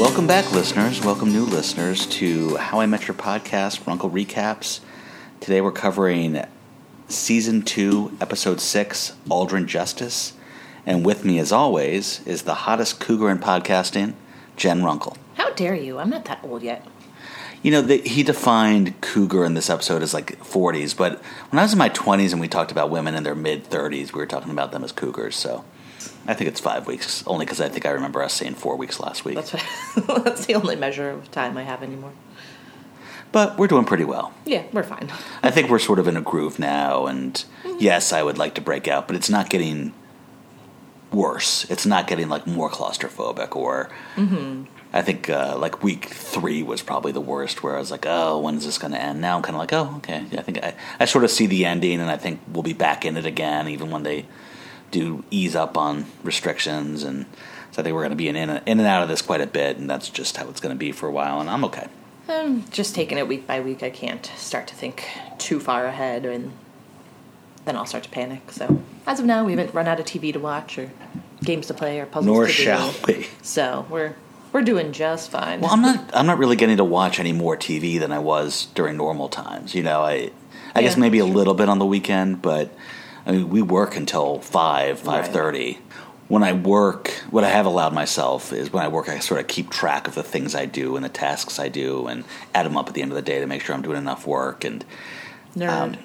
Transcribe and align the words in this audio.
Welcome 0.00 0.26
back, 0.26 0.50
listeners. 0.50 1.04
Welcome, 1.04 1.30
new 1.30 1.44
listeners, 1.44 2.06
to 2.06 2.56
How 2.56 2.80
I 2.80 2.86
Met 2.86 3.06
Your 3.06 3.14
Podcast, 3.14 3.86
Runkle 3.86 4.08
Recaps. 4.08 4.80
Today 5.40 5.60
we're 5.60 5.72
covering 5.72 6.42
Season 7.08 7.60
2, 7.60 8.16
Episode 8.18 8.62
6, 8.62 9.12
Aldrin 9.28 9.66
Justice. 9.66 10.32
And 10.86 11.04
with 11.04 11.26
me, 11.26 11.38
as 11.38 11.52
always, 11.52 12.26
is 12.26 12.44
the 12.44 12.54
hottest 12.54 12.98
cougar 12.98 13.28
in 13.28 13.40
podcasting, 13.40 14.14
Jen 14.56 14.82
Runkle. 14.82 15.18
How 15.34 15.50
dare 15.50 15.74
you? 15.74 15.98
I'm 15.98 16.08
not 16.08 16.24
that 16.24 16.42
old 16.42 16.62
yet. 16.62 16.82
You 17.62 17.70
know, 17.70 17.82
the, 17.82 17.98
he 17.98 18.22
defined 18.22 19.02
cougar 19.02 19.44
in 19.44 19.52
this 19.52 19.68
episode 19.68 20.00
as 20.00 20.14
like 20.14 20.40
40s, 20.42 20.96
but 20.96 21.18
when 21.50 21.58
I 21.58 21.62
was 21.62 21.74
in 21.74 21.78
my 21.78 21.90
20s 21.90 22.32
and 22.32 22.40
we 22.40 22.48
talked 22.48 22.72
about 22.72 22.88
women 22.88 23.14
in 23.14 23.22
their 23.22 23.34
mid 23.34 23.68
30s, 23.68 24.14
we 24.14 24.20
were 24.20 24.26
talking 24.26 24.50
about 24.50 24.72
them 24.72 24.82
as 24.82 24.92
cougars, 24.92 25.36
so 25.36 25.62
I 26.30 26.34
think 26.34 26.46
it's 26.46 26.60
five 26.60 26.86
weeks, 26.86 27.24
only 27.26 27.44
because 27.44 27.60
I 27.60 27.68
think 27.68 27.84
I 27.86 27.90
remember 27.90 28.22
us 28.22 28.34
saying 28.34 28.54
four 28.54 28.76
weeks 28.76 29.00
last 29.00 29.24
week. 29.24 29.34
That's 29.34 29.50
what, 29.50 30.24
that's 30.24 30.46
the 30.46 30.54
only 30.54 30.76
measure 30.76 31.10
of 31.10 31.28
time 31.32 31.58
I 31.58 31.64
have 31.64 31.82
anymore. 31.82 32.12
But 33.32 33.58
we're 33.58 33.66
doing 33.66 33.84
pretty 33.84 34.04
well. 34.04 34.32
Yeah, 34.44 34.62
we're 34.72 34.84
fine. 34.84 35.10
I 35.42 35.50
think 35.50 35.70
we're 35.70 35.80
sort 35.80 35.98
of 35.98 36.06
in 36.06 36.16
a 36.16 36.20
groove 36.20 36.60
now, 36.60 37.06
and 37.06 37.44
yes, 37.78 38.12
I 38.12 38.22
would 38.22 38.38
like 38.38 38.54
to 38.54 38.60
break 38.60 38.86
out, 38.86 39.08
but 39.08 39.16
it's 39.16 39.28
not 39.28 39.50
getting 39.50 39.92
worse. 41.12 41.68
It's 41.68 41.84
not 41.84 42.06
getting 42.06 42.28
like 42.28 42.46
more 42.46 42.70
claustrophobic, 42.70 43.56
or 43.56 43.90
I 44.92 45.02
think 45.02 45.28
uh, 45.28 45.56
like 45.58 45.82
week 45.82 46.06
three 46.06 46.62
was 46.62 46.80
probably 46.80 47.10
the 47.10 47.20
worst, 47.20 47.64
where 47.64 47.74
I 47.74 47.80
was 47.80 47.90
like, 47.90 48.06
oh, 48.06 48.38
when 48.38 48.54
is 48.56 48.66
this 48.66 48.78
going 48.78 48.92
to 48.92 49.02
end? 49.02 49.20
Now 49.20 49.36
I'm 49.36 49.42
kind 49.42 49.56
of 49.56 49.60
like, 49.60 49.72
oh, 49.72 49.96
okay. 49.96 50.26
I 50.38 50.42
think 50.42 50.62
I, 50.62 50.74
I 51.00 51.06
sort 51.06 51.24
of 51.24 51.30
see 51.32 51.46
the 51.46 51.64
ending, 51.64 52.00
and 52.00 52.08
I 52.08 52.16
think 52.16 52.40
we'll 52.46 52.62
be 52.62 52.72
back 52.72 53.04
in 53.04 53.16
it 53.16 53.26
again, 53.26 53.66
even 53.66 53.90
when 53.90 54.04
they 54.04 54.26
do 54.90 55.24
ease 55.30 55.54
up 55.56 55.76
on 55.76 56.06
restrictions, 56.22 57.02
and 57.02 57.26
so 57.72 57.80
I 57.80 57.84
think 57.84 57.94
we're 57.94 58.02
going 58.02 58.10
to 58.10 58.16
be 58.16 58.28
in, 58.28 58.36
in 58.36 58.50
in 58.50 58.78
and 58.78 58.86
out 58.86 59.02
of 59.02 59.08
this 59.08 59.22
quite 59.22 59.40
a 59.40 59.46
bit, 59.46 59.76
and 59.76 59.88
that's 59.88 60.08
just 60.08 60.36
how 60.36 60.48
it's 60.48 60.60
going 60.60 60.74
to 60.74 60.78
be 60.78 60.92
for 60.92 61.08
a 61.08 61.12
while, 61.12 61.40
and 61.40 61.48
I'm 61.48 61.64
okay. 61.64 61.88
I'm 62.28 62.68
just 62.70 62.94
taking 62.94 63.18
it 63.18 63.26
week 63.26 63.46
by 63.46 63.60
week. 63.60 63.82
I 63.82 63.90
can't 63.90 64.24
start 64.36 64.68
to 64.68 64.74
think 64.74 65.08
too 65.38 65.58
far 65.60 65.86
ahead, 65.86 66.24
and 66.24 66.52
then 67.64 67.76
I'll 67.76 67.86
start 67.86 68.04
to 68.04 68.10
panic. 68.10 68.52
So 68.52 68.82
as 69.06 69.20
of 69.20 69.26
now, 69.26 69.44
we 69.44 69.52
haven't 69.52 69.74
run 69.74 69.88
out 69.88 69.98
of 70.00 70.06
TV 70.06 70.32
to 70.32 70.38
watch, 70.38 70.78
or 70.78 70.90
games 71.42 71.66
to 71.68 71.74
play, 71.74 71.98
or 72.00 72.06
puzzles 72.06 72.26
Nor 72.34 72.46
to 72.46 72.52
shall 72.52 72.92
do. 72.92 72.98
we. 73.06 73.26
So 73.42 73.86
we're 73.90 74.14
we're 74.52 74.62
doing 74.62 74.92
just 74.92 75.30
fine. 75.30 75.60
Well, 75.60 75.70
I'm 75.72 75.82
not. 75.82 76.10
I'm 76.14 76.26
not 76.26 76.38
really 76.38 76.56
getting 76.56 76.76
to 76.78 76.84
watch 76.84 77.18
any 77.20 77.32
more 77.32 77.56
TV 77.56 77.98
than 77.98 78.12
I 78.12 78.18
was 78.18 78.66
during 78.74 78.96
normal 78.96 79.28
times. 79.28 79.74
You 79.74 79.82
know, 79.82 80.02
I, 80.02 80.30
I 80.74 80.82
guess 80.82 80.96
maybe 80.96 81.18
a 81.18 81.24
little 81.24 81.54
bit 81.54 81.68
on 81.68 81.78
the 81.78 81.86
weekend, 81.86 82.42
but 82.42 82.72
I 83.26 83.32
mean, 83.32 83.48
we 83.50 83.62
work 83.62 83.96
until 83.96 84.40
five, 84.40 85.00
five 85.00 85.28
thirty. 85.28 85.78
When 86.28 86.44
I 86.44 86.52
work, 86.52 87.08
what 87.30 87.42
I 87.42 87.48
have 87.48 87.66
allowed 87.66 87.92
myself 87.92 88.52
is 88.52 88.72
when 88.72 88.84
I 88.84 88.88
work, 88.88 89.08
I 89.08 89.18
sort 89.18 89.40
of 89.40 89.48
keep 89.48 89.68
track 89.68 90.06
of 90.06 90.14
the 90.14 90.22
things 90.22 90.54
I 90.54 90.64
do 90.64 90.94
and 90.94 91.04
the 91.04 91.08
tasks 91.08 91.58
I 91.58 91.68
do, 91.68 92.06
and 92.06 92.24
add 92.54 92.66
them 92.66 92.76
up 92.76 92.86
at 92.88 92.94
the 92.94 93.02
end 93.02 93.10
of 93.10 93.16
the 93.16 93.22
day 93.22 93.40
to 93.40 93.46
make 93.46 93.62
sure 93.62 93.74
I'm 93.74 93.82
doing 93.82 93.98
enough 93.98 94.28
work. 94.28 94.64
And 94.64 94.84
Nerd. 95.56 95.98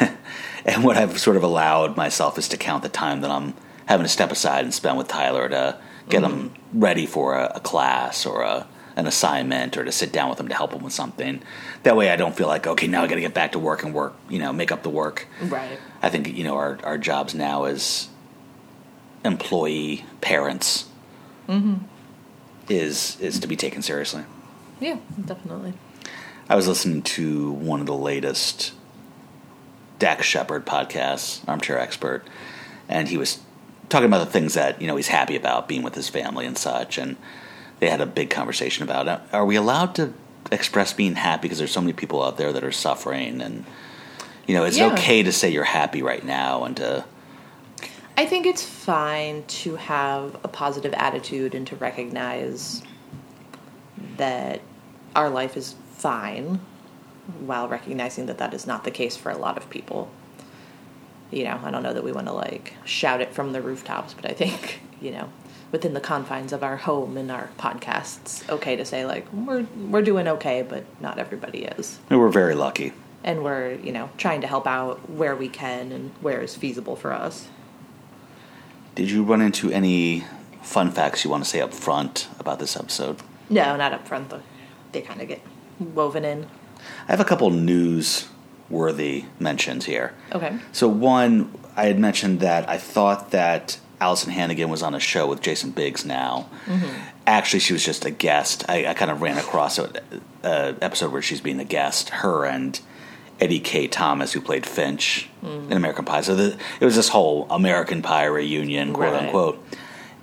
Um, 0.00 0.16
and 0.64 0.84
what 0.84 0.96
I've 0.96 1.18
sort 1.18 1.36
of 1.36 1.42
allowed 1.42 1.96
myself 1.96 2.38
is 2.38 2.48
to 2.48 2.56
count 2.56 2.82
the 2.82 2.88
time 2.88 3.20
that 3.22 3.30
I'm 3.30 3.54
having 3.86 4.04
to 4.04 4.08
step 4.08 4.30
aside 4.30 4.64
and 4.64 4.72
spend 4.72 4.98
with 4.98 5.08
Tyler 5.08 5.48
to 5.48 5.78
get 6.08 6.22
him 6.22 6.50
mm-hmm. 6.50 6.80
ready 6.80 7.06
for 7.06 7.34
a, 7.34 7.52
a 7.56 7.60
class 7.60 8.26
or 8.26 8.42
a, 8.42 8.66
an 8.96 9.06
assignment 9.06 9.76
or 9.76 9.84
to 9.84 9.92
sit 9.92 10.12
down 10.12 10.28
with 10.30 10.38
him 10.38 10.48
to 10.48 10.54
help 10.54 10.72
him 10.72 10.82
with 10.82 10.92
something. 10.92 11.42
That 11.82 11.96
way 11.96 12.10
I 12.10 12.16
don't 12.16 12.36
feel 12.36 12.46
like, 12.46 12.66
okay, 12.66 12.86
now 12.86 13.02
I 13.02 13.08
got 13.08 13.16
to 13.16 13.20
get 13.20 13.34
back 13.34 13.52
to 13.52 13.58
work 13.58 13.82
and 13.82 13.92
work, 13.92 14.14
you 14.28 14.38
know, 14.38 14.52
make 14.52 14.70
up 14.70 14.82
the 14.82 14.90
work. 14.90 15.26
right. 15.42 15.78
I 16.00 16.10
think, 16.10 16.28
you 16.36 16.44
know, 16.44 16.56
our, 16.56 16.78
our 16.84 16.96
jobs 16.96 17.34
now 17.34 17.64
as 17.64 18.08
employee 19.24 20.04
parents 20.20 20.86
mm-hmm. 21.48 21.84
is, 22.68 23.18
is 23.20 23.40
to 23.40 23.48
be 23.48 23.56
taken 23.56 23.82
seriously. 23.82 24.24
Yeah, 24.80 24.98
definitely. 25.24 25.74
I 26.48 26.56
was 26.56 26.68
listening 26.68 27.02
to 27.02 27.52
one 27.52 27.80
of 27.80 27.86
the 27.86 27.94
latest 27.94 28.72
Dax 29.98 30.26
Shepard 30.26 30.66
podcasts, 30.66 31.46
Armchair 31.48 31.78
Expert, 31.78 32.26
and 32.88 33.08
he 33.08 33.16
was 33.16 33.38
talking 33.88 34.06
about 34.06 34.26
the 34.26 34.32
things 34.32 34.54
that 34.54 34.80
you 34.80 34.88
know 34.88 34.96
he's 34.96 35.08
happy 35.08 35.36
about 35.36 35.68
being 35.68 35.82
with 35.82 35.94
his 35.94 36.08
family 36.08 36.44
and 36.44 36.58
such. 36.58 36.98
And 36.98 37.16
they 37.78 37.88
had 37.88 38.00
a 38.00 38.06
big 38.06 38.28
conversation 38.28 38.82
about 38.82 39.06
it. 39.06 39.20
Are 39.32 39.46
we 39.46 39.54
allowed 39.54 39.94
to 39.94 40.12
express 40.50 40.92
being 40.92 41.14
happy 41.14 41.42
because 41.42 41.58
there's 41.58 41.72
so 41.72 41.80
many 41.80 41.92
people 41.92 42.22
out 42.22 42.36
there 42.36 42.52
that 42.52 42.64
are 42.64 42.72
suffering? 42.72 43.40
And 43.40 43.64
you 44.46 44.54
know, 44.56 44.64
it's 44.64 44.78
Yeah. 44.78 44.92
okay 44.94 45.22
to 45.22 45.32
say 45.32 45.50
you're 45.50 45.64
happy 45.64 46.02
right 46.02 46.24
now 46.24 46.64
and 46.64 46.76
to 46.78 47.04
I 48.16 48.26
think 48.26 48.44
it's 48.46 48.62
fine 48.62 49.44
to 49.46 49.76
have 49.76 50.34
a 50.44 50.48
positive 50.48 50.92
attitude 50.94 51.54
and 51.54 51.66
to 51.68 51.76
recognize 51.76 52.82
that 54.18 54.60
our 55.16 55.30
life 55.30 55.56
is 55.56 55.74
fine 55.96 56.60
while 57.40 57.68
recognizing 57.68 58.26
that 58.26 58.38
that 58.38 58.52
is 58.52 58.66
not 58.66 58.84
the 58.84 58.90
case 58.90 59.16
for 59.16 59.30
a 59.30 59.36
lot 59.38 59.56
of 59.56 59.70
people. 59.70 60.10
You 61.30 61.44
know, 61.44 61.58
I 61.64 61.70
don't 61.70 61.82
know 61.82 61.94
that 61.94 62.04
we 62.04 62.12
want 62.12 62.26
to 62.26 62.32
like 62.34 62.74
shout 62.84 63.22
it 63.22 63.32
from 63.32 63.52
the 63.52 63.62
rooftops, 63.62 64.12
but 64.12 64.26
I 64.26 64.34
think, 64.34 64.80
you 65.00 65.12
know, 65.12 65.30
within 65.72 65.94
the 65.94 66.00
confines 66.00 66.52
of 66.52 66.62
our 66.62 66.76
home 66.76 67.16
and 67.16 67.32
our 67.32 67.48
podcasts, 67.58 68.48
okay 68.48 68.76
to 68.76 68.84
say 68.84 69.04
like 69.04 69.26
we're 69.32 69.66
we're 69.88 70.02
doing 70.02 70.28
okay, 70.28 70.62
but 70.62 70.84
not 71.00 71.18
everybody 71.18 71.64
is. 71.64 71.98
we're 72.10 72.28
very 72.28 72.54
lucky. 72.54 72.92
And 73.24 73.42
we're, 73.42 73.74
you 73.74 73.92
know, 73.92 74.10
trying 74.18 74.40
to 74.40 74.46
help 74.46 74.66
out 74.66 75.08
where 75.08 75.36
we 75.36 75.48
can 75.48 75.92
and 75.92 76.10
where 76.20 76.40
is 76.40 76.56
feasible 76.56 76.96
for 76.96 77.12
us. 77.12 77.48
Did 78.96 79.10
you 79.10 79.22
run 79.22 79.40
into 79.40 79.70
any 79.70 80.24
fun 80.60 80.90
facts 80.90 81.24
you 81.24 81.30
want 81.30 81.44
to 81.44 81.48
say 81.48 81.60
up 81.60 81.72
front 81.72 82.28
about 82.38 82.58
this 82.58 82.76
episode? 82.76 83.20
No, 83.48 83.76
not 83.76 83.92
up 83.92 84.06
front 84.06 84.30
though. 84.30 84.42
They 84.90 85.02
kind 85.02 85.20
of 85.22 85.28
get 85.28 85.40
woven 85.78 86.24
in. 86.24 86.48
I 87.08 87.12
have 87.12 87.20
a 87.20 87.24
couple 87.24 87.48
news-worthy 87.50 89.24
mentions 89.38 89.84
here. 89.86 90.14
Okay. 90.32 90.58
So 90.72 90.88
one, 90.88 91.54
I 91.76 91.86
had 91.86 91.98
mentioned 91.98 92.40
that 92.40 92.68
I 92.68 92.76
thought 92.76 93.30
that 93.30 93.78
Alyson 94.02 94.30
Hannigan 94.32 94.68
was 94.68 94.82
on 94.82 94.94
a 94.94 95.00
show 95.00 95.28
with 95.28 95.40
Jason 95.40 95.70
Biggs 95.70 96.04
now. 96.04 96.48
Mm-hmm. 96.66 96.88
Actually, 97.26 97.60
she 97.60 97.72
was 97.72 97.84
just 97.84 98.04
a 98.04 98.10
guest. 98.10 98.64
I, 98.68 98.86
I 98.86 98.94
kind 98.94 99.10
of 99.12 99.22
ran 99.22 99.38
across 99.38 99.78
an 99.78 99.96
episode 100.42 101.12
where 101.12 101.22
she's 101.22 101.40
being 101.40 101.60
a 101.60 101.64
guest. 101.64 102.08
Her 102.08 102.44
and 102.44 102.80
Eddie 103.40 103.60
Kaye 103.60 103.86
Thomas, 103.86 104.32
who 104.32 104.40
played 104.40 104.66
Finch 104.66 105.28
mm. 105.42 105.70
in 105.70 105.76
American 105.76 106.04
Pie. 106.04 106.22
So 106.22 106.34
the, 106.34 106.58
it 106.80 106.84
was 106.84 106.96
this 106.96 107.08
whole 107.10 107.46
American 107.48 108.02
Pie 108.02 108.24
reunion, 108.24 108.92
quote 108.92 109.12
Right. 109.12 109.22
unquote. 109.24 109.64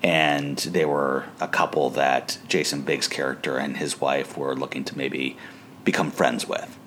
And 0.03 0.57
they 0.57 0.85
were 0.85 1.25
a 1.39 1.47
couple 1.47 1.89
that 1.91 2.37
Jason 2.47 2.81
Biggs' 2.81 3.07
character 3.07 3.57
and 3.57 3.77
his 3.77 3.99
wife 4.01 4.37
were 4.37 4.55
looking 4.55 4.83
to 4.85 4.97
maybe 4.97 5.37
become 5.85 6.11
friends 6.11 6.47
with. 6.47 6.77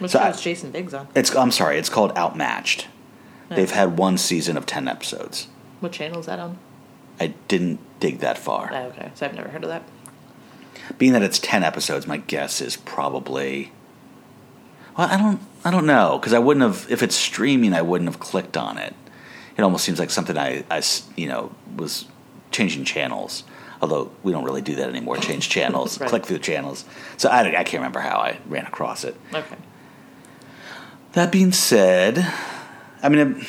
Which 0.00 0.10
So 0.10 0.18
I- 0.18 0.32
Jason 0.32 0.72
Biggs 0.72 0.92
on? 0.92 1.06
It's 1.14 1.34
I'm 1.36 1.52
sorry, 1.52 1.78
it's 1.78 1.88
called 1.88 2.16
Outmatched. 2.16 2.88
They've 3.48 3.70
oh. 3.70 3.74
had 3.74 3.98
one 3.98 4.18
season 4.18 4.56
of 4.56 4.66
ten 4.66 4.88
episodes. 4.88 5.46
What 5.82 5.90
channel 5.92 6.20
is 6.20 6.26
that 6.26 6.38
on? 6.38 6.58
I 7.18 7.34
didn't 7.48 7.80
dig 7.98 8.20
that 8.20 8.38
far. 8.38 8.70
Oh, 8.72 8.82
okay. 8.86 9.10
So 9.14 9.26
I've 9.26 9.34
never 9.34 9.48
heard 9.48 9.64
of 9.64 9.68
that. 9.70 9.82
Being 10.96 11.12
that 11.12 11.22
it's 11.22 11.38
ten 11.38 11.62
episodes, 11.64 12.06
my 12.06 12.18
guess 12.18 12.60
is 12.60 12.76
probably. 12.76 13.72
Well, 14.96 15.08
I 15.10 15.16
don't, 15.16 15.40
I 15.64 15.70
don't 15.70 15.86
know 15.86 16.18
because 16.18 16.32
I 16.34 16.38
wouldn't 16.38 16.62
have 16.62 16.90
if 16.90 17.02
it's 17.02 17.16
streaming. 17.16 17.74
I 17.74 17.82
wouldn't 17.82 18.08
have 18.08 18.20
clicked 18.20 18.56
on 18.56 18.78
it. 18.78 18.94
It 19.56 19.62
almost 19.62 19.84
seems 19.84 19.98
like 19.98 20.10
something 20.10 20.38
I, 20.38 20.64
I 20.70 20.82
you 21.16 21.26
know, 21.28 21.52
was 21.76 22.06
changing 22.52 22.84
channels. 22.84 23.44
Although 23.80 24.12
we 24.22 24.30
don't 24.30 24.44
really 24.44 24.62
do 24.62 24.76
that 24.76 24.88
anymore. 24.88 25.16
Change 25.16 25.48
channels, 25.48 25.98
Right. 26.00 26.08
click 26.08 26.24
through 26.26 26.38
channels. 26.38 26.84
So 27.16 27.28
I, 27.28 27.40
I 27.40 27.64
can't 27.64 27.74
remember 27.74 27.98
how 28.00 28.18
I 28.18 28.38
ran 28.46 28.64
across 28.66 29.02
it. 29.02 29.16
Okay. 29.34 29.56
That 31.14 31.32
being 31.32 31.50
said, 31.52 32.24
I 33.02 33.08
mean, 33.08 33.18
it, 33.40 33.46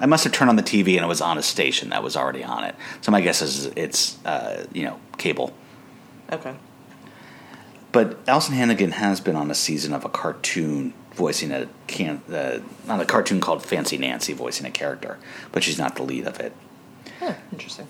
I 0.00 0.06
must 0.06 0.24
have 0.24 0.32
turned 0.32 0.50
on 0.50 0.56
the 0.56 0.62
TV 0.62 0.96
and 0.96 1.04
it 1.04 1.08
was 1.08 1.20
on 1.20 1.38
a 1.38 1.42
station 1.42 1.90
that 1.90 2.02
was 2.02 2.16
already 2.16 2.42
on 2.42 2.64
it. 2.64 2.74
So 3.00 3.12
my 3.12 3.20
guess 3.20 3.42
is 3.42 3.66
it's, 3.66 4.24
uh, 4.24 4.66
you 4.72 4.84
know, 4.84 4.98
cable. 5.18 5.54
Okay. 6.32 6.54
But 7.92 8.24
Alyson 8.26 8.54
Hannigan 8.54 8.90
has 8.92 9.20
been 9.20 9.36
on 9.36 9.50
a 9.50 9.54
season 9.54 9.92
of 9.92 10.04
a 10.04 10.08
cartoon 10.08 10.94
voicing 11.12 11.52
a 11.52 11.68
can 11.86 12.20
uh, 12.28 12.58
on 12.88 13.00
a 13.00 13.04
cartoon 13.04 13.40
called 13.40 13.64
Fancy 13.64 13.96
Nancy 13.96 14.32
voicing 14.32 14.66
a 14.66 14.70
character, 14.70 15.16
but 15.52 15.62
she's 15.62 15.78
not 15.78 15.94
the 15.94 16.02
lead 16.02 16.26
of 16.26 16.40
it. 16.40 16.52
Huh, 17.20 17.34
interesting. 17.52 17.86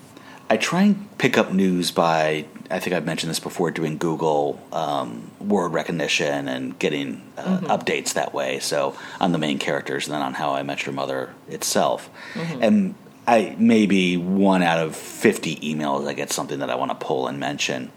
I 0.49 0.57
try 0.57 0.83
and 0.83 1.17
pick 1.17 1.37
up 1.37 1.51
news 1.51 1.91
by 1.91 2.45
I 2.69 2.79
think 2.79 2.95
I've 2.95 3.05
mentioned 3.05 3.29
this 3.29 3.39
before 3.39 3.69
doing 3.71 3.97
Google 3.97 4.59
um, 4.71 5.31
word 5.39 5.69
recognition 5.69 6.47
and 6.47 6.77
getting 6.79 7.21
uh, 7.37 7.59
updates 7.61 8.13
that 8.13 8.33
way. 8.33 8.59
So 8.59 8.95
on 9.19 9.31
the 9.31 9.37
main 9.37 9.59
characters 9.59 10.07
and 10.07 10.15
then 10.15 10.21
on 10.21 10.33
How 10.33 10.53
I 10.53 10.63
Met 10.63 10.85
Your 10.85 10.93
Mother 10.93 11.33
itself, 11.47 12.09
and 12.35 12.95
I 13.27 13.55
maybe 13.57 14.17
one 14.17 14.63
out 14.63 14.79
of 14.79 14.95
fifty 14.95 15.55
emails 15.57 16.07
I 16.07 16.13
get 16.13 16.31
something 16.31 16.59
that 16.59 16.69
I 16.69 16.75
want 16.75 16.91
to 16.91 17.05
pull 17.05 17.27
and 17.27 17.39
mention, 17.39 17.91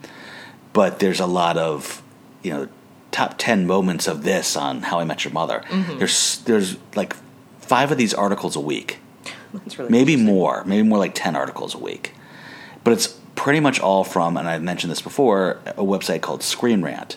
but 0.73 0.99
there's 0.99 1.21
a 1.21 1.27
lot 1.27 1.57
of 1.57 2.03
you 2.43 2.53
know 2.53 2.69
top 3.11 3.35
ten 3.39 3.67
moments 3.67 4.07
of 4.07 4.23
this 4.23 4.57
on 4.57 4.83
How 4.83 5.01
I 5.01 5.05
Met 5.05 5.25
Your 5.25 5.33
Mother. 5.33 5.63
There's 5.99 6.39
there's 6.41 6.77
like 6.95 7.15
five 7.61 7.91
of 7.91 7.99
these 7.99 8.15
articles 8.15 8.57
a 8.57 8.61
week. 8.61 8.99
That's 9.53 9.79
really 9.79 9.91
maybe 9.91 10.17
more, 10.17 10.63
maybe 10.65 10.87
more 10.87 10.99
like 10.99 11.15
ten 11.15 11.37
articles 11.37 11.75
a 11.75 11.79
week. 11.79 12.13
But 12.85 12.93
it's 12.93 13.09
pretty 13.35 13.61
much 13.61 13.81
all 13.81 14.05
from, 14.05 14.37
and 14.37 14.49
I 14.49 14.59
mentioned 14.59 14.91
this 14.91 15.03
before, 15.03 15.61
a 15.67 15.85
website 15.85 16.23
called 16.23 16.43
Screen 16.43 16.83
Rant. 16.83 17.17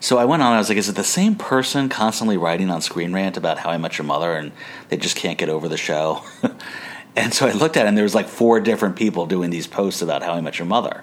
So 0.00 0.18
I 0.18 0.24
went 0.24 0.42
on. 0.42 0.52
I 0.52 0.58
was 0.58 0.68
like, 0.68 0.78
"Is 0.78 0.88
it 0.88 0.94
the 0.94 1.02
same 1.04 1.34
person 1.34 1.88
constantly 1.88 2.36
writing 2.36 2.70
on 2.70 2.80
Screen 2.80 3.12
Rant 3.12 3.36
about 3.36 3.58
How 3.58 3.70
I 3.70 3.78
Met 3.78 3.98
Your 3.98 4.04
Mother, 4.04 4.32
and 4.34 4.52
they 4.90 4.96
just 4.96 5.16
can't 5.16 5.38
get 5.38 5.48
over 5.48 5.68
the 5.68 5.76
show?" 5.76 6.22
and 7.16 7.34
so 7.34 7.48
I 7.48 7.52
looked 7.52 7.76
at 7.76 7.86
it, 7.86 7.88
and 7.88 7.96
there 7.96 8.04
was 8.04 8.14
like 8.14 8.28
four 8.28 8.60
different 8.60 8.94
people 8.96 9.26
doing 9.26 9.50
these 9.50 9.66
posts 9.66 10.00
about 10.02 10.22
How 10.22 10.34
I 10.34 10.40
Met 10.40 10.58
Your 10.58 10.66
Mother. 10.66 11.02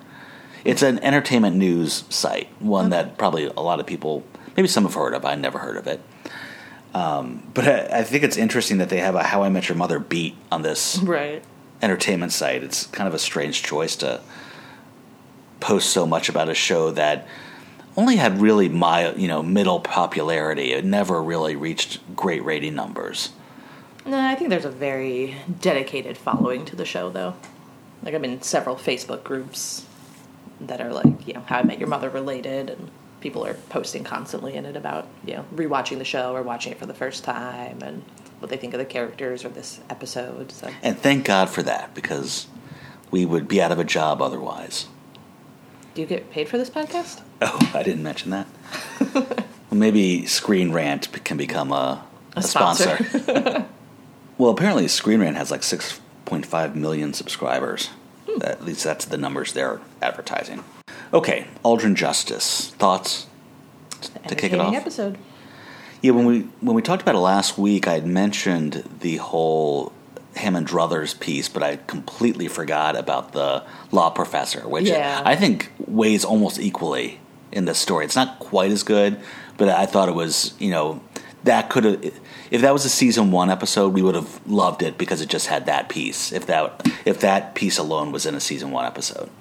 It's 0.63 0.81
an 0.81 0.99
entertainment 0.99 1.55
news 1.57 2.05
site, 2.09 2.47
one 2.59 2.89
that 2.89 3.17
probably 3.17 3.45
a 3.45 3.59
lot 3.59 3.79
of 3.79 3.85
people, 3.85 4.23
maybe 4.55 4.67
some 4.67 4.83
have 4.83 4.93
heard 4.95 5.13
of. 5.13 5.25
I 5.25 5.35
never 5.35 5.59
heard 5.59 5.77
of 5.77 5.87
it. 5.87 6.01
Um, 6.93 7.51
but 7.53 7.67
I, 7.67 7.99
I 7.99 8.03
think 8.03 8.23
it's 8.23 8.37
interesting 8.37 8.77
that 8.77 8.87
they 8.89 8.99
have 8.99 9.15
a 9.15 9.23
How 9.23 9.43
I 9.43 9.49
Met 9.49 9.67
Your 9.67 9.77
Mother 9.77 9.99
beat 9.99 10.35
on 10.51 10.61
this 10.61 10.97
Right. 10.99 11.43
Entertainment 11.81 12.31
site. 12.31 12.63
It's 12.63 12.87
kind 12.87 13.07
of 13.07 13.13
a 13.13 13.19
strange 13.19 13.63
choice 13.63 13.95
to 13.97 14.21
post 15.59 15.89
so 15.89 16.05
much 16.05 16.29
about 16.29 16.49
a 16.49 16.53
show 16.53 16.91
that 16.91 17.27
only 17.97 18.17
had 18.17 18.41
really 18.41 18.69
my 18.69 19.13
you 19.13 19.27
know 19.27 19.41
middle 19.41 19.79
popularity. 19.79 20.73
It 20.73 20.85
never 20.85 21.21
really 21.21 21.55
reached 21.55 21.99
great 22.15 22.43
rating 22.43 22.75
numbers. 22.75 23.31
No, 24.05 24.19
I 24.19 24.35
think 24.35 24.51
there's 24.51 24.65
a 24.65 24.69
very 24.69 25.35
dedicated 25.61 26.17
following 26.17 26.63
to 26.65 26.75
the 26.75 26.85
show, 26.85 27.09
though. 27.09 27.33
Like 28.03 28.13
I'm 28.13 28.23
in 28.23 28.41
several 28.43 28.75
Facebook 28.75 29.23
groups 29.23 29.85
that 30.61 30.79
are 30.79 30.93
like, 30.93 31.27
you 31.27 31.33
know, 31.33 31.41
How 31.41 31.59
I 31.59 31.63
Met 31.63 31.79
Your 31.79 31.87
Mother 31.87 32.09
related, 32.09 32.69
and 32.69 32.91
people 33.19 33.43
are 33.45 33.55
posting 33.69 34.03
constantly 34.03 34.53
in 34.53 34.65
it 34.65 34.75
about, 34.75 35.07
you 35.25 35.33
know, 35.33 35.45
rewatching 35.55 35.97
the 35.97 36.05
show 36.05 36.35
or 36.35 36.43
watching 36.43 36.71
it 36.71 36.77
for 36.77 36.85
the 36.85 36.93
first 36.93 37.23
time 37.23 37.81
and 37.81 38.03
what 38.39 38.49
they 38.49 38.57
think 38.57 38.73
of 38.73 38.79
the 38.79 38.85
characters 38.85 39.43
or 39.45 39.49
this 39.49 39.79
episode. 39.89 40.51
So 40.51 40.69
And 40.83 40.97
thank 40.97 41.25
God 41.25 41.49
for 41.49 41.63
that 41.63 41.93
because 41.93 42.47
we 43.11 43.25
would 43.25 43.47
be 43.47 43.61
out 43.61 43.71
of 43.71 43.79
a 43.79 43.83
job 43.83 44.21
otherwise. 44.21 44.87
Do 45.93 46.01
you 46.01 46.07
get 46.07 46.29
paid 46.29 46.49
for 46.49 46.57
this 46.57 46.69
podcast? 46.69 47.21
Oh, 47.41 47.71
I 47.73 47.81
didn't 47.81 48.03
mention 48.03 48.31
that. 48.31 48.47
well, 49.13 49.45
maybe 49.71 50.25
Screen 50.25 50.71
Rant 50.71 51.23
can 51.23 51.37
become 51.37 51.71
a, 51.71 52.05
A 52.35 52.39
a, 52.39 52.43
sponsor. 52.43 52.97
well, 54.37 54.51
apparently 54.51 54.87
Screen 54.89 55.21
Rant 55.21 55.37
has 55.37 55.51
like 55.51 55.61
6.5 55.61 56.75
million 56.75 57.13
subscribers. 57.13 57.91
Hmm. 58.29 58.41
At 58.43 58.65
least 58.65 58.83
that's 58.83 59.05
the 59.05 59.17
numbers 59.17 59.53
they're 59.53 59.79
advertising. 60.01 60.63
Okay, 61.13 61.47
Aldrin 61.63 61.95
Justice. 61.95 62.71
Thoughts 62.71 63.27
to 64.27 64.35
kick 64.35 64.51
it 64.51 64.59
off? 64.59 64.73
episode. 64.73 65.17
Yeah, 66.05 66.11
when 66.11 66.27
we 66.27 66.41
when 66.61 66.75
we 66.75 66.83
talked 66.83 67.01
about 67.01 67.15
it 67.15 67.19
last 67.19 67.57
week, 67.57 67.87
I 67.87 67.93
had 67.93 68.05
mentioned 68.05 68.83
the 68.99 69.17
whole 69.17 69.91
Hammond 70.35 70.67
Druthers 70.67 71.19
piece, 71.19 71.49
but 71.49 71.63
I 71.63 71.77
completely 71.87 72.47
forgot 72.47 72.95
about 72.95 73.31
the 73.31 73.63
law 73.91 74.11
professor, 74.11 74.67
which 74.67 74.85
Yeah. 74.85 75.23
I 75.25 75.35
think 75.35 75.71
weighs 75.79 76.23
almost 76.23 76.59
equally 76.59 77.19
in 77.51 77.65
this 77.65 77.79
story. 77.79 78.05
It's 78.05 78.15
not 78.15 78.37
quite 78.37 78.69
as 78.69 78.83
good, 78.83 79.19
but 79.57 79.67
I 79.67 79.87
thought 79.87 80.07
it 80.07 80.13
was, 80.13 80.53
you 80.59 80.69
know, 80.69 81.01
that 81.43 81.71
could 81.71 81.85
have 81.85 82.13
if 82.51 82.61
that 82.61 82.71
was 82.71 82.85
a 82.85 82.89
season 82.89 83.31
1 83.31 83.49
episode, 83.49 83.91
we 83.91 84.03
would 84.03 84.13
have 84.13 84.39
loved 84.45 84.83
it 84.83 84.99
because 84.99 85.21
it 85.21 85.29
just 85.29 85.47
had 85.47 85.65
that 85.65 85.89
piece. 85.89 86.31
If 86.31 86.45
that 86.45 86.87
if 87.05 87.19
that 87.21 87.55
piece 87.55 87.79
alone 87.79 88.11
was 88.11 88.27
in 88.27 88.35
a 88.35 88.39
season 88.39 88.69
1 88.69 88.85
episode. 88.85 89.31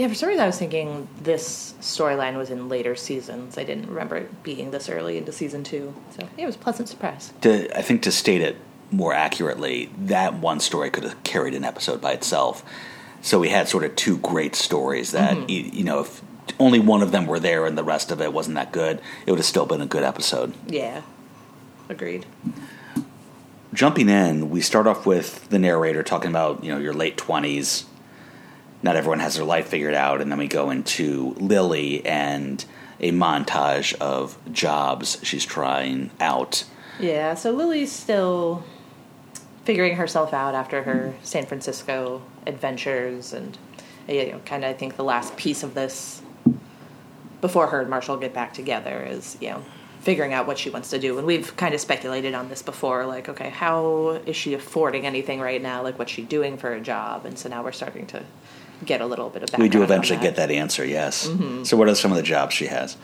Yeah, 0.00 0.08
for 0.08 0.14
some 0.14 0.30
reason 0.30 0.42
I 0.42 0.46
was 0.46 0.58
thinking 0.58 1.08
this 1.20 1.74
storyline 1.82 2.38
was 2.38 2.48
in 2.48 2.70
later 2.70 2.96
seasons. 2.96 3.58
I 3.58 3.64
didn't 3.64 3.86
remember 3.88 4.16
it 4.16 4.42
being 4.42 4.70
this 4.70 4.88
early 4.88 5.18
into 5.18 5.30
season 5.30 5.62
two. 5.62 5.94
So 6.16 6.22
yeah, 6.38 6.44
it 6.44 6.46
was 6.46 6.54
a 6.56 6.58
pleasant 6.58 6.88
surprise. 6.88 7.34
to 7.42 7.68
I 7.78 7.82
think 7.82 8.02
to 8.04 8.10
state 8.12 8.40
it 8.40 8.56
more 8.90 9.12
accurately, 9.12 9.90
that 9.98 10.34
one 10.34 10.58
story 10.60 10.88
could 10.88 11.04
have 11.04 11.22
carried 11.22 11.52
an 11.54 11.64
episode 11.64 12.00
by 12.00 12.12
itself. 12.12 12.64
So 13.20 13.38
we 13.38 13.50
had 13.50 13.68
sort 13.68 13.84
of 13.84 13.94
two 13.94 14.16
great 14.18 14.54
stories 14.54 15.12
that 15.12 15.36
Mm-hmm. 15.36 15.42
y- 15.66 15.70
you 15.74 15.84
know 15.84 16.00
if 16.00 16.22
only 16.58 16.80
one 16.80 17.02
of 17.02 17.12
them 17.12 17.26
were 17.26 17.38
there 17.38 17.66
and 17.66 17.76
the 17.76 17.84
rest 17.84 18.10
of 18.10 18.22
it 18.22 18.32
wasn't 18.32 18.54
that 18.56 18.72
good, 18.72 19.02
it 19.26 19.30
would 19.30 19.38
have 19.38 19.44
still 19.46 19.66
been 19.66 19.82
a 19.82 19.86
good 19.86 20.02
episode. 20.02 20.54
Yeah. 20.66 21.02
Agreed. 21.90 22.24
Jumping 23.74 24.08
in, 24.08 24.48
we 24.48 24.62
start 24.62 24.86
off 24.86 25.04
with 25.04 25.48
the 25.50 25.58
narrator 25.58 26.02
talking 26.02 26.30
about 26.30 26.64
you 26.64 26.72
know 26.72 26.78
your 26.80 26.94
late 26.94 27.18
twenties. 27.18 27.84
Not 28.82 28.96
everyone 28.96 29.20
has 29.20 29.36
their 29.36 29.44
life 29.44 29.68
figured 29.68 29.94
out, 29.94 30.20
and 30.20 30.30
then 30.30 30.38
we 30.38 30.48
go 30.48 30.70
into 30.70 31.34
Lily 31.38 32.04
and 32.06 32.64
a 33.00 33.12
montage 33.12 33.94
of 33.94 34.38
jobs 34.52 35.18
she's 35.22 35.44
trying 35.44 36.10
out. 36.20 36.64
Yeah, 36.98 37.34
so 37.34 37.50
Lily's 37.50 37.92
still 37.92 38.62
figuring 39.64 39.96
herself 39.96 40.32
out 40.32 40.54
after 40.54 40.82
her 40.82 41.14
San 41.22 41.46
Francisco 41.46 42.22
adventures, 42.46 43.32
and 43.32 43.56
you 44.08 44.32
know, 44.32 44.40
kind 44.40 44.64
of 44.64 44.70
I 44.70 44.74
think 44.74 44.96
the 44.96 45.04
last 45.04 45.36
piece 45.36 45.62
of 45.62 45.74
this 45.74 46.22
before 47.40 47.68
her 47.68 47.80
and 47.80 47.90
Marshall 47.90 48.16
get 48.16 48.34
back 48.34 48.52
together 48.52 49.02
is 49.02 49.38
you 49.40 49.50
know 49.50 49.64
figuring 50.00 50.32
out 50.32 50.46
what 50.46 50.58
she 50.58 50.70
wants 50.70 50.90
to 50.90 50.98
do. 50.98 51.18
And 51.18 51.26
we've 51.26 51.54
kind 51.56 51.74
of 51.74 51.80
speculated 51.80 52.34
on 52.34 52.48
this 52.48 52.62
before, 52.62 53.06
like 53.06 53.28
okay, 53.28 53.50
how 53.50 54.20
is 54.26 54.36
she 54.36 54.54
affording 54.54 55.06
anything 55.06 55.40
right 55.40 55.60
now? 55.60 55.82
Like 55.82 55.98
what's 55.98 56.12
she 56.12 56.22
doing 56.22 56.56
for 56.56 56.72
a 56.72 56.80
job? 56.80 57.26
And 57.26 57.38
so 57.38 57.48
now 57.48 57.62
we're 57.62 57.72
starting 57.72 58.06
to 58.08 58.22
get 58.84 59.00
a 59.00 59.06
little 59.06 59.28
bit 59.30 59.42
of 59.42 59.50
background. 59.50 59.62
We 59.62 59.68
do 59.68 59.82
eventually 59.82 60.18
that. 60.18 60.22
get 60.22 60.36
that 60.36 60.50
answer, 60.50 60.84
yes. 60.84 61.28
Mm-hmm. 61.28 61.64
So, 61.64 61.76
what 61.76 61.88
are 61.88 61.94
some 61.94 62.10
of 62.10 62.16
the 62.16 62.22
jobs 62.22 62.54
she 62.54 62.66
has? 62.66 62.96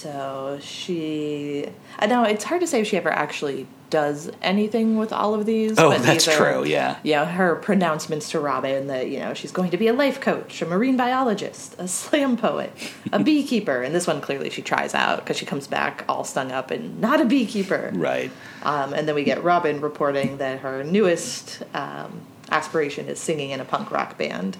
So 0.00 0.58
she, 0.62 1.66
I 1.98 2.06
know 2.06 2.24
it's 2.24 2.44
hard 2.44 2.62
to 2.62 2.66
say 2.66 2.80
if 2.80 2.86
she 2.86 2.96
ever 2.96 3.10
actually 3.10 3.66
does 3.90 4.30
anything 4.40 4.96
with 4.96 5.12
all 5.12 5.34
of 5.34 5.44
these. 5.44 5.78
Oh, 5.78 5.90
but 5.90 6.02
that's 6.02 6.24
these 6.24 6.34
are, 6.34 6.54
true, 6.54 6.64
yeah. 6.64 6.96
Yeah, 7.02 7.26
her 7.26 7.56
pronouncements 7.56 8.30
to 8.30 8.40
Robin 8.40 8.86
that 8.86 9.10
you 9.10 9.18
know 9.18 9.34
she's 9.34 9.52
going 9.52 9.70
to 9.72 9.76
be 9.76 9.88
a 9.88 9.92
life 9.92 10.18
coach, 10.18 10.62
a 10.62 10.66
marine 10.66 10.96
biologist, 10.96 11.74
a 11.78 11.86
slam 12.00 12.38
poet, 12.38 12.72
a 13.12 13.18
beekeeper, 13.22 13.82
and 13.82 13.94
this 13.94 14.06
one 14.06 14.22
clearly 14.22 14.48
she 14.48 14.62
tries 14.62 14.94
out 14.94 15.18
because 15.18 15.36
she 15.36 15.44
comes 15.44 15.66
back 15.66 16.04
all 16.08 16.24
stung 16.24 16.50
up 16.50 16.70
and 16.70 16.98
not 16.98 17.20
a 17.20 17.26
beekeeper. 17.26 17.90
Right. 17.92 18.30
Um, 18.62 18.94
and 18.94 19.06
then 19.06 19.14
we 19.14 19.24
get 19.24 19.44
Robin 19.44 19.82
reporting 19.82 20.38
that 20.38 20.60
her 20.60 20.82
newest 20.82 21.62
um, 21.74 22.22
aspiration 22.50 23.06
is 23.06 23.18
singing 23.18 23.50
in 23.50 23.60
a 23.60 23.66
punk 23.66 23.90
rock 23.90 24.16
band. 24.16 24.56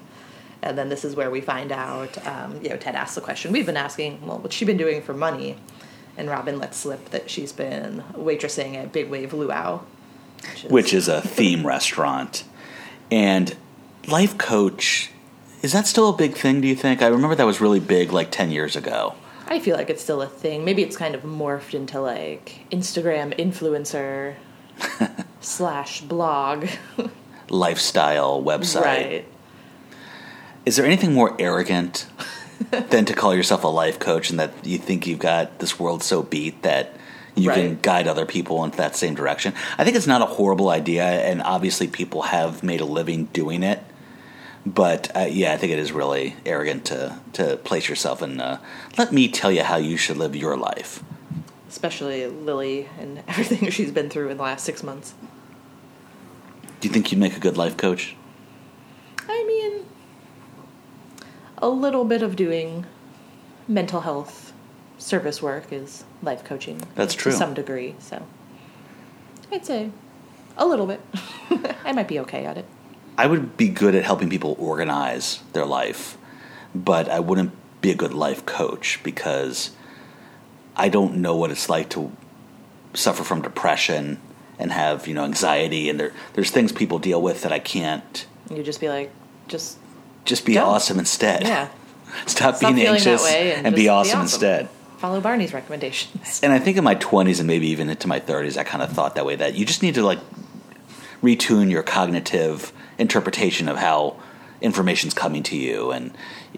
And 0.63 0.77
then 0.77 0.89
this 0.89 1.05
is 1.05 1.17
where 1.17 1.31
we 1.31 1.41
find 1.41 1.73
out, 1.73 2.25
um, 2.27 2.61
you 2.63 2.69
know, 2.69 2.77
Ted 2.77 2.95
asks 2.95 3.15
the 3.15 3.21
question 3.21 3.53
we've 3.53 3.67
been 3.67 3.77
asking, 3.77 4.27
well, 4.27 4.39
what's 4.39 4.55
she 4.55 4.65
been 4.65 4.77
doing 4.77 5.03
for 5.03 5.15
money? 5.15 5.57
And 6.17 6.29
Robin 6.29 6.59
lets 6.59 6.77
slip 6.77 7.11
that 7.11 7.31
she's 7.31 7.53
been 7.53 8.05
waitressing 8.13 8.75
at 8.75 8.93
Big 8.93 9.09
Wave 9.09 9.33
Luau. 9.33 9.81
Which 10.43 10.65
is, 10.65 10.71
Which 10.71 10.95
is 10.95 11.09
a 11.09 11.21
theme 11.21 11.67
restaurant. 11.67 12.45
And 13.11 13.57
life 14.07 14.37
coach, 14.37 15.11
is 15.63 15.73
that 15.73 15.87
still 15.87 16.09
a 16.11 16.17
big 16.17 16.37
thing, 16.37 16.61
do 16.61 16.69
you 16.69 16.77
think? 16.77 17.03
I 17.03 17.07
remember 17.09 17.35
that 17.35 17.47
was 17.47 17.61
really 17.61 17.81
big 17.81 18.13
like 18.13 18.31
10 18.31 18.51
years 18.51 18.77
ago. 18.77 19.15
I 19.47 19.59
feel 19.59 19.77
like 19.77 19.91
it's 19.91 20.03
still 20.03 20.23
a 20.23 20.29
thing. 20.29 20.65
Maybe 20.65 20.83
it's 20.83 20.97
kind 20.97 21.15
of 21.15 21.23
morphed 21.23 21.75
into 21.75 22.01
like 22.01 22.67
Instagram 22.71 23.37
influencer 23.37 24.37
slash 25.41 26.03
blog. 26.03 26.69
Lifestyle 27.49 28.43
website. 28.43 28.83
right. 28.83 29.25
Is 30.71 30.77
there 30.77 30.87
anything 30.87 31.13
more 31.13 31.35
arrogant 31.41 32.07
than 32.71 33.05
to 33.07 33.13
call 33.13 33.35
yourself 33.35 33.65
a 33.65 33.67
life 33.67 33.99
coach 33.99 34.31
and 34.31 34.39
that 34.39 34.53
you 34.65 34.79
think 34.79 35.05
you've 35.05 35.19
got 35.19 35.59
this 35.59 35.81
world 35.81 36.01
so 36.01 36.23
beat 36.23 36.63
that 36.63 36.95
you 37.35 37.51
can 37.51 37.81
guide 37.83 38.07
other 38.07 38.25
people 38.25 38.63
into 38.63 38.77
that 38.77 38.95
same 38.95 39.17
direction? 39.17 39.53
I 39.79 39.83
think 39.83 39.97
it's 39.97 40.07
not 40.07 40.23
a 40.23 40.27
horrible 40.27 40.69
idea, 40.69 41.03
and 41.03 41.43
obviously 41.43 41.89
people 41.89 42.23
have 42.23 42.63
made 42.63 42.81
a 42.81 42.85
living 42.85 43.25
doing 43.33 43.65
it. 43.65 43.83
But 44.65 45.11
uh, 45.17 45.27
yeah, 45.29 45.55
I 45.55 45.57
think 45.57 45.73
it 45.73 45.81
is 45.81 45.91
really 45.91 46.37
arrogant 46.47 46.85
to 46.85 47.19
to 47.33 47.57
place 47.57 47.89
yourself 47.89 48.23
in. 48.23 48.41
Uh, 48.41 48.61
Let 48.97 49.13
me 49.13 49.27
tell 49.27 49.51
you 49.51 49.65
how 49.65 49.79
you 49.79 49.97
should 49.97 50.19
live 50.19 50.37
your 50.37 50.57
life. 50.57 51.03
Especially 51.69 52.29
Lily 52.29 52.89
and 52.97 53.25
everything 53.27 53.71
she's 53.71 53.91
been 53.91 54.09
through 54.09 54.29
in 54.29 54.37
the 54.37 54.45
last 54.45 54.65
six 54.65 54.85
months. 54.85 55.15
Do 56.79 56.87
you 56.87 56.95
think 56.95 57.11
you'd 57.11 57.19
make 57.19 57.37
a 57.37 57.41
good 57.41 57.57
life 57.57 57.77
coach? 57.77 58.15
I 59.29 59.45
mean, 59.49 59.87
a 61.61 61.69
little 61.69 62.05
bit 62.05 62.23
of 62.23 62.37
doing 62.37 62.87
mental 63.69 64.01
health 64.01 64.53
service 64.99 65.41
work 65.43 65.73
is 65.73 66.05
life 66.23 66.45
coaching. 66.45 66.83
That's 66.95 67.15
true. 67.15 67.33
To 67.33 67.39
some 67.39 67.55
degree, 67.55 67.95
so. 67.99 68.27
I'd 69.53 69.67
say 69.67 69.91
a 70.57 70.67
little 70.67 70.87
bit. 70.87 71.01
I 71.85 71.93
might 71.93 72.09
be 72.09 72.19
okay 72.21 72.45
at 72.45 72.57
it. 72.57 72.65
I 73.19 73.27
would 73.27 73.57
be 73.57 73.69
good 73.69 73.95
at 73.95 74.05
helping 74.05 74.31
people 74.31 74.57
organize 74.59 75.41
their 75.53 75.67
life, 75.67 76.17
but 76.75 77.09
I 77.09 77.21
wouldn't 77.21 77.53
be 77.81 77.91
a 77.91 77.95
good 77.95 78.15
life 78.15 78.47
coach 78.47 79.01
because 79.03 79.71
I 80.77 80.89
don't 80.89 81.17
know 81.17 81.37
what 81.37 81.51
it's 81.51 81.69
like 81.69 81.91
to 81.91 82.13
suffer 82.95 83.25
from 83.25 83.43
depression 83.43 84.21
and 84.59 84.73
have 84.73 85.07
you 85.07 85.15
know 85.15 85.25
anxiety 85.25 85.89
and 85.89 85.99
there 85.99 86.13
there's 86.35 86.51
things 86.51 86.73
people 86.73 86.99
deal 86.99 87.23
with 87.23 87.43
that 87.43 87.53
I 87.53 87.59
can't 87.59 88.27
You 88.51 88.63
just 88.63 88.81
be 88.81 88.89
like, 88.89 89.11
just 89.49 89.79
just 90.25 90.45
be 90.45 90.55
Don't. 90.55 90.69
awesome 90.69 90.99
instead. 90.99 91.43
yeah, 91.43 91.69
Stop, 92.27 92.57
Stop 92.57 92.75
being 92.75 92.87
anxious 92.87 93.27
and 93.27 93.67
and, 93.67 93.77
be 93.77 93.83
just 93.83 93.85
be 93.85 93.89
awesome 93.89 94.21
awesome. 94.21 94.21
instead. 94.23 94.69
follow 94.99 95.21
Barney's 95.21 95.53
recommendations. 95.55 96.41
And 96.43 96.53
I 96.53 96.59
think 96.59 96.77
in 96.77 96.85
my 96.85 96.95
20s 96.97 97.39
and 97.39 97.47
maybe 97.47 97.69
even 97.69 97.89
into 97.89 98.07
my 98.09 98.21
30s, 98.21 98.57
I 98.57 98.65
kind 98.65 98.83
of 98.83 98.91
thought 98.93 99.15
that 99.15 99.25
way 99.27 99.37
that 99.37 99.55
you 99.55 99.65
just 99.65 99.83
need 99.83 99.95
to 99.95 100.03
like 100.03 100.19
retune 101.23 101.71
your 101.71 101.83
cognitive 101.83 102.73
interpretation 102.99 103.69
of 103.69 103.77
how 103.77 104.17
information's 104.61 105.15
coming 105.15 105.43
to 105.45 105.57
you, 105.57 105.91
and 105.91 106.13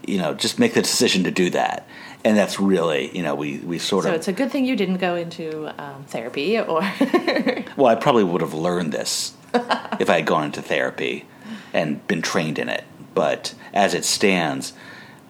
you 0.05 0.17
know, 0.17 0.33
just 0.33 0.59
make 0.59 0.73
the 0.73 0.81
decision 0.81 1.23
to 1.23 1.31
do 1.31 1.49
that. 1.51 1.87
And 2.25 2.37
that's 2.37 2.59
really, 2.59 3.15
you 3.15 3.23
know, 3.23 3.35
we 3.35 3.59
we 3.59 3.79
sort 3.79 4.03
So 4.03 4.09
of 4.09 4.13
so 4.13 4.17
it's 4.17 4.27
a 4.27 4.33
good 4.33 4.51
thing 4.51 4.65
you 4.65 4.75
didn't 4.75 4.97
go 4.97 5.15
into 5.15 5.67
um, 5.81 6.03
therapy 6.07 6.59
or. 6.59 6.81
Well, 7.75 7.87
I 7.87 7.95
probably 7.95 8.23
would 8.23 8.41
have 8.41 8.53
learned 8.53 8.91
this 8.91 9.33
if 9.99 10.07
I 10.09 10.17
had 10.17 10.25
gone 10.27 10.43
into 10.43 10.61
therapy 10.61 11.25
and 11.73 12.05
been 12.07 12.21
trained 12.21 12.59
in 12.59 12.69
it. 12.69 12.83
But 13.13 13.53
as 13.73 13.93
it 13.93 14.05
stands, 14.05 14.73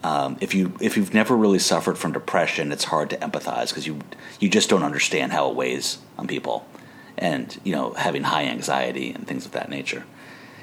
um, 0.04 0.38
if 0.42 0.54
you 0.54 0.74
if 0.82 0.98
you've 0.98 1.14
never 1.14 1.36
really 1.36 1.60
suffered 1.60 1.98
from 1.98 2.12
depression, 2.12 2.72
it's 2.72 2.86
hard 2.86 3.10
to 3.12 3.18
empathize 3.18 3.70
because 3.70 3.88
you 3.88 4.00
you 4.40 4.50
just 4.50 4.70
don't 4.70 4.84
understand 4.84 5.32
how 5.32 5.50
it 5.50 5.56
weighs 5.56 6.00
on 6.18 6.28
people, 6.28 6.68
and 7.18 7.60
you 7.64 7.74
know 7.74 7.94
having 7.94 8.24
high 8.24 8.44
anxiety 8.46 9.12
and 9.12 9.26
things 9.28 9.46
of 9.46 9.54
that 9.54 9.70
nature. 9.70 10.04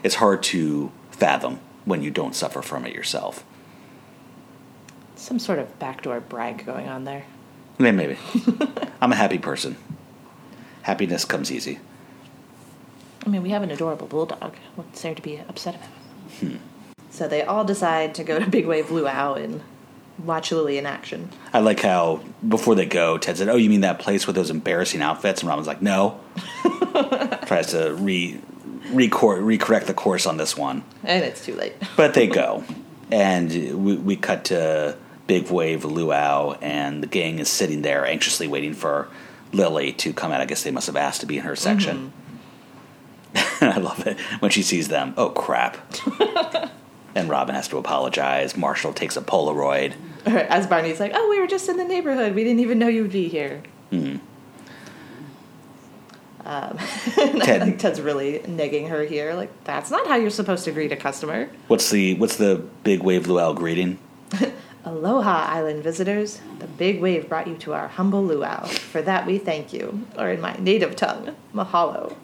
It's 0.03 0.17
hard 0.17 0.43
to 0.45 0.93
fathom 1.11 1.61
when 1.85 2.03
you 2.03 2.11
don't 2.11 2.35
suffer 2.35 2.63
from 2.63 2.85
it 2.85 2.95
yourself. 2.95 3.45
Some 5.17 5.39
sort 5.39 5.59
of 5.59 5.79
backdoor 5.79 6.21
brag 6.21 6.65
going 6.65 6.89
on 6.89 7.05
there. 7.05 7.25
Maybe, 7.79 7.97
maybe. 7.97 8.19
I'm 9.01 9.13
a 9.13 9.17
happy 9.17 9.39
person. 9.39 9.77
Happiness 10.83 11.25
comes 11.25 11.51
easy. 11.53 11.79
I 13.25 13.29
mean, 13.29 13.43
we 13.43 13.51
have 13.51 13.63
an 13.63 13.71
adorable 13.71 14.07
bulldog. 14.07 14.57
What's 14.77 15.03
there 15.03 15.15
to 15.15 15.23
be 15.23 15.37
upset 15.37 15.77
about? 15.77 16.59
So 17.21 17.29
they 17.29 17.43
all 17.43 17.67
decide 17.67 18.15
to 18.15 18.25
go 18.25 18.39
to 18.39 18.47
Big 18.47 18.65
Wave 18.65 18.91
Luau 18.91 19.35
and 19.35 19.61
watch 20.25 20.53
Lily 20.53 20.79
in 20.79 20.87
action. 20.87 21.29
I 21.53 21.59
like 21.59 21.81
how 21.81 22.25
before 22.49 22.75
they 22.75 22.87
go, 22.87 23.19
Ted 23.19 23.37
said, 23.37 23.51
"Oh, 23.51 23.57
you 23.57 23.69
mean 23.69 23.83
that 23.83 23.99
place 23.99 24.27
with 24.27 24.37
those 24.37 24.49
embarrassing 24.49 25.03
outfits?" 25.03 25.43
And 25.43 25.49
Robin's 25.51 25.67
like, 25.67 25.83
"No." 25.83 26.19
Tries 27.45 27.73
to 27.73 27.95
re 27.95 28.41
recor- 28.85 29.43
recorrect 29.43 29.85
the 29.85 29.93
course 29.93 30.25
on 30.25 30.39
this 30.39 30.57
one, 30.57 30.83
And 31.05 31.23
it's 31.23 31.45
too 31.45 31.55
late. 31.57 31.75
but 31.99 32.15
they 32.15 32.27
go, 32.27 32.65
and 33.11 33.51
we, 33.85 33.97
we 33.97 34.17
cut 34.17 34.47
to 34.47 34.97
Big 35.27 35.51
Wave 35.51 35.85
Luau, 35.85 36.57
and 36.63 37.03
the 37.03 37.07
gang 37.07 37.39
is 37.39 37.51
sitting 37.51 37.83
there 37.83 38.07
anxiously 38.07 38.49
waiting 38.49 38.73
for 38.73 39.09
Lily 39.53 39.93
to 39.93 40.15
come 40.15 40.33
out. 40.33 40.41
I 40.41 40.47
guess 40.47 40.63
they 40.63 40.71
must 40.71 40.87
have 40.87 40.97
asked 40.97 41.21
to 41.21 41.27
be 41.27 41.37
in 41.37 41.45
her 41.45 41.55
section. 41.55 42.15
Mm-hmm. 43.35 43.65
I 43.67 43.77
love 43.77 44.07
it 44.07 44.19
when 44.39 44.51
she 44.51 44.63
sees 44.63 44.89
them. 44.89 45.13
Oh 45.19 45.29
crap! 45.29 45.77
And 47.15 47.29
Robin 47.29 47.55
has 47.55 47.69
to 47.69 47.79
apologize. 47.79 48.57
Marshall 48.57 48.93
takes 48.93 49.17
a 49.17 49.21
Polaroid. 49.21 49.95
As 50.27 50.67
Barney's 50.67 51.01
like, 51.01 51.13
oh, 51.15 51.29
we 51.31 51.41
were 51.41 51.47
just 51.47 51.69
in 51.69 51.77
the 51.77 51.85
neighborhood. 51.85 52.35
We 52.35 52.45
didn't 52.45 52.61
even 52.61 52.79
know 52.79 52.89
you 52.89 53.03
would 53.03 53.13
be 53.13 53.29
here. 53.29 53.63
Um, 53.93 54.19
and 56.45 56.79
I 57.43 57.45
Ted- 57.45 57.79
Ted's 57.81 58.01
really 58.01 58.41
negging 58.41 58.89
her 58.89 59.05
here. 59.05 59.35
Like, 59.35 59.51
that's 59.65 59.91
not 59.91 60.07
how 60.07 60.17
you're 60.17 60.31
supposed 60.31 60.65
to 60.65 60.73
greet 60.73 60.93
a 60.93 60.97
customer. 60.97 61.49
What's 61.69 61.91
the 61.91 62.15
what's 62.15 62.37
the 62.37 62.65
Big 62.83 63.03
Wave 63.03 63.27
Luau 63.27 63.53
greeting? 63.53 63.99
Aloha, 64.85 65.47
island 65.51 65.83
visitors. 65.83 66.41
The 66.59 66.67
big 66.67 67.01
wave 67.01 67.29
brought 67.29 67.47
you 67.47 67.57
to 67.57 67.75
our 67.75 67.89
humble 67.89 68.25
luau. 68.25 68.65
For 68.65 69.03
that, 69.03 69.27
we 69.27 69.37
thank 69.37 69.75
you. 69.75 70.07
Or 70.17 70.31
in 70.31 70.41
my 70.41 70.55
native 70.59 70.97
tongue, 70.97 71.37
mahalo. 71.55 72.17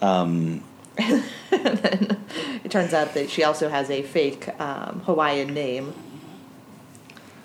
Um, 0.00 0.64
and 1.00 1.24
then 1.78 2.24
it 2.64 2.70
turns 2.70 2.94
out 2.94 3.14
that 3.14 3.30
she 3.30 3.42
also 3.44 3.68
has 3.68 3.90
a 3.90 4.02
fake 4.02 4.48
um, 4.60 5.02
Hawaiian 5.06 5.54
name. 5.54 5.94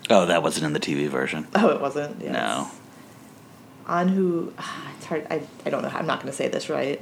Oh, 0.08 0.26
that 0.26 0.42
wasn't 0.42 0.66
in 0.66 0.72
the 0.72 0.80
TV 0.80 1.08
version. 1.08 1.46
Oh, 1.54 1.68
it 1.70 1.80
wasn't? 1.80 2.22
Yes. 2.22 2.32
No. 2.32 2.70
Anhu, 3.86 4.52
ah, 4.58 4.92
it's 4.96 5.06
hard. 5.06 5.26
I, 5.30 5.42
I 5.64 5.70
don't 5.70 5.82
know. 5.82 5.88
I'm 5.88 6.06
not 6.06 6.20
going 6.20 6.30
to 6.30 6.36
say 6.36 6.48
this 6.48 6.68
right. 6.68 7.00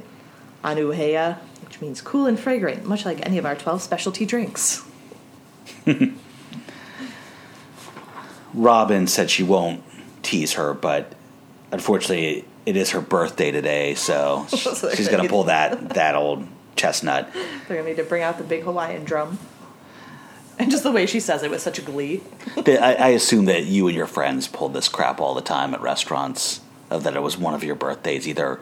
Anuhea, 0.63 1.37
which 1.63 1.81
means 1.81 2.01
cool 2.01 2.25
and 2.25 2.39
fragrant, 2.39 2.85
much 2.85 3.05
like 3.05 3.23
any 3.25 3.37
of 3.37 3.45
our 3.45 3.55
12 3.55 3.81
specialty 3.81 4.25
drinks. 4.25 4.83
Robin 8.53 9.07
said 9.07 9.29
she 9.29 9.43
won't 9.43 9.83
tease 10.23 10.53
her, 10.53 10.73
but 10.73 11.13
unfortunately, 11.71 12.45
it 12.65 12.75
is 12.75 12.91
her 12.91 13.01
birthday 13.01 13.51
today, 13.51 13.95
so 13.95 14.45
she's 14.49 14.63
gonna 14.63 14.81
going 14.81 15.03
to 15.03 15.21
get- 15.21 15.29
pull 15.29 15.43
that 15.45 15.89
that 15.89 16.15
old 16.15 16.47
chestnut. 16.75 17.31
They're 17.33 17.77
going 17.77 17.83
to 17.83 17.89
need 17.91 17.97
to 17.97 18.03
bring 18.03 18.23
out 18.23 18.37
the 18.37 18.43
big 18.43 18.63
Hawaiian 18.63 19.05
drum. 19.05 19.39
And 20.57 20.71
just 20.71 20.83
the 20.83 20.91
way 20.91 21.05
she 21.05 21.19
says 21.19 21.43
it 21.43 21.51
with 21.51 21.61
such 21.61 21.83
glee. 21.85 22.21
I, 22.65 22.95
I 22.97 23.07
assume 23.09 23.45
that 23.45 23.65
you 23.65 23.87
and 23.87 23.95
your 23.95 24.07
friends 24.07 24.47
pulled 24.47 24.73
this 24.73 24.87
crap 24.87 25.19
all 25.19 25.33
the 25.33 25.41
time 25.41 25.73
at 25.73 25.81
restaurants, 25.81 26.61
of 26.89 27.03
that 27.03 27.15
it 27.15 27.21
was 27.21 27.37
one 27.37 27.53
of 27.53 27.63
your 27.63 27.75
birthdays, 27.75 28.25
either 28.27 28.61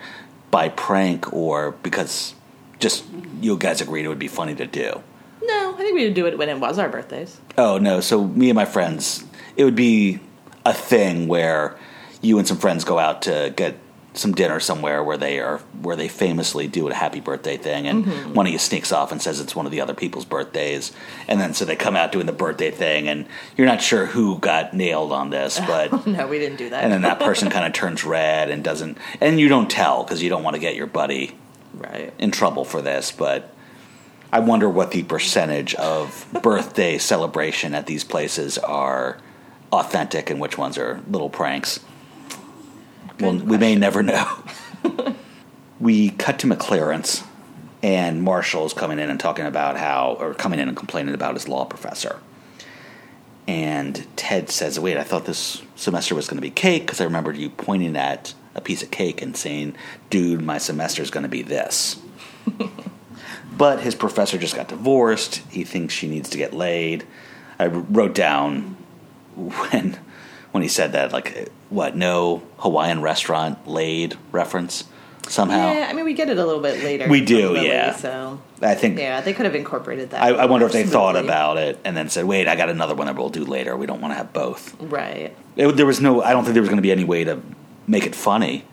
by 0.50 0.70
prank 0.70 1.32
or 1.32 1.72
because 1.84 2.34
just 2.80 3.06
you 3.42 3.58
guys 3.58 3.80
agreed 3.80 4.06
it 4.06 4.08
would 4.08 4.18
be 4.20 4.28
funny 4.28 4.56
to 4.56 4.66
do. 4.66 5.02
No, 5.44 5.74
I 5.74 5.78
think 5.78 5.94
we 5.96 6.06
would 6.06 6.14
do 6.16 6.26
it 6.26 6.38
when 6.38 6.50
it 6.50 6.60
was 6.60 6.80
our 6.80 6.90
birthdays. 6.90 7.40
Oh 7.58 7.78
no! 7.78 8.00
So 8.00 8.24
me 8.24 8.50
and 8.50 8.56
my 8.56 8.66
friends, 8.66 9.24
it 9.56 9.64
would 9.64 9.76
be 9.76 10.20
a 10.66 10.74
thing 10.74 11.28
where 11.28 11.78
you 12.22 12.40
and 12.40 12.48
some 12.48 12.58
friends 12.58 12.84
go 12.86 12.98
out 12.98 13.24
to 13.24 13.54
get 13.56 13.78
some 14.14 14.34
dinner 14.34 14.60
somewhere 14.60 15.04
where 15.04 15.18
they 15.18 15.40
are 15.40 15.58
where 15.82 15.96
they 15.96 16.08
famously 16.08 16.68
do 16.68 16.88
a 16.88 16.94
happy 16.94 17.20
birthday 17.20 17.58
thing, 17.58 17.88
and 17.88 18.06
mm-hmm. 18.06 18.34
one 18.34 18.46
of 18.46 18.52
you 18.52 18.60
sneaks 18.60 18.92
off 18.92 19.12
and 19.12 19.22
says 19.22 19.40
it's 19.40 19.56
one 19.56 19.66
of 19.66 19.72
the 19.72 19.82
other 19.82 19.94
people's 19.94 20.26
birthdays, 20.26 20.92
and 21.28 21.40
then 21.40 21.54
so 21.54 21.66
they 21.66 21.76
come 21.76 21.96
out 21.96 22.12
doing 22.12 22.26
the 22.26 22.32
birthday 22.32 22.72
thing, 22.72 23.08
and 23.08 23.26
you're 23.58 23.68
not 23.68 23.82
sure 23.82 24.06
who 24.06 24.38
got 24.40 24.74
nailed 24.74 25.12
on 25.12 25.30
this, 25.30 25.60
but. 25.68 25.92
Oh, 25.92 26.04
no, 26.06 26.28
we 26.28 26.40
didn't 26.40 26.58
do 26.58 26.70
that. 26.70 26.84
And 26.84 26.94
then 26.94 27.02
that 27.02 27.20
person 27.20 27.50
kind 27.50 27.66
of 27.66 27.74
turns 27.74 28.04
red 28.04 28.50
and 28.50 28.64
doesn't, 28.64 28.98
and 29.20 29.40
you 29.40 29.48
don't 29.48 29.70
tell 29.70 30.04
because 30.04 30.22
you 30.22 30.30
don't 30.30 30.44
want 30.44 30.56
to 30.56 30.60
get 30.60 30.76
your 30.76 30.88
buddy 30.88 31.38
right. 31.74 32.14
in 32.20 32.32
trouble 32.32 32.66
for 32.66 32.82
this, 32.82 33.12
but 33.12 33.54
I 34.32 34.40
wonder 34.40 34.70
what 34.70 34.92
the 34.92 35.04
percentage 35.04 35.76
of 35.76 36.28
birthday 36.42 36.98
celebration 37.00 37.74
at 37.74 37.86
these 37.86 38.04
places 38.04 38.58
are 38.58 39.18
authentic 39.72 40.30
and 40.30 40.40
which 40.40 40.58
ones 40.58 40.78
are 40.78 41.02
little 41.08 41.30
pranks. 41.30 41.80
Well, 43.20 43.38
we 43.38 43.58
may 43.58 43.76
never 43.76 44.04
know. 44.04 44.44
we 45.80 46.10
cut 46.12 46.40
to 46.40 46.48
MacLaren's, 46.48 47.24
and 47.82 48.24
Marshall's 48.24 48.74
coming 48.74 49.00
in 49.00 49.10
and 49.10 49.20
talking 49.20 49.46
about 49.46 49.78
how, 49.78 50.18
or 50.20 50.34
coming 50.34 50.60
in 50.60 50.68
and 50.68 50.78
complaining 50.78 51.14
about 51.14 51.36
his 51.36 51.48
law 51.48 51.66
professor. 51.66 52.20
And 53.48 54.06
Ted 54.16 54.50
says, 54.50 54.80
Wait, 54.80 54.98
I 54.98 55.04
thought 55.04 55.26
this 55.26 55.62
semester 55.76 56.16
was 56.16 56.28
going 56.28 56.38
to 56.38 56.42
be 56.42 56.50
cake 56.50 56.84
because 56.84 57.02
I 57.02 57.04
remembered 57.04 57.38
you 57.38 57.50
pointing 57.50 57.96
at 57.98 58.34
a 58.56 58.62
piece 58.62 58.82
of 58.84 58.92
cake 58.92 59.22
and 59.22 59.36
saying, 59.36 59.76
Dude, 60.10 60.42
my 60.42 60.58
semester 60.58 61.02
is 61.02 61.12
going 61.12 61.24
to 61.24 61.30
be 61.30 61.42
this. 61.42 62.00
but 63.58 63.82
his 63.82 63.96
professor 63.96 64.38
just 64.38 64.56
got 64.56 64.70
divorced. 64.70 65.38
He 65.50 65.64
thinks 65.64 65.94
she 65.94 66.08
needs 66.08 66.30
to 66.30 66.38
get 66.38 66.54
laid. 66.54 67.06
I 67.60 67.68
wrote 67.68 68.16
down 68.16 68.78
when 69.36 70.00
when 70.54 70.62
he 70.62 70.70
said 70.70 70.92
that, 70.92 71.12
like, 71.12 71.50
what, 71.70 71.96
no 71.96 72.44
Hawaiian 72.60 73.02
restaurant 73.02 73.68
laid 73.68 74.16
reference 74.32 74.84
somehow? 75.28 75.74
Yeah, 75.74 75.88
I 75.90 75.94
mean, 75.94 76.06
we 76.06 76.14
get 76.14 76.30
it 76.30 76.38
a 76.38 76.46
little 76.46 76.62
bit 76.62 76.84
later. 76.84 77.10
We 77.10 77.26
do, 77.26 77.56
yeah. 77.60 77.96
So, 77.96 78.40
I 78.62 78.76
think 78.76 79.00
yeah, 79.00 79.20
they 79.22 79.34
could 79.34 79.46
have 79.46 79.56
incorporated 79.56 80.12
that. 80.12 80.22
I, 80.22 80.30
I 80.30 80.46
wonder 80.46 80.68
if 80.68 80.72
they 80.72 80.84
thought 80.84 81.16
about 81.16 81.58
it 81.58 81.80
and 81.84 81.98
then 81.98 82.08
said, 82.08 82.26
"Wait, 82.26 82.48
I 82.48 82.56
got 82.56 82.70
another 82.70 82.94
one 82.94 83.08
that 83.08 83.16
we'll 83.16 83.30
do 83.30 83.46
later. 83.46 83.76
We 83.76 83.88
don't 83.88 84.00
want 84.00 84.12
to 84.12 84.16
have 84.16 84.32
both." 84.32 84.80
Right. 84.80 85.36
It, 85.56 85.68
there 85.76 85.88
was 85.88 86.00
no. 86.00 86.22
I 86.22 86.34
don't 86.34 86.44
think 86.44 86.54
there 86.54 86.62
was 86.62 86.70
going 86.70 86.78
to 86.78 86.84
be 86.84 86.92
any 86.92 87.04
way 87.04 87.24
to 87.24 87.42
make 87.88 88.06
it 88.06 88.14
funny. 88.14 88.64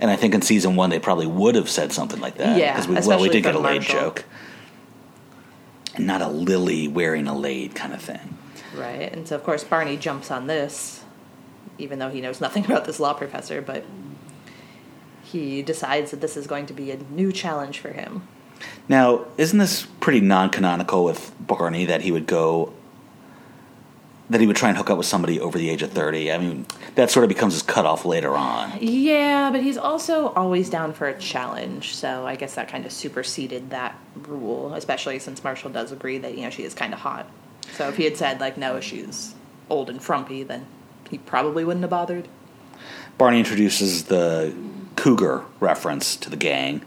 And 0.00 0.10
I 0.10 0.16
think 0.16 0.34
in 0.34 0.40
season 0.40 0.74
one 0.74 0.88
they 0.88 0.98
probably 0.98 1.26
would 1.26 1.54
have 1.54 1.68
said 1.68 1.92
something 1.92 2.20
like 2.20 2.36
that. 2.36 2.58
Yeah, 2.58 2.86
we, 2.86 2.94
well, 3.06 3.20
we 3.20 3.28
did 3.28 3.42
get 3.42 3.54
a 3.54 3.58
laid 3.58 3.82
joke, 3.82 4.24
and 5.94 6.06
not 6.06 6.22
a 6.22 6.28
Lily 6.28 6.88
wearing 6.88 7.28
a 7.28 7.36
laid 7.36 7.74
kind 7.74 7.92
of 7.92 8.00
thing. 8.00 8.35
Right. 8.76 9.12
And 9.12 9.26
so, 9.26 9.36
of 9.36 9.44
course, 9.44 9.64
Barney 9.64 9.96
jumps 9.96 10.30
on 10.30 10.46
this, 10.46 11.02
even 11.78 11.98
though 11.98 12.10
he 12.10 12.20
knows 12.20 12.40
nothing 12.40 12.64
about 12.66 12.84
this 12.84 13.00
law 13.00 13.14
professor, 13.14 13.62
but 13.62 13.84
he 15.22 15.62
decides 15.62 16.10
that 16.12 16.20
this 16.20 16.36
is 16.36 16.46
going 16.46 16.66
to 16.66 16.72
be 16.72 16.90
a 16.90 16.96
new 16.96 17.32
challenge 17.32 17.78
for 17.78 17.90
him. 17.90 18.26
Now, 18.88 19.26
isn't 19.36 19.58
this 19.58 19.86
pretty 20.00 20.20
non-canonical 20.20 21.04
with 21.04 21.32
Barney 21.40 21.84
that 21.86 22.02
he 22.02 22.12
would 22.12 22.26
go 22.26 22.72
that 24.28 24.40
he 24.40 24.46
would 24.46 24.56
try 24.56 24.68
and 24.68 24.76
hook 24.76 24.90
up 24.90 24.98
with 24.98 25.06
somebody 25.06 25.38
over 25.38 25.56
the 25.56 25.70
age 25.70 25.82
of 25.82 25.92
thirty? 25.92 26.32
I 26.32 26.38
mean, 26.38 26.66
that 26.96 27.10
sort 27.10 27.24
of 27.24 27.28
becomes 27.28 27.52
his 27.52 27.62
cutoff 27.62 28.04
later 28.04 28.34
on. 28.34 28.72
Yeah, 28.80 29.50
but 29.52 29.62
he's 29.62 29.76
also 29.76 30.28
always 30.28 30.68
down 30.70 30.94
for 30.94 31.06
a 31.06 31.16
challenge, 31.18 31.94
so 31.94 32.26
I 32.26 32.34
guess 32.34 32.54
that 32.54 32.68
kind 32.68 32.86
of 32.86 32.92
superseded 32.92 33.70
that 33.70 33.96
rule, 34.16 34.74
especially 34.74 35.18
since 35.18 35.44
Marshall 35.44 35.70
does 35.70 35.92
agree 35.92 36.18
that, 36.18 36.36
you 36.36 36.42
know, 36.42 36.50
she 36.50 36.64
is 36.64 36.74
kind 36.74 36.92
of 36.92 37.00
hot. 37.00 37.28
So 37.74 37.88
if 37.88 37.96
he 37.96 38.04
had 38.04 38.16
said, 38.16 38.40
like, 38.40 38.56
no, 38.56 38.80
she's 38.80 39.34
old 39.68 39.90
and 39.90 40.02
frumpy, 40.02 40.42
then 40.42 40.66
he 41.10 41.18
probably 41.18 41.64
wouldn't 41.64 41.82
have 41.82 41.90
bothered. 41.90 42.28
Barney 43.18 43.38
introduces 43.38 44.04
the 44.04 44.54
cougar 44.96 45.44
reference 45.60 46.16
to 46.16 46.30
the 46.30 46.36
gang. 46.36 46.82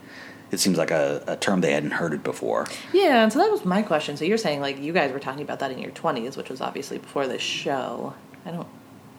It 0.51 0.59
seems 0.59 0.77
like 0.77 0.91
a, 0.91 1.23
a 1.27 1.35
term 1.35 1.61
they 1.61 1.73
hadn't 1.73 1.91
heard 1.91 2.13
it 2.13 2.23
before. 2.23 2.65
Yeah, 2.91 3.23
and 3.23 3.31
so 3.31 3.39
that 3.39 3.51
was 3.51 3.65
my 3.65 3.81
question. 3.83 4.17
So 4.17 4.25
you're 4.25 4.37
saying, 4.37 4.61
like, 4.61 4.79
you 4.79 4.93
guys 4.93 5.11
were 5.11 5.19
talking 5.19 5.43
about 5.43 5.59
that 5.59 5.71
in 5.71 5.79
your 5.79 5.91
20s, 5.91 6.37
which 6.37 6.49
was 6.49 6.59
obviously 6.59 6.97
before 6.97 7.27
this 7.27 7.41
show. 7.41 8.13
I 8.45 8.51
don't 8.51 8.67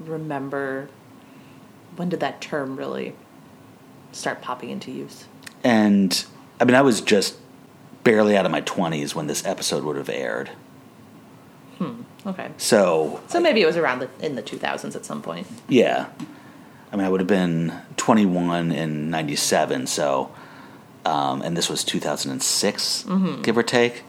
remember 0.01 0.89
when 1.97 2.09
did 2.09 2.21
that 2.21 2.41
term 2.41 2.77
really 2.77 3.15
start 4.13 4.43
popping 4.43 4.71
into 4.71 4.91
use. 4.91 5.27
And 5.63 6.25
I 6.61 6.65
mean, 6.65 6.75
I 6.75 6.83
was 6.83 7.01
just 7.01 7.37
barely 8.03 8.37
out 8.37 8.47
of 8.47 8.53
my 8.53 8.63
20s 8.63 9.15
when 9.15 9.27
this 9.27 9.45
episode 9.45 9.85
would 9.85 9.97
have 9.97 10.09
aired. 10.09 10.51
Okay. 12.27 12.51
So, 12.59 13.21
So 13.29 13.41
maybe 13.41 13.63
it 13.63 13.67
was 13.67 13.77
around 13.77 14.01
the 14.01 14.09
in 14.21 14.35
the 14.35 14.43
2000s 14.43 14.95
at 14.95 15.05
some 15.05 15.23
point. 15.23 15.47
yeah. 15.69 16.09
I 16.93 16.97
mean, 16.97 17.07
I 17.07 17.09
would 17.09 17.21
have 17.21 17.29
been 17.29 17.73
21 17.99 18.73
in 18.73 19.11
97, 19.11 19.87
so, 19.87 20.33
um, 21.05 21.41
and 21.41 21.57
this 21.57 21.69
was 21.71 21.85
2006, 21.85 23.07
give 23.43 23.57
or 23.57 23.63
take. 23.63 24.03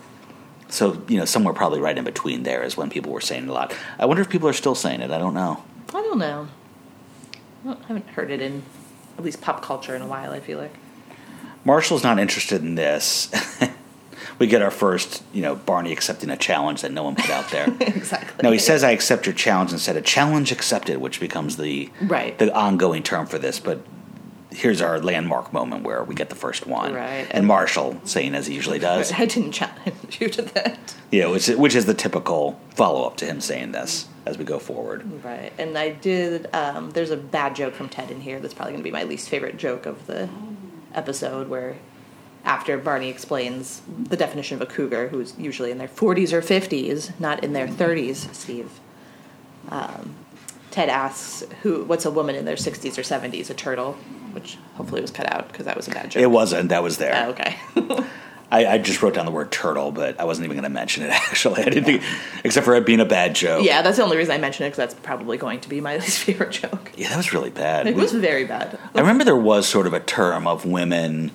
So, 0.69 0.99
you 1.07 1.17
know, 1.19 1.25
somewhere 1.25 1.53
probably 1.53 1.79
right 1.79 1.95
in 1.95 2.03
between 2.03 2.41
there 2.41 2.63
is 2.63 2.75
when 2.75 2.89
people 2.89 3.11
were 3.11 3.21
saying 3.21 3.43
it 3.43 3.49
a 3.49 3.53
lot. 3.53 3.75
I 3.99 4.05
wonder 4.05 4.21
if 4.23 4.29
people 4.29 4.49
are 4.49 4.53
still 4.53 4.73
saying 4.73 5.01
it. 5.01 5.11
I 5.11 5.19
don't 5.19 5.35
know. 5.35 5.63
I 5.89 6.01
don't 6.01 6.17
know. 6.17 6.47
I 7.67 7.75
haven't 7.87 8.07
heard 8.07 8.31
it 8.31 8.41
in 8.41 8.63
at 9.17 9.23
least 9.23 9.41
pop 9.41 9.61
culture 9.61 9.95
in 9.95 10.01
a 10.01 10.07
while. 10.07 10.31
I 10.31 10.39
feel 10.39 10.57
like. 10.57 10.73
Marshall's 11.63 12.03
not 12.03 12.17
interested 12.17 12.61
in 12.63 12.73
this. 12.73 13.29
we 14.39 14.47
get 14.47 14.61
our 14.61 14.71
first, 14.71 15.23
you 15.33 15.41
know, 15.41 15.55
Barney 15.55 15.91
accepting 15.91 16.29
a 16.29 16.37
challenge 16.37 16.81
that 16.81 16.91
no 16.91 17.03
one 17.03 17.15
put 17.15 17.29
out 17.29 17.49
there. 17.49 17.67
exactly. 17.81 18.41
no, 18.43 18.51
he 18.51 18.59
says, 18.59 18.83
"I 18.83 18.91
accept 18.91 19.25
your 19.25 19.35
challenge," 19.35 19.71
instead 19.71 19.97
of 19.97 20.03
"challenge 20.05 20.51
accepted," 20.51 20.97
which 20.97 21.19
becomes 21.19 21.57
the 21.57 21.89
Right. 22.01 22.37
the 22.37 22.53
ongoing 22.55 23.03
term 23.03 23.25
for 23.27 23.37
this. 23.37 23.59
But 23.59 23.79
here's 24.53 24.81
our 24.81 24.99
landmark 24.99 25.53
moment 25.53 25.83
where 25.83 26.03
we 26.03 26.13
get 26.13 26.27
the 26.29 26.35
first 26.35 26.67
one, 26.67 26.93
Right. 26.93 27.25
And 27.31 27.47
Marshall 27.47 28.01
saying, 28.03 28.35
as 28.35 28.47
he 28.47 28.53
usually 28.53 28.79
does, 28.79 29.11
I 29.13 29.25
didn't 29.25 29.53
challenge 29.53 30.19
you 30.19 30.27
to 30.29 30.41
that. 30.41 30.95
yeah, 31.11 31.27
which 31.27 31.47
which 31.47 31.73
is 31.75 31.85
the 31.85 31.93
typical 31.93 32.59
follow 32.75 33.05
up 33.07 33.15
to 33.17 33.25
him 33.25 33.39
saying 33.39 33.71
this 33.71 34.07
as 34.25 34.37
we 34.37 34.43
go 34.45 34.59
forward. 34.59 35.23
Right. 35.23 35.51
And 35.57 35.77
I 35.77 35.89
did. 35.91 36.47
Um, 36.53 36.91
there's 36.91 37.11
a 37.11 37.17
bad 37.17 37.55
joke 37.55 37.73
from 37.73 37.87
Ted 37.89 38.11
in 38.11 38.21
here 38.21 38.39
that's 38.39 38.53
probably 38.53 38.73
going 38.73 38.83
to 38.83 38.87
be 38.87 38.91
my 38.91 39.03
least 39.03 39.29
favorite 39.29 39.57
joke 39.57 39.85
of 39.85 40.05
the 40.05 40.27
episode, 40.93 41.47
where 41.47 41.77
after 42.43 42.77
Barney 42.77 43.09
explains 43.09 43.81
the 43.87 44.17
definition 44.17 44.55
of 44.55 44.61
a 44.61 44.65
cougar, 44.71 45.09
who's 45.09 45.33
usually 45.37 45.71
in 45.71 45.77
their 45.77 45.87
40s 45.87 46.33
or 46.33 46.41
50s, 46.41 47.11
not 47.19 47.43
in 47.43 47.53
their 47.53 47.67
30s, 47.67 48.33
Steve. 48.33 48.69
Um, 49.69 50.15
Ted 50.71 50.89
asks, 50.89 51.43
"Who? 51.63 51.83
What's 51.83 52.05
a 52.05 52.11
woman 52.11 52.35
in 52.35 52.45
their 52.45 52.55
60s 52.55 52.97
or 52.97 53.03
70s? 53.03 53.49
A 53.49 53.53
turtle?" 53.53 53.93
Which 54.31 54.57
hopefully 54.75 55.01
was 55.01 55.11
cut 55.11 55.31
out 55.31 55.49
because 55.49 55.65
that 55.65 55.75
was 55.75 55.87
a 55.87 55.91
bad 55.91 56.09
joke. 56.11 56.23
It 56.23 56.31
wasn't. 56.31 56.69
That 56.69 56.81
was 56.83 56.97
there. 56.97 57.25
Oh, 57.25 57.29
okay. 57.31 57.57
I, 58.53 58.65
I 58.65 58.77
just 58.79 59.01
wrote 59.01 59.13
down 59.13 59.25
the 59.25 59.31
word 59.31 59.49
turtle, 59.51 59.91
but 59.93 60.19
I 60.19 60.25
wasn't 60.25 60.43
even 60.45 60.55
going 60.57 60.63
to 60.63 60.69
mention 60.69 61.03
it. 61.03 61.09
Actually, 61.11 61.61
I 61.61 61.65
didn't 61.65 61.85
think, 61.85 62.03
except 62.43 62.65
for 62.65 62.75
it 62.75 62.85
being 62.85 62.99
a 62.99 63.05
bad 63.05 63.33
joke. 63.35 63.63
yeah, 63.65 63.81
that's 63.81 63.95
the 63.97 64.03
only 64.03 64.17
reason 64.17 64.33
I 64.33 64.37
mentioned 64.39 64.65
it 64.67 64.71
because 64.71 64.89
that's 64.91 64.93
probably 65.05 65.37
going 65.37 65.61
to 65.61 65.69
be 65.69 65.79
my 65.79 65.95
least 65.99 66.19
favorite 66.19 66.51
joke. 66.51 66.91
yeah, 66.97 67.09
that 67.09 67.17
was 67.17 67.33
really 67.33 67.49
bad. 67.49 67.87
It 67.87 67.95
We- 67.95 68.01
was 68.01 68.11
very 68.13 68.43
bad. 68.45 68.77
I 68.95 68.99
remember 68.99 69.23
there 69.23 69.35
was 69.37 69.67
sort 69.67 69.87
of 69.87 69.93
a 69.93 69.99
term 70.01 70.47
of 70.47 70.65
women. 70.65 71.31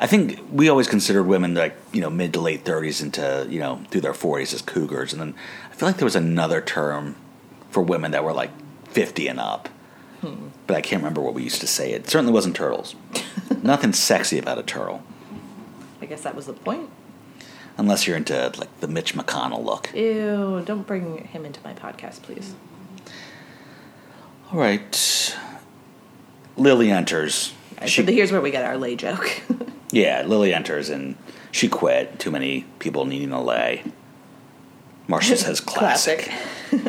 I 0.00 0.06
think 0.06 0.40
we 0.50 0.68
always 0.68 0.88
considered 0.88 1.24
women 1.24 1.54
like 1.54 1.76
you 1.92 2.00
know 2.00 2.10
mid 2.10 2.32
to 2.34 2.40
late 2.40 2.64
thirties 2.64 3.00
into 3.00 3.46
you 3.48 3.60
know 3.60 3.82
through 3.90 4.00
their 4.02 4.14
forties 4.14 4.52
as 4.52 4.62
cougars, 4.62 5.12
and 5.12 5.20
then 5.20 5.34
I 5.70 5.74
feel 5.74 5.88
like 5.88 5.98
there 5.98 6.06
was 6.06 6.16
another 6.16 6.60
term 6.60 7.16
for 7.70 7.82
women 7.82 8.10
that 8.12 8.24
were 8.24 8.32
like 8.32 8.50
fifty 8.88 9.28
and 9.28 9.38
up, 9.40 9.68
hmm. 10.20 10.48
but 10.66 10.76
I 10.76 10.80
can't 10.80 11.02
remember 11.02 11.20
what 11.20 11.34
we 11.34 11.42
used 11.42 11.60
to 11.60 11.66
say. 11.66 11.92
It 11.92 12.08
certainly 12.08 12.32
wasn't 12.32 12.56
turtles. 12.56 12.94
Nothing 13.62 13.92
sexy 13.92 14.38
about 14.38 14.58
a 14.58 14.62
turtle, 14.62 15.02
I 16.00 16.06
guess 16.06 16.22
that 16.22 16.34
was 16.34 16.46
the 16.46 16.52
point. 16.52 16.90
unless 17.76 18.06
you're 18.06 18.16
into 18.16 18.52
like 18.58 18.80
the 18.80 18.88
Mitch 18.88 19.14
McConnell 19.14 19.64
look. 19.64 19.92
Ew, 19.94 20.62
don't 20.64 20.86
bring 20.86 21.26
him 21.26 21.44
into 21.44 21.60
my 21.64 21.72
podcast, 21.74 22.22
please. 22.22 22.54
All 24.52 24.58
right, 24.58 25.36
Lily 26.56 26.90
enters. 26.90 27.52
She- 27.86 28.04
so 28.04 28.12
here's 28.12 28.32
where 28.32 28.40
we 28.40 28.50
get 28.50 28.64
our 28.64 28.76
lay 28.76 28.96
joke. 28.96 29.42
Yeah, 29.92 30.24
Lily 30.26 30.52
enters 30.52 30.90
and 30.90 31.14
she 31.52 31.68
quit. 31.68 32.18
Too 32.18 32.32
many 32.32 32.64
people 32.80 33.04
needing 33.04 33.30
a 33.30 33.40
lay. 33.40 33.84
Marshall 35.06 35.36
says 35.36 35.60
classic. 35.74 36.32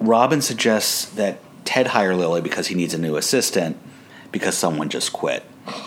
Robin 0.00 0.40
suggests 0.40 1.06
that 1.14 1.40
Ted 1.64 1.88
hire 1.88 2.14
Lily 2.14 2.40
because 2.40 2.68
he 2.68 2.76
needs 2.76 2.94
a 2.94 2.98
new 2.98 3.16
assistant 3.16 3.76
because 4.30 4.56
someone 4.56 4.90
just 4.90 5.12
quit. 5.12 5.42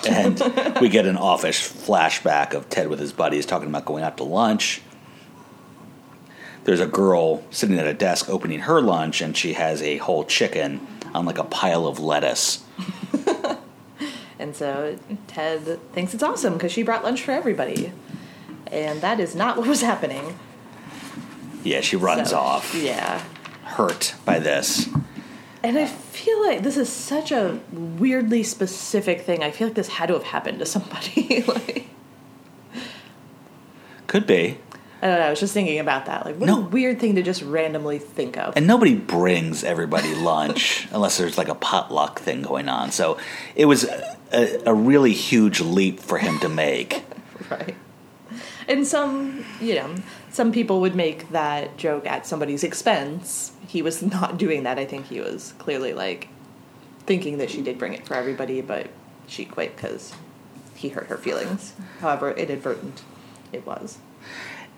And 0.05 0.37
we 0.81 0.89
get 0.89 1.05
an 1.05 1.15
office 1.15 1.61
flashback 1.61 2.53
of 2.53 2.67
Ted 2.69 2.89
with 2.89 2.99
his 2.99 3.13
buddies 3.13 3.45
talking 3.45 3.69
about 3.69 3.85
going 3.85 4.03
out 4.03 4.17
to 4.17 4.23
lunch. 4.25 4.81
There's 6.65 6.81
a 6.81 6.87
girl 6.87 7.41
sitting 7.51 7.79
at 7.79 7.87
a 7.87 7.93
desk 7.93 8.29
opening 8.29 8.61
her 8.61 8.81
lunch, 8.81 9.21
and 9.21 9.37
she 9.37 9.53
has 9.53 9.81
a 9.81 9.95
whole 9.97 10.25
chicken 10.25 10.85
on 11.13 11.25
like 11.25 11.37
a 11.37 11.43
pile 11.45 11.87
of 11.87 11.99
lettuce. 11.99 12.65
And 14.39 14.55
so 14.55 14.97
Ted 15.27 15.79
thinks 15.93 16.13
it's 16.13 16.23
awesome 16.23 16.53
because 16.53 16.71
she 16.71 16.83
brought 16.83 17.03
lunch 17.03 17.21
for 17.23 17.31
everybody. 17.31 17.91
And 18.67 19.01
that 19.01 19.19
is 19.19 19.35
not 19.35 19.57
what 19.57 19.67
was 19.67 19.81
happening. 19.81 20.37
Yeah, 21.63 21.81
she 21.81 21.95
runs 21.95 22.29
So, 22.29 22.37
off, 22.37 22.73
Yeah. 22.75 23.21
hurt 23.63 24.15
by 24.25 24.39
this. 24.39 24.87
And 25.63 25.77
I 25.77 25.85
feel 25.87 26.41
like 26.45 26.61
this 26.63 26.77
is 26.77 26.87
such 26.87 27.31
a 27.31 27.59
weirdly 27.71 28.43
specific 28.43 29.21
thing. 29.21 29.43
I 29.43 29.51
feel 29.51 29.67
like 29.67 29.75
this 29.75 29.87
had 29.89 30.07
to 30.07 30.13
have 30.13 30.23
happened 30.23 30.59
to 30.59 30.65
somebody. 30.65 31.43
like, 31.47 31.87
Could 34.05 34.27
be. 34.27 34.59
I 35.01 35.07
don't 35.07 35.19
know. 35.19 35.25
I 35.27 35.29
was 35.29 35.39
just 35.39 35.53
thinking 35.53 35.79
about 35.79 36.07
that. 36.07 36.25
Like, 36.25 36.37
what 36.37 36.47
No. 36.47 36.57
a 36.57 36.61
weird 36.61 36.99
thing 36.99 37.15
to 37.15 37.21
just 37.21 37.41
randomly 37.43 37.99
think 37.99 38.35
of. 38.37 38.55
And 38.57 38.65
nobody 38.65 38.95
brings 38.95 39.63
everybody 39.63 40.15
lunch 40.15 40.87
unless 40.91 41.17
there's 41.17 41.37
like 41.37 41.49
a 41.49 41.55
potluck 41.55 42.19
thing 42.19 42.41
going 42.41 42.67
on. 42.67 42.91
So 42.91 43.17
it 43.55 43.65
was 43.65 43.83
a, 44.31 44.61
a 44.65 44.73
really 44.73 45.13
huge 45.13 45.61
leap 45.61 45.99
for 45.99 46.17
him 46.17 46.39
to 46.39 46.49
make. 46.49 47.03
Right. 47.49 47.75
And 48.67 48.85
some, 48.85 49.45
you 49.61 49.75
know, 49.75 49.95
some 50.31 50.51
people 50.51 50.81
would 50.81 50.95
make 50.95 51.29
that 51.29 51.77
joke 51.77 52.05
at 52.05 52.25
somebody's 52.27 52.61
expense. 52.61 53.53
He 53.67 53.81
was 53.81 54.01
not 54.17 54.37
doing 54.37 54.63
that. 54.63 54.77
I 54.77 54.83
think 54.83 55.05
he 55.05 55.21
was 55.21 55.53
clearly 55.57 55.93
like 55.93 56.27
thinking 57.05 57.37
that 57.37 57.49
she 57.49 57.61
did 57.61 57.77
bring 57.77 57.93
it 57.93 58.05
for 58.05 58.15
everybody, 58.15 58.59
but 58.59 58.87
she 59.27 59.45
quit 59.45 59.77
because 59.77 60.11
he 60.75 60.89
hurt 60.89 61.07
her 61.07 61.15
feelings. 61.17 61.73
However, 62.01 62.31
inadvertent 62.33 63.01
it 63.53 63.65
was. 63.65 63.97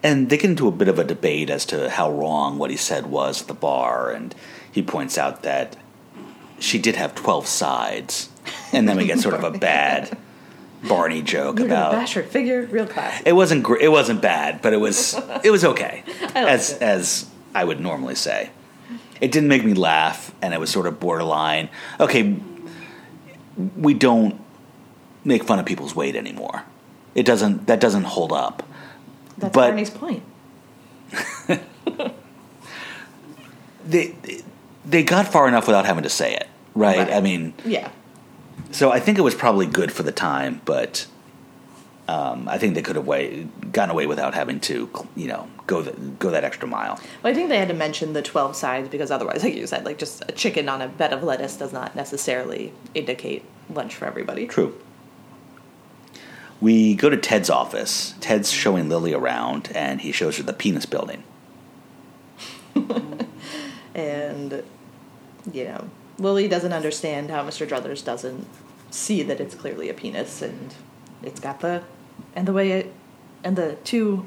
And 0.01 0.29
they 0.29 0.37
get 0.37 0.49
into 0.49 0.67
a 0.67 0.71
bit 0.71 0.87
of 0.87 0.97
a 0.97 1.03
debate 1.03 1.49
as 1.49 1.65
to 1.67 1.89
how 1.89 2.11
wrong 2.11 2.57
what 2.57 2.69
he 2.71 2.77
said 2.77 3.07
was 3.07 3.41
at 3.41 3.47
the 3.47 3.53
bar. 3.53 4.11
And 4.11 4.33
he 4.71 4.81
points 4.81 5.17
out 5.17 5.43
that 5.43 5.75
she 6.59 6.79
did 6.79 6.95
have 6.95 7.15
12 7.15 7.47
sides. 7.47 8.29
And 8.71 8.87
then 8.87 8.97
we 8.97 9.05
get 9.05 9.19
sort 9.19 9.35
of 9.35 9.43
a 9.43 9.51
bad 9.59 10.17
Barney 10.87 11.21
joke 11.21 11.59
You're 11.59 11.67
about. 11.67 11.91
bash 11.91 12.13
her 12.13 12.23
figure, 12.23 12.65
real 12.67 12.87
class. 12.87 13.21
It 13.25 13.33
wasn't 13.33 13.63
gr- 13.63 13.77
it 13.79 13.91
wasn't 13.91 14.21
bad, 14.21 14.61
but 14.61 14.71
it 14.71 14.77
was 14.77 15.13
it 15.43 15.51
was 15.51 15.65
okay, 15.65 16.03
as 16.33 16.71
it. 16.71 16.81
as 16.81 17.29
I 17.53 17.65
would 17.65 17.81
normally 17.81 18.15
say. 18.15 18.51
It 19.19 19.33
didn't 19.33 19.49
make 19.49 19.65
me 19.65 19.73
laugh, 19.73 20.33
and 20.41 20.53
it 20.53 20.59
was 20.61 20.69
sort 20.69 20.87
of 20.87 20.97
borderline. 21.01 21.67
Okay, 21.99 22.37
we 23.75 23.93
don't 23.93 24.39
make 25.25 25.43
fun 25.43 25.59
of 25.59 25.65
people's 25.65 25.93
weight 25.93 26.15
anymore. 26.15 26.63
It 27.13 27.25
doesn't 27.25 27.67
that 27.67 27.81
doesn't 27.81 28.05
hold 28.05 28.31
up. 28.31 28.63
That's 29.39 29.53
but- 29.53 29.67
Barney's 29.67 29.89
point. 29.89 30.23
They 33.85 34.15
they 34.85 35.03
got 35.03 35.27
far 35.27 35.47
enough 35.47 35.67
without 35.67 35.85
having 35.85 36.03
to 36.03 36.09
say 36.09 36.33
it, 36.35 36.47
right? 36.75 36.97
Right. 36.99 37.11
I 37.13 37.21
mean, 37.21 37.53
Yeah. 37.65 37.89
so 38.71 38.91
I 38.91 38.99
think 38.99 39.17
it 39.17 39.21
was 39.21 39.35
probably 39.35 39.65
good 39.65 39.91
for 39.91 40.03
the 40.03 40.11
time, 40.11 40.61
but 40.65 41.07
um, 42.07 42.47
I 42.47 42.57
think 42.57 42.73
they 42.75 42.81
could 42.81 42.95
have 42.95 43.05
way, 43.05 43.47
gotten 43.71 43.91
away 43.91 44.07
without 44.07 44.33
having 44.33 44.59
to, 44.61 44.89
you 45.15 45.27
know, 45.27 45.47
go 45.67 45.81
the, 45.83 45.91
go 45.91 46.31
that 46.31 46.43
extra 46.43 46.67
mile. 46.67 46.99
Well, 47.23 47.31
I 47.31 47.35
think 47.35 47.49
they 47.49 47.57
had 47.59 47.67
to 47.67 47.73
mention 47.75 48.13
the 48.13 48.21
12 48.23 48.55
sides 48.55 48.89
because 48.89 49.11
otherwise, 49.11 49.43
like 49.43 49.53
you 49.55 49.67
said, 49.67 49.85
like 49.85 49.99
just 49.99 50.23
a 50.27 50.31
chicken 50.31 50.69
on 50.69 50.81
a 50.81 50.87
bed 50.87 51.13
of 51.13 51.21
lettuce 51.23 51.55
does 51.55 51.71
not 51.71 51.95
necessarily 51.95 52.73
indicate 52.95 53.43
lunch 53.69 53.95
for 53.95 54.05
everybody. 54.05 54.47
True. 54.47 54.75
We 56.61 56.93
go 56.95 57.09
to 57.09 57.17
Ted's 57.17 57.49
office. 57.49 58.13
Ted's 58.19 58.51
showing 58.51 58.89
Lily 58.89 59.13
around, 59.13 59.71
and 59.73 60.01
he 60.01 60.11
shows 60.11 60.37
her 60.37 60.43
the 60.43 60.53
penis 60.53 60.85
building. 60.85 61.23
And, 63.95 64.63
you 65.51 65.63
know, 65.65 65.89
Lily 66.19 66.47
doesn't 66.47 66.71
understand 66.71 67.29
how 67.31 67.43
Mr. 67.43 67.67
Druthers 67.67 68.05
doesn't 68.05 68.47
see 68.91 69.23
that 69.23 69.41
it's 69.41 69.55
clearly 69.55 69.89
a 69.89 69.93
penis 69.93 70.41
and 70.41 70.73
it's 71.21 71.39
got 71.41 71.59
the, 71.59 71.83
and 72.35 72.47
the 72.47 72.53
way 72.53 72.71
it, 72.71 72.93
and 73.43 73.55
the 73.57 73.75
two, 73.83 74.25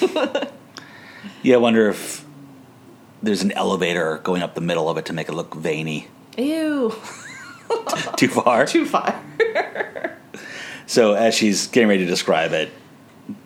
Yeah, 1.42 1.54
I 1.54 1.58
wonder 1.58 1.88
if 1.88 2.24
there's 3.22 3.42
an 3.42 3.52
elevator 3.52 4.18
going 4.18 4.42
up 4.42 4.54
the 4.54 4.60
middle 4.60 4.88
of 4.90 4.98
it 4.98 5.06
to 5.06 5.12
make 5.14 5.28
it 5.28 5.32
look 5.32 5.54
veiny. 5.54 6.08
ew, 6.36 6.94
Too 8.16 8.28
far. 8.28 8.66
too 8.66 8.84
far. 8.84 9.22
So 10.86 11.14
as 11.14 11.34
she's 11.34 11.66
getting 11.68 11.88
ready 11.88 12.04
to 12.04 12.10
describe 12.10 12.52
it, 12.52 12.70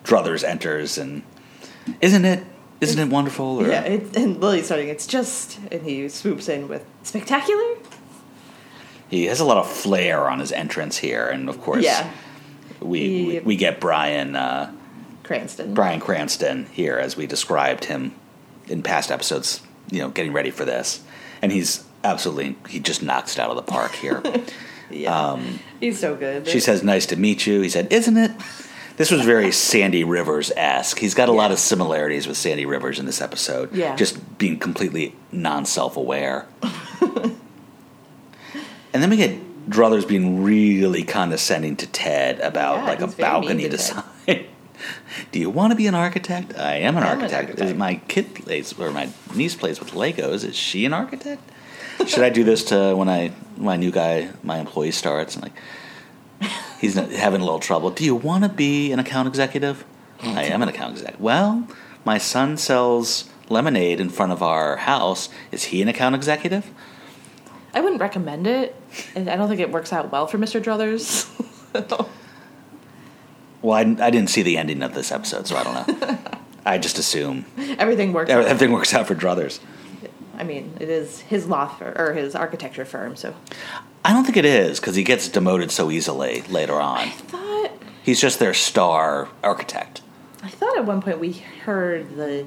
Druthers 0.03 0.43
enters, 0.43 0.97
and 0.97 1.23
isn't 2.01 2.23
it 2.25 2.43
isn't 2.81 2.99
it 2.99 3.11
wonderful? 3.11 3.61
Or, 3.61 3.67
Yeah, 3.67 3.81
it, 3.81 4.15
and 4.17 4.39
Lily's 4.41 4.65
starting, 4.65 4.87
it's 4.89 5.05
just, 5.05 5.59
and 5.71 5.83
he 5.83 6.09
swoops 6.09 6.49
in 6.49 6.67
with 6.67 6.83
spectacular? 7.03 7.75
He 9.07 9.25
has 9.25 9.39
a 9.39 9.45
lot 9.45 9.57
of 9.57 9.69
flair 9.69 10.27
on 10.29 10.39
his 10.39 10.51
entrance 10.51 10.97
here, 10.97 11.27
and 11.27 11.47
of 11.49 11.61
course, 11.61 11.83
Yeah. 11.83 12.09
we, 12.79 12.99
He- 12.99 13.25
we 13.25 13.39
we 13.41 13.55
get 13.55 13.79
Bryan 13.79 14.35
uh, 14.35 14.71
Cranston. 15.23 15.73
Bryan 15.75 15.99
Cranston 15.99 16.65
here, 16.71 16.97
as 16.97 17.15
we 17.17 17.27
described 17.27 17.85
him 17.85 18.13
in 18.67 18.81
past 18.81 19.11
episodes, 19.11 19.61
you 19.91 19.99
know, 19.99 20.09
getting 20.09 20.33
ready 20.33 20.49
for 20.51 20.65
this. 20.65 21.01
And 21.41 21.51
he's 21.51 21.83
absolutely, 22.03 22.55
he 22.69 22.79
just 22.79 23.03
knocks 23.03 23.33
it 23.35 23.39
out 23.41 23.49
of 23.51 23.55
the 23.57 23.61
park 23.63 23.91
here. 23.93 24.21
Yeah. 24.93 25.31
Um, 25.31 25.59
he's 25.79 25.99
so 25.99 26.15
good. 26.15 26.47
she 26.47 26.59
says, 26.59 26.83
Nice 26.83 27.05
to 27.07 27.15
meet 27.15 27.45
you. 27.47 27.61
He 27.61 27.69
said, 27.69 27.91
Isn't 27.91 28.17
it? 28.17 28.31
This 28.97 29.09
was 29.11 29.21
very 29.21 29.51
Sandy 29.69 30.03
Rivers 30.03 30.51
esque. 30.55 30.99
He's 30.99 31.13
got 31.13 31.29
a 31.29 31.31
lot 31.31 31.51
of 31.51 31.59
similarities 31.59 32.27
with 32.27 32.37
Sandy 32.37 32.65
Rivers 32.65 32.99
in 32.99 33.05
this 33.05 33.21
episode. 33.21 33.73
Yeah. 33.73 33.95
Just 33.95 34.37
being 34.37 34.59
completely 34.59 35.15
non 35.31 35.65
self 35.65 35.97
aware. 35.97 36.47
and 38.93 39.01
then 39.01 39.09
we 39.09 39.17
get 39.17 39.39
Druthers 39.69 40.07
being 40.07 40.43
really 40.43 41.03
condescending 41.03 41.75
to 41.77 41.87
Ted 41.87 42.39
about 42.39 42.77
Yeah, 42.77 42.85
like 42.85 43.01
a 43.01 43.05
he's 43.05 43.15
very 43.15 43.31
mean 43.31 43.41
balcony 43.41 43.69
design. 43.69 44.03
Do 45.31 45.39
you 45.39 45.49
want 45.49 45.71
to 45.71 45.75
be 45.75 45.85
an 45.87 45.93
architect? 45.95 46.57
I 46.57 46.77
am 46.77 46.97
an 46.97 47.03
I 47.03 47.11
am 47.11 47.17
an 47.19 47.23
architect. 47.23 47.49
architect. 47.51 47.77
My 47.77 47.95
kid 48.07 48.33
plays, 48.33 48.77
or 48.79 48.91
my 48.91 49.09
niece 49.35 49.53
plays 49.55 49.79
with 49.79 49.91
Legos. 49.91 50.43
Is 50.43 50.55
she 50.55 50.83
an 50.85 50.93
architect? 50.93 51.41
Should 52.07 52.23
I 52.23 52.29
do 52.29 52.43
this 52.43 52.63
to 52.65 52.95
when 52.95 53.09
I 53.09 53.31
my 53.57 53.77
new 53.77 53.91
guy, 53.91 54.29
my 54.43 54.57
employee 54.59 54.91
starts 54.91 55.35
and 55.35 55.43
like 55.43 55.53
he's 56.79 56.95
having 56.95 57.41
a 57.41 57.43
little 57.43 57.59
trouble. 57.59 57.89
Do 57.91 58.03
you 58.03 58.15
want 58.15 58.43
to 58.43 58.49
be 58.49 58.91
an 58.91 58.99
account 58.99 59.27
executive? 59.27 59.85
I 60.23 60.43
am 60.45 60.61
an 60.61 60.69
account 60.69 60.93
executive. 60.93 61.21
Well, 61.21 61.67
my 62.05 62.17
son 62.17 62.57
sells 62.57 63.29
lemonade 63.49 63.99
in 63.99 64.09
front 64.09 64.31
of 64.31 64.41
our 64.41 64.77
house. 64.77 65.29
Is 65.51 65.65
he 65.65 65.81
an 65.81 65.87
account 65.87 66.15
executive? 66.15 66.69
I 67.73 67.81
wouldn't 67.81 68.01
recommend 68.01 68.47
it, 68.47 68.75
and 69.15 69.29
I 69.29 69.35
don't 69.35 69.47
think 69.47 69.61
it 69.61 69.71
works 69.71 69.93
out 69.93 70.11
well 70.11 70.27
for 70.27 70.37
Mr. 70.37 70.61
Druthers. 70.61 71.27
Well, 73.61 73.77
I, 73.77 73.81
I 73.81 74.09
didn't 74.09 74.29
see 74.31 74.41
the 74.41 74.57
ending 74.57 74.81
of 74.81 74.95
this 74.95 75.11
episode, 75.11 75.45
so 75.47 75.55
I 75.55 75.63
don't 75.63 76.01
know. 76.01 76.17
I 76.65 76.77
just 76.79 76.97
assume 76.97 77.45
Everything 77.77 78.11
works. 78.11 78.29
everything 78.31 78.71
works 78.71 78.93
out 78.93 79.07
for 79.07 79.15
Druthers. 79.15 79.59
I 80.41 80.43
mean, 80.43 80.75
it 80.79 80.89
is 80.89 81.19
his 81.21 81.45
law 81.45 81.67
firm 81.67 81.95
or 81.95 82.13
his 82.13 82.33
architecture 82.33 82.83
firm. 82.83 83.15
So 83.15 83.35
I 84.03 84.11
don't 84.11 84.25
think 84.25 84.37
it 84.37 84.45
is 84.45 84.79
because 84.79 84.95
he 84.95 85.03
gets 85.03 85.29
demoted 85.29 85.69
so 85.69 85.91
easily 85.91 86.41
later 86.49 86.81
on. 86.81 86.97
I 86.97 87.09
thought 87.09 87.71
He's 88.03 88.19
just 88.19 88.39
their 88.39 88.55
star 88.55 89.29
architect. 89.43 90.01
I 90.41 90.49
thought 90.49 90.75
at 90.75 90.85
one 90.85 91.01
point 91.01 91.19
we 91.19 91.33
heard 91.63 92.15
the 92.15 92.45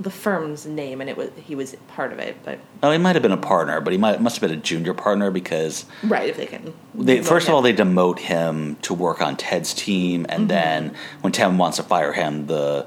the 0.00 0.10
firm's 0.10 0.64
name 0.64 1.00
and 1.00 1.10
it 1.10 1.16
was 1.16 1.30
he 1.36 1.54
was 1.54 1.74
part 1.88 2.12
of 2.12 2.18
it, 2.18 2.36
but 2.44 2.58
Oh, 2.82 2.92
he 2.92 2.98
might 2.98 3.16
have 3.16 3.22
been 3.22 3.32
a 3.32 3.38
partner, 3.38 3.80
but 3.80 3.92
he 3.94 3.98
might 3.98 4.20
must 4.20 4.36
have 4.36 4.48
been 4.48 4.58
a 4.58 4.62
junior 4.62 4.92
partner 4.92 5.30
because 5.30 5.86
right 6.04 6.28
if 6.28 6.36
they 6.36 6.44
can. 6.44 6.74
they 6.94 7.22
first 7.22 7.48
of 7.48 7.54
all 7.54 7.62
they 7.62 7.72
demote 7.72 8.18
him 8.18 8.76
to 8.82 8.92
work 8.92 9.22
on 9.22 9.36
Ted's 9.36 9.72
team, 9.72 10.26
and 10.28 10.40
mm-hmm. 10.40 10.48
then 10.48 10.94
when 11.22 11.32
Ted 11.32 11.56
wants 11.56 11.78
to 11.78 11.82
fire 11.82 12.12
him, 12.12 12.46
the 12.46 12.86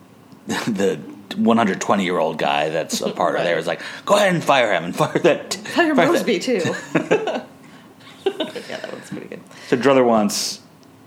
the 0.46 1.00
120 1.34 2.04
year 2.04 2.18
old 2.18 2.38
guy 2.38 2.68
that's 2.68 3.00
a 3.00 3.10
part 3.10 3.34
there 3.38 3.54
Right. 3.54 3.58
is 3.58 3.66
like, 3.66 3.80
go 4.04 4.16
ahead 4.16 4.34
and 4.34 4.42
fire 4.44 4.72
him 4.72 4.84
and 4.84 4.96
fire 5.02 5.18
that. 5.20 5.54
Fire 5.74 5.94
that- 5.94 6.08
Mosby 6.08 6.38
too. 6.38 6.60
yeah, 6.94 7.44
that 8.24 8.92
one's 8.92 9.08
pretty 9.10 9.26
good. 9.28 9.40
So 9.68 9.76
Druther 9.76 10.04
wants 10.04 10.60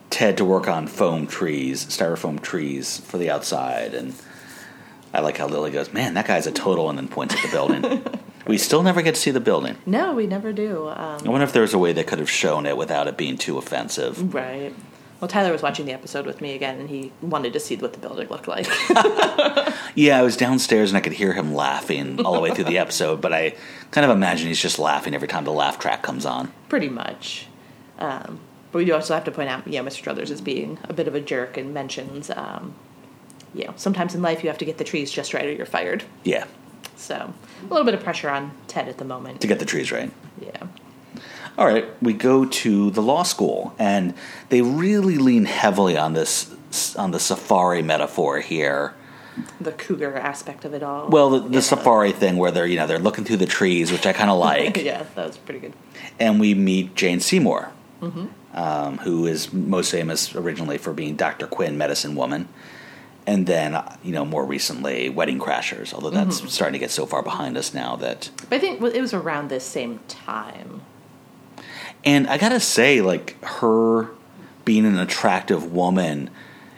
Ted 0.10 0.38
to 0.38 0.46
work 0.46 0.68
on 0.68 0.88
foam 0.88 1.28
trees, 1.28 1.86
styrofoam 1.86 2.42
trees 2.42 2.98
for 3.00 3.18
the 3.18 3.30
outside, 3.30 3.94
and 3.94 4.14
I 5.14 5.22
like 5.22 5.38
how 5.38 5.48
Lily 5.48 5.72
goes, 5.72 5.92
"Man, 5.94 6.14
that 6.16 6.28
guy's 6.28 6.48
a 6.48 6.52
total," 6.52 6.90
and 6.90 6.98
then 6.98 7.08
points 7.08 7.36
at 7.36 7.42
the 7.42 7.50
building. 7.50 8.04
we 8.48 8.58
still 8.58 8.82
never 8.84 9.02
get 9.02 9.16
to 9.16 9.22
see 9.22 9.32
the 9.32 9.40
building. 9.40 9.76
No, 9.86 10.14
we 10.14 10.26
never 10.28 10.52
do. 10.54 10.88
I 10.88 11.16
Um, 11.18 11.26
wonder 11.26 11.44
if 11.44 11.54
there 11.54 11.62
was 11.62 11.74
a 11.74 11.78
way 11.78 11.94
they 11.94 12.04
could 12.04 12.20
have 12.20 12.30
shown 12.30 12.66
it 12.66 12.78
without 12.78 13.08
it 13.08 13.18
being 13.18 13.38
too 13.38 13.58
offensive. 13.58 14.34
right. 14.34 14.74
Well, 15.20 15.28
Tyler 15.28 15.52
was 15.52 15.62
watching 15.62 15.86
the 15.86 15.92
episode 15.92 16.26
with 16.26 16.40
me 16.40 16.54
again, 16.56 16.80
and 16.80 16.90
he 16.90 17.12
wanted 17.22 17.52
to 17.54 17.60
see 17.60 17.76
what 17.76 17.92
the 17.94 18.00
building 18.00 18.30
looked 18.30 18.48
like. 18.48 18.68
Yeah, 19.96 20.20
I 20.20 20.22
was 20.22 20.38
downstairs 20.38 20.92
and 20.92 20.98
I 20.98 21.02
could 21.02 21.14
hear 21.14 21.34
him 21.34 21.54
laughing 21.54 22.24
all 22.24 22.34
the 22.34 22.40
way 22.40 22.54
through 22.54 22.66
the 22.66 22.78
episode, 22.86 23.20
but 23.20 23.34
I 23.34 23.56
kind 23.92 24.06
of 24.06 24.16
imagine 24.16 24.48
he's 24.48 24.62
just 24.62 24.80
laughing 24.80 25.14
every 25.16 25.28
time 25.28 25.44
the 25.44 25.52
laugh 25.52 25.80
track 25.80 26.04
comes 26.04 26.26
on. 26.26 26.54
pretty 26.70 26.88
much. 26.90 27.48
Um, 27.98 28.40
but 28.72 28.78
we 28.80 28.86
do 28.86 28.94
also 28.94 29.14
have 29.16 29.24
to 29.26 29.32
point 29.32 29.50
out, 29.50 29.68
yeah, 29.68 29.82
Mr. 29.82 30.04
Druthers 30.04 30.30
is 30.30 30.40
being 30.42 30.78
a 30.84 30.94
bit 30.94 31.08
of 31.08 31.16
a 31.16 31.20
jerk 31.20 31.58
and 31.58 31.74
mentions, 31.74 32.30
um, 32.30 32.76
you 33.54 33.66
know, 33.66 33.74
sometimes 33.76 34.14
in 34.16 34.22
life 34.22 34.42
you 34.44 34.50
have 34.50 34.60
to 34.60 34.66
get 34.66 34.78
the 34.78 34.84
trees 34.86 35.12
just 35.12 35.34
right 35.34 35.46
or 35.46 35.52
you're 35.52 35.66
fired. 35.66 36.04
Yeah, 36.24 36.46
So 36.96 37.34
a 37.62 37.68
little 37.68 37.84
bit 37.86 37.96
of 37.96 38.02
pressure 38.04 38.30
on 38.30 38.52
Ted 38.68 38.88
at 38.88 39.00
the 39.00 39.06
moment. 39.06 39.42
to 39.42 39.48
get 39.48 39.60
the 39.60 39.66
trees 39.66 39.92
right. 39.92 40.12
Yeah. 40.40 40.68
All 41.60 41.66
right, 41.68 41.86
we 42.02 42.14
go 42.14 42.46
to 42.46 42.90
the 42.92 43.02
law 43.02 43.24
school, 43.24 43.74
and 43.78 44.14
they 44.48 44.62
really 44.62 45.18
lean 45.18 45.44
heavily 45.44 45.98
on 45.98 46.14
this 46.14 46.56
on 46.96 47.12
the 47.12 47.20
safari 47.20 47.82
metaphor 47.82 48.40
here. 48.40 48.94
The 49.60 49.74
cougar 49.74 50.16
aspect 50.16 50.64
of 50.64 50.74
it 50.74 50.84
all. 50.84 51.10
Well, 51.10 51.32
the, 51.32 51.40
the 51.42 51.54
Yeah. 51.56 51.60
safari 51.60 52.14
thing 52.14 52.38
where 52.38 52.52
they're 52.52 52.66
you 52.66 52.78
know 52.78 52.88
they're 52.88 52.98
looking 52.98 53.26
through 53.26 53.38
the 53.38 53.46
trees, 53.46 53.92
which 53.92 54.06
I 54.08 54.14
kind 54.14 54.30
of 54.30 54.38
like, 54.50 54.78
yeah, 54.78 55.04
that 55.16 55.28
was 55.28 55.38
pretty 55.38 55.60
good. 55.60 55.74
and 56.18 56.40
we 56.40 56.54
meet 56.54 56.96
Jane 56.96 57.20
Seymour, 57.20 57.72
um, 58.54 58.98
who 59.00 59.26
is 59.28 59.52
most 59.52 59.92
famous 59.92 60.34
originally 60.36 60.78
for 60.78 60.94
being 60.94 61.18
Dr. 61.18 61.46
Quinn, 61.46 61.78
Medicine 61.78 62.16
Woman, 62.16 62.48
and 63.28 63.48
then 63.48 63.76
uh, 63.76 63.98
you 64.02 64.14
know 64.14 64.24
more 64.24 64.46
recently 64.46 65.10
Wedding 65.10 65.40
Crashers. 65.40 65.94
Although 65.94 66.12
that's 66.12 66.38
starting 66.54 66.74
to 66.74 66.80
get 66.80 66.92
so 66.92 67.06
far 67.06 67.22
behind 67.22 67.58
us 67.58 67.74
now 67.74 67.98
that 67.98 68.30
But 68.50 68.56
I 68.56 68.60
think 68.60 68.82
it 68.82 69.02
was 69.02 69.14
around 69.14 69.50
this 69.50 69.66
same 69.66 70.00
time. 70.08 70.84
And 72.06 72.28
I 72.28 72.38
gotta 72.38 72.60
say, 72.60 73.02
like 73.02 73.42
her 73.44 74.10
being 74.66 74.86
an 74.86 75.00
attractive 75.00 75.72
woman 75.72 76.30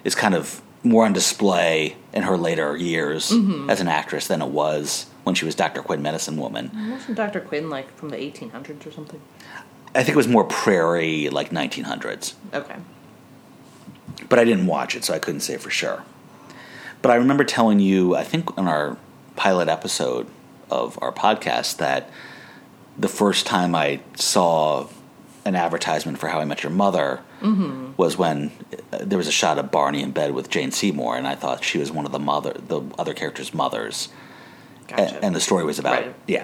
is 0.03 0.15
kind 0.15 0.33
of 0.33 0.61
more 0.83 1.05
on 1.05 1.13
display 1.13 1.95
in 2.13 2.23
her 2.23 2.37
later 2.37 2.75
years 2.75 3.31
mm-hmm. 3.31 3.69
as 3.69 3.81
an 3.81 3.87
actress 3.87 4.27
than 4.27 4.41
it 4.41 4.47
was 4.47 5.05
when 5.23 5.35
she 5.35 5.45
was 5.45 5.55
Dr. 5.55 5.81
Quinn 5.81 6.01
Medicine 6.01 6.37
Woman. 6.37 6.71
Wasn't 6.89 7.15
Dr. 7.15 7.39
Quinn 7.39 7.69
like 7.69 7.95
from 7.95 8.09
the 8.09 8.17
1800s 8.17 8.85
or 8.87 8.91
something? 8.91 9.21
I 9.93 10.03
think 10.03 10.09
it 10.09 10.15
was 10.15 10.27
more 10.27 10.43
prairie, 10.43 11.29
like 11.29 11.49
1900s. 11.51 12.33
Okay. 12.53 12.77
But 14.29 14.39
I 14.39 14.45
didn't 14.45 14.65
watch 14.65 14.95
it, 14.95 15.03
so 15.03 15.13
I 15.13 15.19
couldn't 15.19 15.41
say 15.41 15.57
for 15.57 15.69
sure. 15.69 16.03
But 17.01 17.11
I 17.11 17.15
remember 17.15 17.43
telling 17.43 17.79
you, 17.79 18.15
I 18.15 18.23
think 18.23 18.57
on 18.57 18.67
our 18.67 18.97
pilot 19.35 19.67
episode 19.67 20.27
of 20.69 20.97
our 21.01 21.11
podcast, 21.11 21.77
that 21.77 22.09
the 22.97 23.09
first 23.09 23.45
time 23.45 23.75
I 23.75 23.99
saw 24.15 24.87
an 25.45 25.55
advertisement 25.55 26.17
for 26.19 26.27
How 26.27 26.39
I 26.39 26.45
Met 26.45 26.63
Your 26.63 26.71
Mother 26.71 27.21
was 27.97 28.17
when 28.17 28.51
uh, 28.93 28.99
there 29.01 29.17
was 29.17 29.27
a 29.27 29.31
shot 29.31 29.57
of 29.57 29.71
Barney 29.71 30.01
in 30.03 30.11
bed 30.11 30.33
with 30.33 30.49
Jane 30.49 30.71
Seymour, 30.71 31.17
and 31.17 31.27
I 31.27 31.35
thought 31.35 31.63
she 31.63 31.77
was 31.79 31.91
one 31.91 32.05
of 32.05 32.11
the 32.11 32.19
mother, 32.19 32.53
the 32.53 32.81
other 32.99 33.13
characters' 33.13 33.53
mothers, 33.53 34.09
Gotcha. 34.87 35.19
and 35.23 35.33
the 35.35 35.39
story 35.41 35.63
was 35.63 35.79
about 35.79 35.93
Right. 36.03 36.15
yeah. 36.27 36.43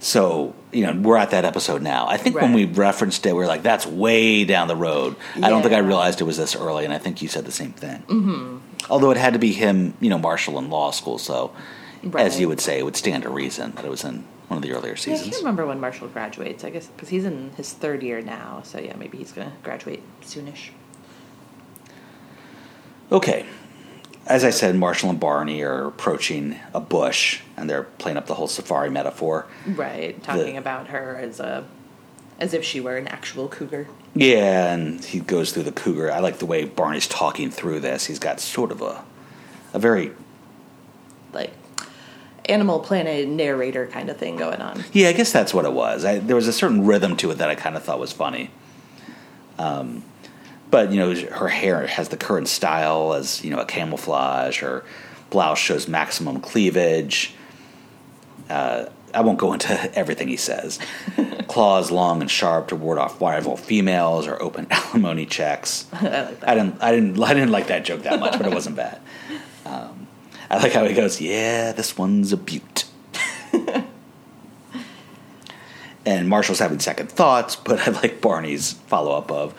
So 0.00 0.54
you 0.70 0.84
know 0.86 0.92
we're 1.00 1.16
at 1.16 1.30
that 1.30 1.44
episode 1.46 1.80
now. 1.80 2.06
I 2.06 2.18
think 2.18 2.36
when 2.38 2.52
we 2.52 2.66
referenced 2.66 3.24
it, 3.24 3.32
we 3.32 3.38
were 3.38 3.46
like, 3.46 3.62
"That's 3.62 3.86
way 3.86 4.44
down 4.44 4.68
the 4.68 4.76
road." 4.76 5.16
I 5.42 5.48
don't 5.48 5.62
think 5.62 5.72
I 5.74 5.78
realized 5.78 6.20
it 6.20 6.24
was 6.24 6.36
this 6.36 6.54
early, 6.54 6.84
and 6.84 6.92
I 6.92 6.98
think 6.98 7.22
you 7.22 7.28
said 7.28 7.46
the 7.46 7.52
same 7.52 7.72
thing. 7.72 8.02
Mm-hmm. 8.08 8.58
Although 8.90 9.10
it 9.12 9.16
had 9.16 9.32
to 9.32 9.38
be 9.38 9.52
him, 9.52 9.94
you 10.00 10.10
know, 10.10 10.18
Marshall 10.18 10.58
in 10.58 10.68
law 10.68 10.90
school, 10.90 11.16
so 11.16 11.52
as 12.18 12.38
you 12.38 12.48
would 12.48 12.60
say, 12.60 12.78
it 12.78 12.82
would 12.84 12.96
stand 12.96 13.22
to 13.22 13.30
reason 13.30 13.72
that 13.76 13.84
it 13.86 13.90
was 13.90 14.04
in 14.04 14.24
one 14.48 14.58
of 14.58 14.62
the 14.62 14.72
earlier 14.72 14.94
Yeah, 15.06 15.14
I 15.14 15.18
can't 15.18 15.36
remember 15.36 15.66
when 15.66 15.80
Marshall 15.80 16.08
graduates. 16.08 16.64
I 16.64 16.70
guess 16.70 16.86
because 16.86 17.08
he's 17.08 17.24
in 17.24 17.50
his 17.56 17.72
third 17.72 18.02
year 18.02 18.20
now. 18.20 18.62
So 18.64 18.78
yeah, 18.78 18.94
maybe 18.96 19.18
he's 19.18 19.32
gonna 19.32 19.52
graduate 19.62 20.02
soonish. 20.22 20.70
Okay. 23.10 23.46
As 24.26 24.42
I 24.42 24.50
said, 24.50 24.74
Marshall 24.74 25.10
and 25.10 25.20
Barney 25.20 25.62
are 25.62 25.86
approaching 25.86 26.58
a 26.72 26.80
bush, 26.80 27.42
and 27.58 27.68
they're 27.68 27.82
playing 27.82 28.16
up 28.16 28.26
the 28.26 28.34
whole 28.34 28.48
safari 28.48 28.88
metaphor. 28.88 29.46
Right, 29.66 30.22
talking 30.22 30.56
about 30.56 30.88
her 30.88 31.16
as 31.16 31.40
a 31.40 31.66
as 32.40 32.54
if 32.54 32.64
she 32.64 32.80
were 32.80 32.96
an 32.96 33.06
actual 33.08 33.48
cougar. 33.48 33.86
Yeah, 34.14 34.72
and 34.72 35.04
he 35.04 35.20
goes 35.20 35.52
through 35.52 35.64
the 35.64 35.72
cougar. 35.72 36.10
I 36.10 36.20
like 36.20 36.38
the 36.38 36.46
way 36.46 36.64
Barney's 36.64 37.06
talking 37.06 37.50
through 37.50 37.80
this. 37.80 38.06
He's 38.06 38.18
got 38.18 38.40
sort 38.40 38.72
of 38.72 38.80
a 38.80 39.04
a 39.74 39.78
very 39.78 40.12
Like 41.32 41.52
Animal 42.46 42.80
Planet 42.80 43.28
narrator 43.28 43.86
kind 43.86 44.08
of 44.10 44.16
thing 44.16 44.36
going 44.36 44.60
on. 44.60 44.84
yeah. 44.92 45.08
I 45.08 45.12
guess 45.12 45.32
that's 45.32 45.54
what 45.54 45.64
it 45.64 45.72
was. 45.72 46.04
I, 46.04 46.18
there 46.18 46.36
was 46.36 46.48
a 46.48 46.52
certain 46.52 46.84
rhythm 46.86 47.16
to 47.18 47.30
it 47.30 47.38
that 47.38 47.48
I 47.48 47.54
kind 47.54 47.76
of 47.76 47.82
thought 47.82 47.98
was 47.98 48.12
funny. 48.12 48.50
Um, 49.58 50.02
but 50.70 50.90
you 50.90 50.98
know, 50.98 51.14
her 51.14 51.48
hair 51.48 51.86
has 51.86 52.08
the 52.08 52.16
current 52.16 52.48
style 52.48 53.14
as 53.14 53.44
you 53.44 53.50
know 53.50 53.60
a 53.60 53.64
camouflage. 53.64 54.60
Her 54.60 54.84
blouse 55.30 55.58
shows 55.58 55.86
maximum 55.88 56.40
cleavage. 56.40 57.34
Uh, 58.50 58.86
I 59.14 59.20
won't 59.20 59.38
go 59.38 59.52
into 59.52 59.72
everything 59.98 60.28
he 60.28 60.36
says. 60.36 60.78
Claws 61.48 61.90
long 61.90 62.20
and 62.20 62.30
sharp 62.30 62.68
to 62.68 62.76
ward 62.76 62.98
off 62.98 63.20
rival 63.20 63.56
females 63.56 64.26
or 64.26 64.42
open 64.42 64.66
alimony 64.70 65.26
checks. 65.26 65.86
I 65.92 66.02
like 66.02 66.40
that. 66.40 66.48
I 66.48 66.54
didn't, 66.54 66.82
I 66.82 66.92
didn't, 66.92 67.22
I 67.22 67.34
didn't 67.34 67.52
like 67.52 67.68
that 67.68 67.84
joke 67.84 68.02
that 68.02 68.18
much, 68.18 68.32
but 68.36 68.46
it 68.46 68.52
wasn't 68.52 68.76
bad. 68.76 69.00
Um, 69.64 70.03
I 70.54 70.58
like 70.62 70.72
how 70.72 70.84
he 70.84 70.94
goes, 70.94 71.20
"Yeah, 71.20 71.72
this 71.72 71.98
one's 71.98 72.32
a 72.32 72.36
beaut." 72.36 72.84
and 76.06 76.28
Marshall's 76.28 76.60
having 76.60 76.78
second 76.78 77.10
thoughts, 77.10 77.56
but 77.56 77.80
I 77.80 77.90
like 77.90 78.20
Barney's 78.20 78.74
follow 78.86 79.16
up 79.16 79.32
of, 79.32 79.52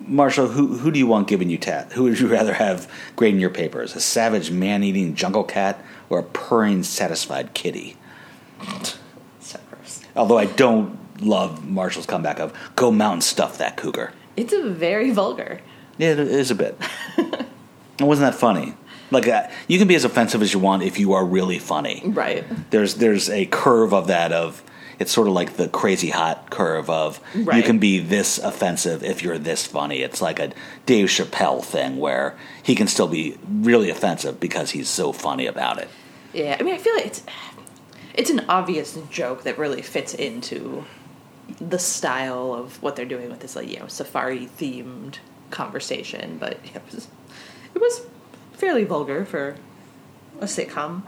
Marshall, 0.00 0.48
who 0.48 0.78
who 0.78 0.90
do 0.90 0.98
you 0.98 1.06
want 1.06 1.28
giving 1.28 1.50
you 1.50 1.58
tat? 1.58 1.92
Who 1.92 2.04
would 2.04 2.18
you 2.18 2.26
rather 2.26 2.54
have 2.54 2.90
grading 3.16 3.40
your 3.40 3.50
papers? 3.50 3.94
A 3.94 4.00
savage 4.00 4.50
man-eating 4.50 5.14
jungle 5.14 5.44
cat 5.44 5.84
or 6.08 6.20
a 6.20 6.22
purring, 6.22 6.84
satisfied 6.84 7.52
kitty? 7.52 7.98
So 9.40 9.60
gross. 9.68 10.00
Although 10.16 10.38
I 10.38 10.46
don't 10.46 10.98
love 11.20 11.68
Marshall's 11.68 12.06
comeback 12.06 12.40
of 12.40 12.54
"Go 12.76 12.90
mountain 12.90 13.20
stuff 13.20 13.58
that 13.58 13.76
cougar." 13.76 14.14
It's 14.38 14.54
a 14.54 14.62
very 14.70 15.10
vulgar. 15.10 15.60
Yeah, 15.98 16.12
it 16.12 16.18
is 16.20 16.50
a 16.50 16.54
bit. 16.54 16.80
it 17.18 17.46
wasn't 18.00 18.32
that 18.32 18.38
funny. 18.40 18.74
Like 19.12 19.28
uh, 19.28 19.48
you 19.68 19.78
can 19.78 19.88
be 19.88 19.94
as 19.94 20.04
offensive 20.04 20.42
as 20.42 20.52
you 20.52 20.58
want 20.58 20.82
if 20.82 20.98
you 20.98 21.12
are 21.12 21.24
really 21.24 21.58
funny. 21.58 22.02
Right. 22.04 22.44
There's 22.70 22.94
there's 22.94 23.28
a 23.28 23.46
curve 23.46 23.92
of 23.92 24.06
that 24.08 24.32
of 24.32 24.62
it's 24.98 25.12
sort 25.12 25.26
of 25.26 25.34
like 25.34 25.56
the 25.56 25.68
crazy 25.68 26.10
hot 26.10 26.50
curve 26.50 26.88
of 26.88 27.20
you 27.34 27.62
can 27.62 27.78
be 27.78 27.98
this 27.98 28.38
offensive 28.38 29.02
if 29.02 29.22
you're 29.22 29.38
this 29.38 29.66
funny. 29.66 29.98
It's 29.98 30.22
like 30.22 30.38
a 30.38 30.52
Dave 30.86 31.08
Chappelle 31.08 31.62
thing 31.62 31.96
where 31.96 32.36
he 32.62 32.74
can 32.74 32.86
still 32.86 33.08
be 33.08 33.36
really 33.48 33.90
offensive 33.90 34.38
because 34.38 34.70
he's 34.70 34.88
so 34.88 35.12
funny 35.12 35.46
about 35.46 35.78
it. 35.78 35.88
Yeah, 36.32 36.56
I 36.58 36.62
mean, 36.62 36.74
I 36.74 36.78
feel 36.78 36.94
like 36.94 37.06
it's 37.06 37.22
it's 38.14 38.30
an 38.30 38.44
obvious 38.48 38.98
joke 39.10 39.42
that 39.42 39.58
really 39.58 39.82
fits 39.82 40.14
into 40.14 40.84
the 41.60 41.78
style 41.78 42.54
of 42.54 42.82
what 42.82 42.96
they're 42.96 43.04
doing 43.04 43.28
with 43.28 43.40
this, 43.40 43.56
like 43.56 43.68
you 43.68 43.78
know, 43.78 43.88
safari 43.88 44.46
themed 44.58 45.16
conversation. 45.50 46.38
But 46.38 46.60
it 46.74 46.82
was 46.90 47.08
it 47.74 47.80
was 47.80 48.06
fairly 48.62 48.84
vulgar 48.84 49.24
for 49.24 49.56
a 50.40 50.44
sitcom. 50.44 51.02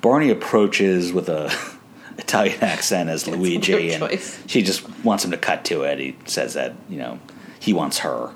Barney 0.00 0.30
approaches 0.30 1.12
with 1.12 1.28
a 1.28 1.52
Italian 2.18 2.62
accent 2.62 3.10
as 3.10 3.26
Luigi, 3.28 3.90
and 3.92 4.00
choice. 4.08 4.40
she 4.46 4.62
just 4.62 4.88
wants 5.04 5.24
him 5.24 5.32
to 5.32 5.36
cut 5.36 5.64
to 5.64 5.82
it. 5.82 5.98
He 5.98 6.16
says 6.26 6.54
that 6.54 6.74
you 6.88 6.98
know 6.98 7.18
he 7.58 7.72
wants 7.72 7.98
her. 7.98 8.30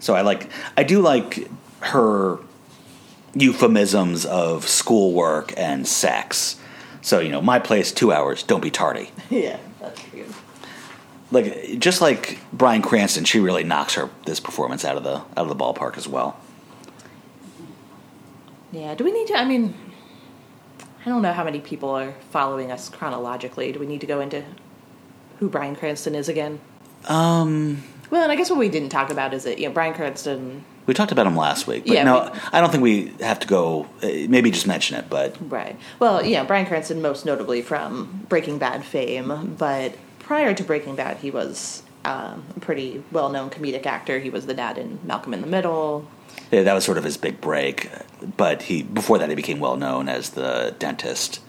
So 0.00 0.14
I 0.14 0.20
like 0.20 0.50
I 0.76 0.82
do 0.82 1.00
like 1.00 1.48
her 1.80 2.38
euphemisms 3.34 4.26
of 4.26 4.68
schoolwork 4.68 5.54
and 5.56 5.88
sex. 5.88 6.60
So 7.00 7.20
you 7.20 7.30
know, 7.30 7.40
my 7.40 7.58
place, 7.58 7.90
two 7.90 8.12
hours. 8.12 8.42
Don't 8.42 8.62
be 8.62 8.70
tardy. 8.70 9.10
Yeah, 9.30 9.58
that's 9.80 9.98
cute. 9.98 10.26
Like 11.30 11.78
just 11.78 12.02
like 12.02 12.38
Bryan 12.52 12.82
Cranston, 12.82 13.24
she 13.24 13.40
really 13.40 13.64
knocks 13.64 13.94
her 13.94 14.10
this 14.26 14.40
performance 14.40 14.84
out 14.84 14.98
of 14.98 15.04
the 15.04 15.14
out 15.16 15.38
of 15.38 15.48
the 15.48 15.56
ballpark 15.56 15.96
as 15.96 16.06
well. 16.06 16.36
Yeah, 18.72 18.94
do 18.94 19.04
we 19.04 19.12
need 19.12 19.26
to? 19.28 19.34
I 19.34 19.44
mean, 19.44 19.74
I 21.04 21.08
don't 21.08 21.22
know 21.22 21.32
how 21.32 21.44
many 21.44 21.60
people 21.60 21.90
are 21.90 22.14
following 22.30 22.72
us 22.72 22.88
chronologically. 22.88 23.70
Do 23.72 23.78
we 23.78 23.86
need 23.86 24.00
to 24.00 24.06
go 24.06 24.20
into 24.20 24.42
who 25.38 25.48
Bryan 25.48 25.76
Cranston 25.76 26.14
is 26.14 26.28
again? 26.28 26.60
Um, 27.06 27.82
Well, 28.10 28.22
and 28.22 28.30
I 28.32 28.36
guess 28.36 28.50
what 28.50 28.58
we 28.58 28.68
didn't 28.68 28.90
talk 28.90 29.10
about 29.10 29.34
is 29.34 29.44
that 29.44 29.58
you 29.58 29.66
know 29.68 29.72
Bryan 29.74 29.94
Cranston, 29.94 30.64
we 30.86 30.94
talked 30.94 31.12
about 31.12 31.26
him 31.26 31.36
last 31.36 31.66
week, 31.66 31.84
but 31.86 31.94
Yeah, 31.94 32.04
no, 32.04 32.30
we- 32.32 32.40
I 32.52 32.60
don't 32.60 32.70
think 32.70 32.82
we 32.82 33.12
have 33.20 33.38
to 33.40 33.46
go. 33.46 33.86
Uh, 34.02 34.08
maybe 34.28 34.50
just 34.50 34.66
mention 34.66 34.96
it, 34.96 35.06
but 35.10 35.36
right? 35.50 35.76
Well, 35.98 36.24
yeah, 36.24 36.44
Bryan 36.44 36.66
Cranston 36.66 37.00
most 37.02 37.24
notably 37.26 37.62
from 37.62 38.26
Breaking 38.28 38.58
Bad 38.58 38.84
fame, 38.84 39.54
but 39.58 39.94
prior 40.18 40.54
to 40.54 40.62
Breaking 40.62 40.94
Bad, 40.94 41.18
he 41.18 41.30
was 41.30 41.82
um, 42.04 42.42
a 42.56 42.60
pretty 42.60 43.02
well-known 43.12 43.48
comedic 43.50 43.86
actor. 43.86 44.18
He 44.18 44.28
was 44.30 44.46
the 44.46 44.54
dad 44.54 44.76
in 44.76 44.98
Malcolm 45.04 45.32
in 45.34 45.40
the 45.40 45.46
Middle. 45.46 46.06
That 46.52 46.74
was 46.74 46.84
sort 46.84 46.98
of 46.98 47.04
his 47.04 47.16
big 47.16 47.40
break. 47.40 47.90
But 48.36 48.62
he 48.62 48.82
before 48.82 49.18
that 49.18 49.28
he 49.30 49.34
became 49.34 49.58
well 49.58 49.76
known 49.76 50.08
as 50.08 50.30
the 50.30 50.74
dentist 50.78 51.40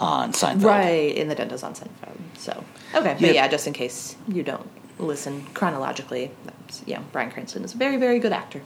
on 0.00 0.32
Seinfeld. 0.32 0.64
Right, 0.64 1.14
in 1.14 1.28
the 1.28 1.34
dentist 1.34 1.62
on 1.62 1.74
Seinfeld. 1.74 2.18
So, 2.36 2.64
okay, 2.94 3.12
but 3.14 3.20
Yeah. 3.20 3.32
yeah, 3.32 3.48
just 3.48 3.66
in 3.66 3.72
case 3.72 4.16
you 4.26 4.42
don't 4.42 4.68
listen 4.98 5.46
chronologically, 5.54 6.30
that's, 6.44 6.82
yeah, 6.86 7.00
Bryan 7.12 7.30
Cranston 7.30 7.64
is 7.64 7.74
a 7.74 7.76
very, 7.76 7.96
very 7.96 8.18
good 8.18 8.32
actor. 8.32 8.62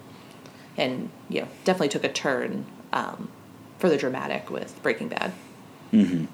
And, 0.77 1.11
you 1.29 1.43
know, 1.43 1.49
definitely 1.65 1.89
took 1.89 2.05
a 2.05 2.09
turn 2.13 2.67
um, 2.93 3.29
for 3.79 3.89
the 3.89 3.97
dramatic 3.97 4.51
with 4.51 4.81
Breaking 4.83 5.09
Bad. 5.09 5.33
And 5.93 6.29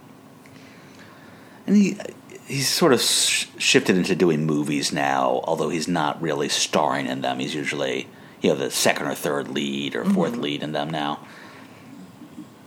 he 1.67 1.99
he's 2.47 2.69
sort 2.69 2.93
of 2.93 3.01
sh- 3.01 3.47
shifted 3.59 3.97
into 3.97 4.15
doing 4.17 4.45
movies 4.45 4.93
now, 4.93 5.41
although 5.45 5.69
he's 5.69 5.87
not 5.89 6.21
really 6.21 6.49
starring 6.49 7.07
in 7.07 7.21
them. 7.21 7.39
He's 7.39 7.55
usually 7.55 8.09
you 8.41 8.51
know 8.51 8.57
the 8.57 8.71
second 8.71 9.07
or 9.07 9.15
third 9.15 9.49
lead 9.49 9.95
or 9.95 10.05
4th 10.05 10.33
mm-hmm. 10.33 10.41
lead 10.41 10.63
in 10.63 10.73
them 10.73 10.91
now. 10.91 11.27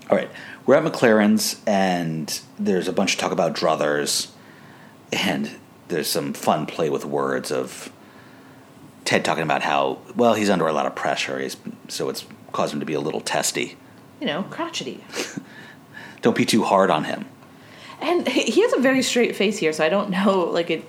All 0.09 0.17
right, 0.17 0.29
we're 0.65 0.75
at 0.75 0.83
MacLaren's, 0.83 1.61
and 1.65 2.41
there's 2.59 2.87
a 2.87 2.93
bunch 2.93 3.13
of 3.13 3.19
talk 3.19 3.31
about 3.31 3.55
druthers, 3.55 4.29
and 5.11 5.49
there's 5.87 6.07
some 6.07 6.33
fun 6.33 6.65
play 6.65 6.89
with 6.89 7.05
words 7.05 7.51
of 7.51 7.91
Ted 9.05 9.25
talking 9.25 9.43
about 9.43 9.61
how 9.61 9.99
well 10.15 10.33
he's 10.33 10.49
under 10.49 10.67
a 10.67 10.73
lot 10.73 10.85
of 10.85 10.95
pressure, 10.95 11.39
he's, 11.39 11.57
so 11.87 12.09
it's 12.09 12.25
caused 12.51 12.73
him 12.73 12.79
to 12.79 12.85
be 12.85 12.93
a 12.93 13.01
little 13.01 13.21
testy. 13.21 13.77
You 14.19 14.27
know, 14.27 14.43
crotchety. 14.43 15.03
Don't 16.21 16.37
be 16.37 16.45
too 16.45 16.63
hard 16.63 16.89
on 16.89 17.03
him. 17.03 17.25
And 17.99 18.27
he 18.27 18.61
has 18.61 18.73
a 18.73 18.79
very 18.79 19.01
straight 19.01 19.35
face 19.35 19.57
here, 19.57 19.71
so 19.73 19.85
I 19.85 19.89
don't 19.89 20.09
know, 20.09 20.41
like, 20.41 20.69
it. 20.69 20.85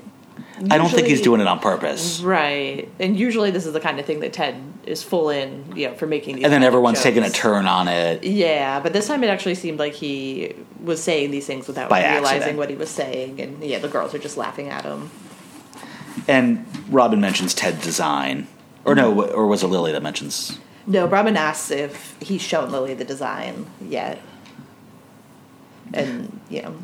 I 0.70 0.78
don't 0.78 0.88
think 0.88 1.06
he's 1.06 1.20
doing 1.20 1.40
it 1.40 1.46
on 1.46 1.58
purpose. 1.58 2.20
Right. 2.20 2.88
And 3.00 3.18
usually 3.18 3.50
this 3.50 3.66
is 3.66 3.72
the 3.72 3.80
kind 3.80 3.98
of 3.98 4.06
thing 4.06 4.20
that 4.20 4.32
Ted 4.32 4.54
is 4.86 5.02
full 5.02 5.30
in, 5.30 5.74
you 5.76 5.88
know, 5.88 5.94
for 5.94 6.06
making 6.06 6.36
these 6.36 6.44
And 6.44 6.52
then 6.52 6.62
everyone's 6.62 7.02
taking 7.02 7.24
a 7.24 7.30
turn 7.30 7.66
on 7.66 7.88
it. 7.88 8.22
Yeah, 8.24 8.80
but 8.80 8.92
this 8.92 9.06
time 9.06 9.24
it 9.24 9.28
actually 9.28 9.56
seemed 9.56 9.78
like 9.78 9.94
he 9.94 10.54
was 10.82 11.02
saying 11.02 11.30
these 11.30 11.46
things 11.46 11.66
without 11.66 11.90
By 11.90 12.00
realizing 12.00 12.36
accident. 12.36 12.58
what 12.58 12.70
he 12.70 12.76
was 12.76 12.90
saying, 12.90 13.40
and 13.40 13.62
yeah, 13.64 13.78
the 13.78 13.88
girls 13.88 14.14
are 14.14 14.18
just 14.18 14.36
laughing 14.36 14.68
at 14.68 14.84
him. 14.84 15.10
And 16.28 16.66
Robin 16.88 17.20
mentions 17.20 17.54
Ted 17.54 17.80
design. 17.80 18.46
Or 18.84 18.94
no, 18.94 19.14
mm-hmm. 19.14 19.34
or 19.34 19.46
was 19.46 19.62
it 19.62 19.68
Lily 19.68 19.92
that 19.92 20.02
mentions? 20.02 20.58
No, 20.86 21.06
Robin 21.06 21.36
asks 21.36 21.70
if 21.70 22.16
he's 22.20 22.42
shown 22.42 22.70
Lily 22.70 22.92
the 22.94 23.04
design 23.04 23.66
yet, 23.80 24.20
and 25.94 26.38
you 26.50 26.62
know, 26.62 26.76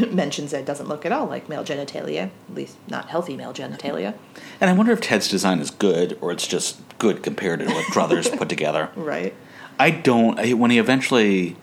mentions 0.12 0.50
that 0.52 0.60
it 0.60 0.66
doesn't 0.66 0.88
look 0.88 1.04
at 1.06 1.12
all 1.12 1.26
like 1.26 1.48
male 1.48 1.64
genitalia, 1.64 2.30
at 2.48 2.54
least 2.54 2.76
not 2.88 3.08
healthy 3.08 3.36
male 3.36 3.52
genitalia. 3.52 4.14
And 4.60 4.70
I 4.70 4.72
wonder 4.72 4.92
if 4.92 5.00
Ted's 5.00 5.28
design 5.28 5.58
is 5.60 5.70
good 5.70 6.16
or 6.20 6.32
it's 6.32 6.46
just 6.46 6.80
good 6.98 7.22
compared 7.22 7.60
to 7.60 7.66
what 7.66 7.84
Druthers 7.86 8.36
put 8.36 8.48
together. 8.48 8.90
Right. 8.96 9.34
I 9.78 9.90
don't. 9.90 10.38
I- 10.38 10.52
When 10.52 10.70
he 10.70 10.78
eventually 10.78 11.56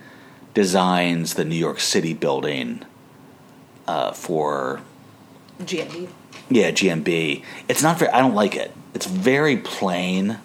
designs 0.53 1.35
the 1.35 1.45
New 1.45 1.55
York 1.55 1.79
City 1.79 2.13
building 2.13 2.83
uh, 3.87 4.11
for 4.13 4.81
GNB. 5.61 6.09
yeah 6.49 6.71
GNB, 6.71 7.43
it's 7.67 7.81
not 7.83 7.99
very. 7.99 8.11
I 8.11 8.19
don't 8.19 8.33
like 8.35 8.55
it. 8.55 8.71
It's 8.93 9.05
very 9.05 9.57
plain. 9.57 10.39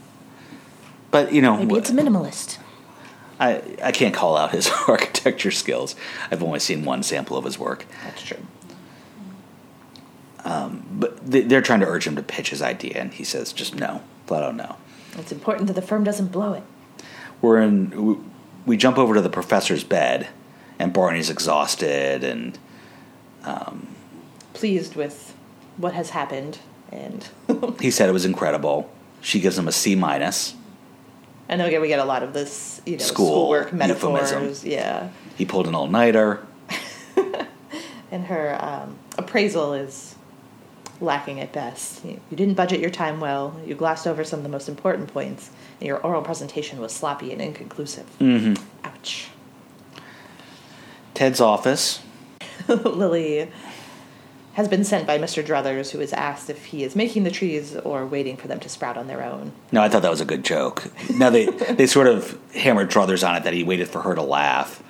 But 1.10 1.32
you 1.32 1.40
know, 1.40 1.56
Maybe 1.56 1.76
it's 1.76 1.90
minimalist. 1.90 2.58
I 3.40 3.62
I 3.82 3.92
can't 3.92 4.14
call 4.14 4.36
out 4.36 4.52
his 4.52 4.70
architecture 4.88 5.50
skills. 5.50 5.96
I've 6.30 6.42
only 6.42 6.60
seen 6.60 6.84
one 6.84 7.02
sample 7.02 7.36
of 7.36 7.44
his 7.44 7.58
work. 7.58 7.84
That's 8.04 8.22
true. 8.22 8.38
Um, 10.44 10.84
but 10.92 11.24
they- 11.26 11.40
they're 11.42 11.62
trying 11.62 11.80
to 11.80 11.86
urge 11.86 12.06
him 12.06 12.16
to 12.16 12.22
pitch 12.22 12.50
his 12.50 12.60
idea, 12.60 12.94
and 13.00 13.14
he 13.14 13.24
says 13.24 13.52
just 13.52 13.74
no, 13.76 14.02
flat 14.26 14.42
out 14.42 14.54
no. 14.56 14.76
It's 15.16 15.32
important 15.32 15.68
that 15.68 15.74
the 15.74 15.82
firm 15.82 16.04
doesn't 16.04 16.32
blow 16.32 16.52
it. 16.52 16.62
We're 17.40 17.60
in. 17.62 17.90
We, 17.90 18.16
we 18.66 18.76
jump 18.76 18.98
over 18.98 19.14
to 19.14 19.20
the 19.20 19.30
professor's 19.30 19.84
bed, 19.84 20.28
and 20.78 20.92
Barney's 20.92 21.30
exhausted, 21.30 22.24
and 22.24 22.58
um, 23.44 23.88
Pleased 24.54 24.94
with 24.96 25.34
what 25.76 25.94
has 25.94 26.10
happened, 26.10 26.58
and 26.92 27.28
he 27.80 27.90
said 27.90 28.08
it 28.08 28.12
was 28.12 28.24
incredible. 28.24 28.90
She 29.20 29.40
gives 29.40 29.56
him 29.58 29.66
a 29.68 29.72
C 29.72 29.94
minus. 29.94 30.54
And 31.48 31.60
then 31.60 31.68
again 31.68 31.80
we 31.80 31.88
get 31.88 31.98
a 31.98 32.04
lot 32.04 32.22
of 32.22 32.32
this, 32.32 32.80
you 32.86 32.96
know, 32.96 33.02
School 33.02 33.26
schoolwork 33.26 33.72
metaphors. 33.72 34.30
euphemism. 34.30 34.70
Yeah. 34.70 35.08
He 35.36 35.44
pulled 35.44 35.66
an 35.66 35.74
all 35.74 35.86
nighter. 35.86 36.44
and 38.10 38.24
her 38.26 38.56
um, 38.60 38.98
appraisal 39.18 39.74
is 39.74 40.14
lacking 41.00 41.40
at 41.40 41.52
best. 41.52 42.04
You, 42.04 42.20
you 42.30 42.36
didn't 42.36 42.54
budget 42.54 42.80
your 42.80 42.90
time 42.90 43.20
well. 43.20 43.60
You 43.66 43.74
glossed 43.74 44.06
over 44.06 44.24
some 44.24 44.38
of 44.40 44.42
the 44.42 44.48
most 44.48 44.68
important 44.68 45.12
points, 45.12 45.50
and 45.80 45.86
your 45.86 45.98
oral 45.98 46.22
presentation 46.22 46.80
was 46.80 46.92
sloppy 46.92 47.32
and 47.32 47.40
inconclusive. 47.40 48.06
Mm-hmm. 48.20 48.62
Ouch. 48.84 49.28
Ted's 51.14 51.40
office. 51.40 52.00
Lily 52.68 53.50
has 54.54 54.68
been 54.68 54.84
sent 54.84 55.06
by 55.06 55.18
Mr. 55.18 55.44
Druthers, 55.44 55.90
who 55.90 56.00
is 56.00 56.12
asked 56.12 56.48
if 56.48 56.66
he 56.66 56.84
is 56.84 56.94
making 56.94 57.24
the 57.24 57.30
trees 57.30 57.76
or 57.76 58.06
waiting 58.06 58.36
for 58.36 58.48
them 58.48 58.60
to 58.60 58.68
sprout 58.68 58.96
on 58.96 59.08
their 59.08 59.22
own. 59.22 59.52
No, 59.72 59.82
I 59.82 59.88
thought 59.88 60.02
that 60.02 60.10
was 60.10 60.20
a 60.20 60.24
good 60.24 60.44
joke. 60.44 60.90
Now 61.10 61.30
they 61.30 61.46
they 61.72 61.86
sort 61.86 62.06
of 62.06 62.38
hammered 62.54 62.90
Druthers 62.90 63.28
on 63.28 63.36
it 63.36 63.44
that 63.44 63.52
he 63.52 63.64
waited 63.64 63.88
for 63.88 64.02
her 64.02 64.14
to 64.14 64.22
laugh, 64.22 64.82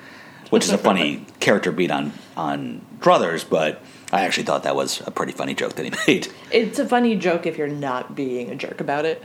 which 0.51 0.65
is 0.65 0.71
a 0.71 0.79
funny 0.79 1.27
character 1.41 1.73
beat 1.73 1.91
on 1.91 2.13
on 2.37 2.85
Druthers, 3.01 3.49
but 3.49 3.83
I 4.13 4.23
actually 4.23 4.45
thought 4.45 4.63
that 4.65 4.77
was 4.77 5.03
a 5.07 5.11
pretty 5.11 5.33
funny 5.33 5.55
joke 5.55 5.75
that 5.75 5.85
he 5.85 5.93
made. 6.07 6.29
It's 6.51 6.79
a 6.79 6.87
funny 6.87 7.17
joke 7.17 7.47
if 7.47 7.57
you're 7.57 7.67
not 7.67 8.15
being 8.15 8.51
a 8.51 8.55
jerk 8.55 8.81
about 8.81 9.07
it. 9.07 9.23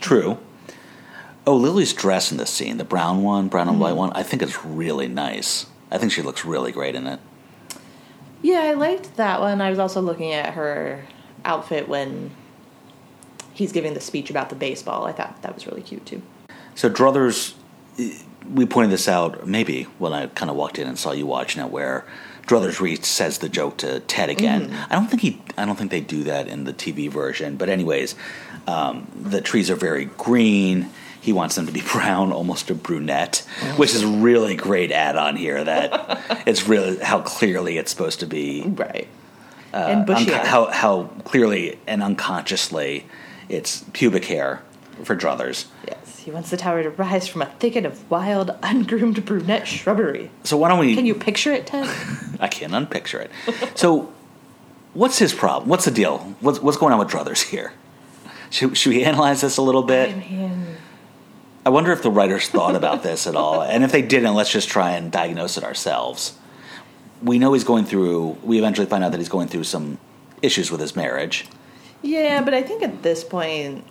True. 0.00 0.38
Oh, 1.46 1.56
Lily's 1.56 1.92
dress 1.92 2.32
in 2.32 2.38
this 2.38 2.50
scene, 2.50 2.76
the 2.76 2.84
brown 2.84 3.22
one, 3.22 3.48
brown 3.48 3.68
and 3.68 3.76
mm-hmm. 3.76 3.82
white 3.82 3.96
one, 3.96 4.12
I 4.12 4.24
think 4.24 4.42
it's 4.42 4.64
really 4.64 5.08
nice. 5.08 5.66
I 5.90 5.96
think 5.96 6.12
she 6.12 6.20
looks 6.20 6.44
really 6.44 6.72
great 6.72 6.96
in 6.96 7.06
it. 7.06 7.20
Yeah, 8.42 8.60
I 8.60 8.74
liked 8.74 9.16
that 9.16 9.40
one. 9.40 9.60
I 9.60 9.70
was 9.70 9.78
also 9.78 10.00
looking 10.00 10.32
at 10.32 10.54
her 10.54 11.04
outfit 11.44 11.88
when 11.88 12.30
he's 13.52 13.72
giving 13.72 13.94
the 13.94 14.00
speech 14.00 14.30
about 14.30 14.50
the 14.50 14.56
baseball. 14.56 15.06
I 15.06 15.12
thought 15.12 15.42
that 15.42 15.54
was 15.54 15.66
really 15.66 15.82
cute 15.82 16.04
too. 16.06 16.22
So 16.74 16.90
Druthers, 16.90 17.54
we 18.52 18.66
pointed 18.66 18.90
this 18.92 19.08
out 19.08 19.46
maybe 19.46 19.84
when 19.98 20.12
I 20.12 20.26
kind 20.26 20.50
of 20.50 20.56
walked 20.56 20.78
in 20.78 20.86
and 20.86 20.98
saw 20.98 21.12
you 21.12 21.26
watching 21.26 21.62
it, 21.62 21.70
where 21.70 22.04
Druthers 22.46 22.80
Reese 22.80 23.06
says 23.06 23.38
the 23.38 23.48
joke 23.48 23.78
to 23.78 24.00
Ted 24.00 24.28
again. 24.30 24.72
I 24.90 24.94
don't 24.94 25.08
think 25.08 25.22
he, 25.22 25.42
I 25.56 25.64
don't 25.64 25.76
think 25.76 25.90
they 25.90 26.00
do 26.00 26.24
that 26.24 26.46
in 26.46 26.64
the 26.64 26.72
TV 26.72 27.10
version. 27.10 27.56
But 27.56 27.68
anyways, 27.68 28.14
um, 28.66 29.10
the 29.20 29.40
trees 29.40 29.70
are 29.70 29.76
very 29.76 30.04
green. 30.04 30.90
He 31.26 31.32
wants 31.32 31.56
them 31.56 31.66
to 31.66 31.72
be 31.72 31.80
brown, 31.92 32.30
almost 32.32 32.70
a 32.70 32.74
brunette, 32.74 33.38
which 33.76 33.92
is 33.96 34.04
really 34.04 34.54
great 34.54 34.92
add 34.92 35.16
on 35.16 35.34
here. 35.34 35.64
That 35.64 36.42
it's 36.46 36.68
really 36.68 36.98
how 36.98 37.20
clearly 37.20 37.78
it's 37.78 37.90
supposed 37.90 38.20
to 38.20 38.26
be 38.26 38.62
Right. 38.62 39.08
Uh, 39.74 39.78
and 39.78 40.06
bushy. 40.06 40.32
unco- 40.32 40.46
how 40.46 40.66
how 40.70 41.02
clearly 41.24 41.80
and 41.88 42.00
unconsciously 42.00 43.06
it's 43.48 43.84
pubic 43.92 44.24
hair 44.26 44.62
for 45.02 45.16
Druthers. 45.16 45.66
yes, 45.88 46.18
he 46.20 46.30
wants 46.30 46.50
the 46.50 46.56
tower 46.56 46.84
to 46.84 46.90
rise 46.90 47.26
from 47.26 47.42
a 47.42 47.46
thicket 47.58 47.84
of 47.84 48.08
wild, 48.08 48.52
ungroomed 48.62 49.24
brunette 49.24 49.66
shrubbery. 49.66 50.30
So 50.44 50.56
why 50.56 50.68
don't 50.68 50.78
we? 50.78 50.94
Can 50.94 51.06
you 51.06 51.14
picture 51.16 51.52
it, 51.52 51.66
Ted? 51.66 51.88
I 52.40 52.46
can't 52.46 52.72
unpicture 52.72 53.20
it. 53.20 53.30
So, 53.76 54.12
what's 54.94 55.18
his 55.18 55.34
problem? 55.34 55.68
What's 55.68 55.86
the 55.86 55.90
deal? 55.90 56.18
What's 56.40 56.60
what's 56.62 56.78
going 56.78 56.92
on 56.92 57.00
with 57.00 57.08
Druthers 57.08 57.42
here? 57.42 57.72
Should, 58.50 58.76
should 58.78 58.90
we 58.90 59.02
analyze 59.02 59.40
this 59.40 59.56
a 59.56 59.62
little 59.62 59.82
bit? 59.82 60.10
I 60.10 60.18
mean, 60.20 60.66
I 61.66 61.68
wonder 61.68 61.90
if 61.90 62.00
the 62.00 62.12
writers 62.12 62.48
thought 62.48 62.76
about 62.76 63.02
this 63.02 63.26
at 63.26 63.34
all, 63.34 63.60
and 63.60 63.82
if 63.82 63.90
they 63.90 64.00
didn't, 64.00 64.34
let's 64.36 64.52
just 64.52 64.68
try 64.68 64.92
and 64.92 65.10
diagnose 65.10 65.56
it 65.56 65.64
ourselves. 65.64 66.38
We 67.20 67.40
know 67.40 67.54
he's 67.54 67.64
going 67.64 67.86
through. 67.86 68.38
We 68.44 68.58
eventually 68.58 68.86
find 68.86 69.02
out 69.02 69.10
that 69.10 69.18
he's 69.18 69.28
going 69.28 69.48
through 69.48 69.64
some 69.64 69.98
issues 70.42 70.70
with 70.70 70.80
his 70.80 70.94
marriage. 70.94 71.48
yeah, 72.02 72.40
but 72.40 72.54
I 72.54 72.62
think 72.62 72.84
at 72.84 73.02
this 73.02 73.24
point, 73.24 73.84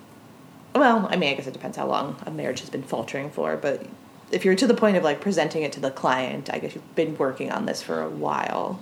well, 0.74 1.06
I 1.10 1.16
mean, 1.16 1.28
I 1.28 1.34
guess 1.34 1.46
it 1.46 1.52
depends 1.52 1.76
how 1.76 1.86
long 1.86 2.16
a 2.24 2.30
marriage 2.30 2.60
has 2.60 2.70
been 2.70 2.82
faltering 2.82 3.28
for, 3.30 3.58
but 3.58 3.84
if 4.30 4.42
you're 4.42 4.54
to 4.54 4.66
the 4.66 4.72
point 4.72 4.96
of 4.96 5.04
like 5.04 5.20
presenting 5.20 5.62
it 5.62 5.72
to 5.72 5.80
the 5.80 5.90
client, 5.90 6.48
I 6.50 6.58
guess 6.60 6.74
you've 6.74 6.94
been 6.94 7.14
working 7.18 7.52
on 7.52 7.66
this 7.66 7.82
for 7.82 8.00
a 8.00 8.08
while. 8.08 8.80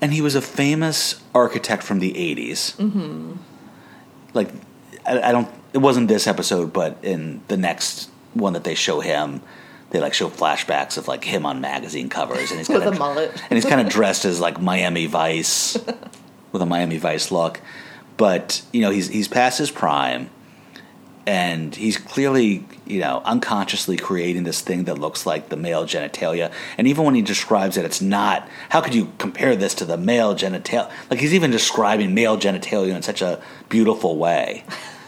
and 0.00 0.14
he 0.14 0.22
was 0.22 0.34
a 0.34 0.40
famous 0.40 1.20
architect 1.34 1.82
from 1.82 1.98
the 1.98 2.12
80s 2.14 2.74
mm-hmm. 2.76 3.34
like 4.32 4.48
I, 5.06 5.28
I 5.28 5.32
don't 5.32 5.48
it 5.74 5.78
wasn't 5.78 6.08
this 6.08 6.26
episode 6.26 6.72
but 6.72 6.96
in 7.02 7.42
the 7.48 7.56
next 7.56 8.08
one 8.32 8.54
that 8.54 8.64
they 8.64 8.74
show 8.74 9.00
him 9.00 9.42
they 9.94 10.00
like 10.00 10.12
show 10.12 10.28
flashbacks 10.28 10.98
of 10.98 11.06
like 11.06 11.22
him 11.22 11.46
on 11.46 11.60
magazine 11.60 12.08
covers 12.08 12.50
and 12.50 12.58
he's 12.58 12.68
With 12.74 12.82
kind 12.82 12.96
a 12.96 12.98
mullet. 12.98 13.30
and 13.50 13.52
he's 13.56 13.64
kind 13.64 13.80
of 13.80 13.88
dressed 13.88 14.24
as 14.24 14.40
like 14.40 14.60
Miami 14.60 15.06
Vice 15.06 15.76
with 16.52 16.60
a 16.60 16.66
Miami 16.66 16.98
Vice 16.98 17.30
look. 17.30 17.60
But 18.16 18.62
you 18.72 18.80
know 18.80 18.90
he's 18.90 19.08
he's 19.08 19.28
past 19.28 19.58
his 19.58 19.70
prime 19.70 20.30
and 21.26 21.74
he's 21.76 21.96
clearly 21.96 22.66
you 22.86 22.98
know 22.98 23.22
unconsciously 23.24 23.96
creating 23.96 24.42
this 24.42 24.60
thing 24.60 24.84
that 24.84 24.98
looks 24.98 25.26
like 25.26 25.48
the 25.48 25.56
male 25.56 25.84
genitalia. 25.84 26.52
And 26.76 26.88
even 26.88 27.04
when 27.04 27.14
he 27.14 27.22
describes 27.22 27.76
it 27.76 27.84
it's 27.84 28.00
not 28.00 28.48
how 28.70 28.80
could 28.80 28.96
you 28.96 29.12
compare 29.18 29.54
this 29.54 29.74
to 29.76 29.84
the 29.84 29.96
male 29.96 30.34
genitalia? 30.34 30.90
Like 31.08 31.20
he's 31.20 31.34
even 31.34 31.52
describing 31.52 32.14
male 32.14 32.36
genitalia 32.36 32.96
in 32.96 33.02
such 33.02 33.22
a 33.22 33.40
beautiful 33.68 34.16
way 34.16 34.64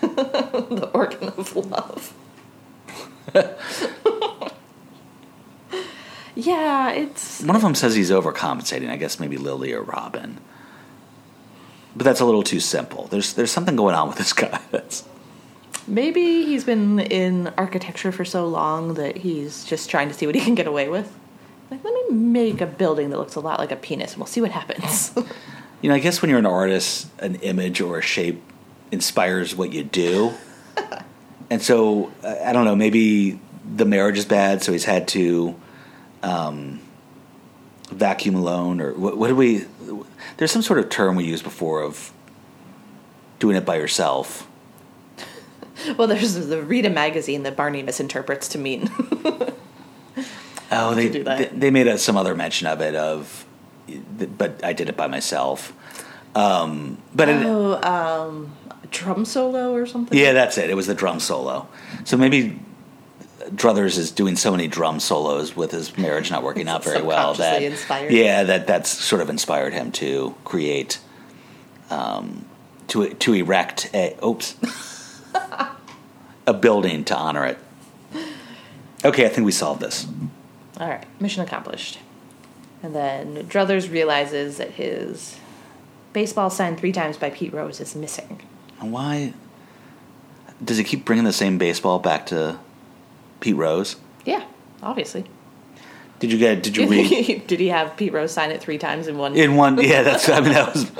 the 0.14 0.90
organ 0.95 1.29
of 1.29 1.57
love. 1.57 2.14
yeah, 6.35 6.92
it's 6.92 7.42
one 7.42 7.57
of 7.57 7.62
them 7.62 7.75
says 7.75 7.95
he's 7.95 8.11
overcompensating 8.11 8.88
i 8.88 8.97
guess 8.97 9.19
maybe 9.19 9.37
lily 9.37 9.73
or 9.73 9.83
robin 9.83 10.38
but 11.95 12.05
that's 12.05 12.21
a 12.21 12.25
little 12.25 12.42
too 12.42 12.61
simple 12.61 13.09
there's 13.09 13.33
there's 13.35 13.51
something 13.51 13.75
going 13.75 13.95
on 13.95 14.09
with 14.09 14.16
this 14.16 14.33
guy 14.33 14.61
that's 14.71 15.05
maybe 15.87 16.45
he's 16.45 16.64
been 16.64 16.99
in 16.99 17.49
architecture 17.57 18.12
for 18.12 18.25
so 18.25 18.47
long 18.47 18.95
that 18.95 19.16
he's 19.16 19.64
just 19.64 19.90
trying 19.90 20.09
to 20.09 20.14
see 20.14 20.27
what 20.27 20.35
he 20.35 20.40
can 20.40 20.55
get 20.55 20.66
away 20.66 20.88
with. 20.88 21.16
Like, 21.71 21.83
let 21.85 21.92
me 21.95 22.16
make 22.16 22.61
a 22.61 22.66
building 22.66 23.11
that 23.11 23.19
looks 23.19 23.35
a 23.35 23.40
lot 23.40 23.59
like 23.59 23.73
a 23.73 23.77
penis, 23.77 24.12
and 24.12 24.21
we'll 24.21 24.27
see 24.27 24.40
what 24.40 24.53
happens. 24.53 25.12
You 25.83 25.90
know, 25.90 25.95
I 25.95 25.99
guess 25.99 26.23
when 26.23 26.31
you're 26.31 26.38
an 26.38 26.47
artist, 26.47 27.09
an 27.19 27.35
image 27.37 27.81
or 27.81 27.99
a 27.99 28.03
shape 28.03 28.42
inspires 28.90 29.55
what 29.55 29.72
you 29.72 29.85
do. 29.85 30.33
and 31.51 31.62
so, 31.62 32.12
I 32.22 32.53
don't 32.53 32.64
know, 32.64 32.77
maybe 32.77 33.40
the 33.75 33.85
marriage 33.85 34.18
is 34.18 34.25
bad, 34.25 34.62
so 34.62 34.72
he's 34.72 34.85
had 34.85 35.09
to 35.09 35.55
um, 36.22 36.81
vacuum 37.90 38.35
alone, 38.35 38.81
or 38.81 38.92
what, 38.92 39.16
what 39.16 39.29
did 39.29 39.37
we. 39.37 39.64
There's 40.37 40.51
some 40.51 40.62
sort 40.62 40.79
of 40.79 40.88
term 40.88 41.16
we 41.16 41.25
used 41.25 41.44
before 41.44 41.83
of 41.83 42.12
doing 43.38 43.57
it 43.57 43.64
by 43.64 43.77
yourself. 43.77 44.49
well, 45.96 46.09
there's 46.09 46.35
the 46.35 46.62
Rita 46.62 46.90
magazine 46.90 47.42
that 47.44 47.57
Barney 47.57 47.83
misinterprets 47.83 48.49
to 48.49 48.59
mean. 48.59 48.90
Oh, 50.70 50.94
they, 50.94 51.09
do 51.09 51.22
that. 51.25 51.38
they 51.38 51.59
they 51.59 51.70
made 51.70 51.87
a, 51.87 51.96
some 51.96 52.16
other 52.16 52.35
mention 52.35 52.66
of 52.66 52.81
it 52.81 52.94
of, 52.94 53.46
but 54.18 54.64
I 54.64 54.72
did 54.72 54.88
it 54.88 54.96
by 54.96 55.07
myself. 55.07 55.72
Um, 56.35 56.99
but 57.14 57.29
it, 57.29 57.46
oh, 57.46 57.81
um, 57.83 58.56
drum 58.90 59.25
solo 59.25 59.72
or 59.75 59.87
something. 59.87 60.16
Yeah, 60.18 60.33
that's 60.33 60.59
it. 60.59 60.70
It 60.70 60.75
was 60.75 60.87
the 60.87 60.94
drum 60.94 61.20
solo. 61.20 61.68
So 62.05 62.16
maybe 62.16 62.59
Druthers 63.51 63.96
is 63.96 64.11
doing 64.11 64.37
so 64.37 64.51
many 64.51 64.66
drum 64.66 64.99
solos 64.99 65.55
with 65.55 65.70
his 65.70 65.96
marriage 65.96 66.31
not 66.31 66.42
working 66.42 66.68
out 66.68 66.83
very 66.90 67.03
well 67.03 67.35
that 67.35 67.62
inspired. 67.62 68.12
yeah, 68.12 68.42
that 68.42 68.66
that's 68.66 68.90
sort 68.90 69.22
of 69.22 69.31
inspired 69.31 69.72
him 69.72 69.92
to 69.92 70.35
create, 70.44 70.99
um, 71.90 72.44
to 72.88 73.11
to 73.14 73.35
erect 73.35 73.90
a 73.94 74.16
oops, 74.25 74.57
a 76.46 76.55
building 76.55 77.05
to 77.05 77.16
honor 77.16 77.46
it. 77.46 77.59
Okay, 79.05 79.27
I 79.27 79.29
think 79.29 79.44
we 79.44 79.53
solved 79.53 79.81
this. 79.81 80.07
All 80.81 80.88
right, 80.88 81.07
mission 81.20 81.42
accomplished. 81.42 81.99
And 82.83 82.94
then 82.94 83.46
Druthers 83.46 83.90
realizes 83.90 84.59
that 84.59 84.72
his 84.72 85.38
baseball 86.12 86.51
signed 86.51 86.79
three 86.79 86.92
times 86.92 87.16
by 87.16 87.31
Pete 87.31 87.53
Rose 87.53 87.81
is 87.81 87.94
missing. 87.94 88.40
And 88.81 88.93
why 88.93 89.33
does 90.65 90.79
he 90.79 90.85
keep 90.85 91.05
bringing 91.05 91.25
the 91.25 91.33
same 91.33 91.59
baseball 91.59 91.99
back 91.99 92.27
to 92.27 92.59
Pete 93.41 93.57
Rose? 93.57 93.97
Yeah, 94.25 94.45
obviously. 94.83 95.25
Did 96.19 96.33
you 96.33 96.39
get? 96.39 96.62
Did 96.62 96.77
you 96.77 96.89
read? 96.89 97.47
Did 97.47 97.61
he 97.61 97.69
have 97.69 97.97
Pete 97.97 98.12
Rose 98.12 98.33
sign 98.33 98.51
it 98.51 98.61
three 98.61 98.79
times 98.79 99.07
in 99.07 99.19
one? 99.19 99.37
in 99.37 99.57
one 99.57 99.79
yeah 99.83 100.03
that's 100.03 100.29
i 100.29 100.41
mean 100.41 100.53
that 100.53 100.73
was 100.73 100.91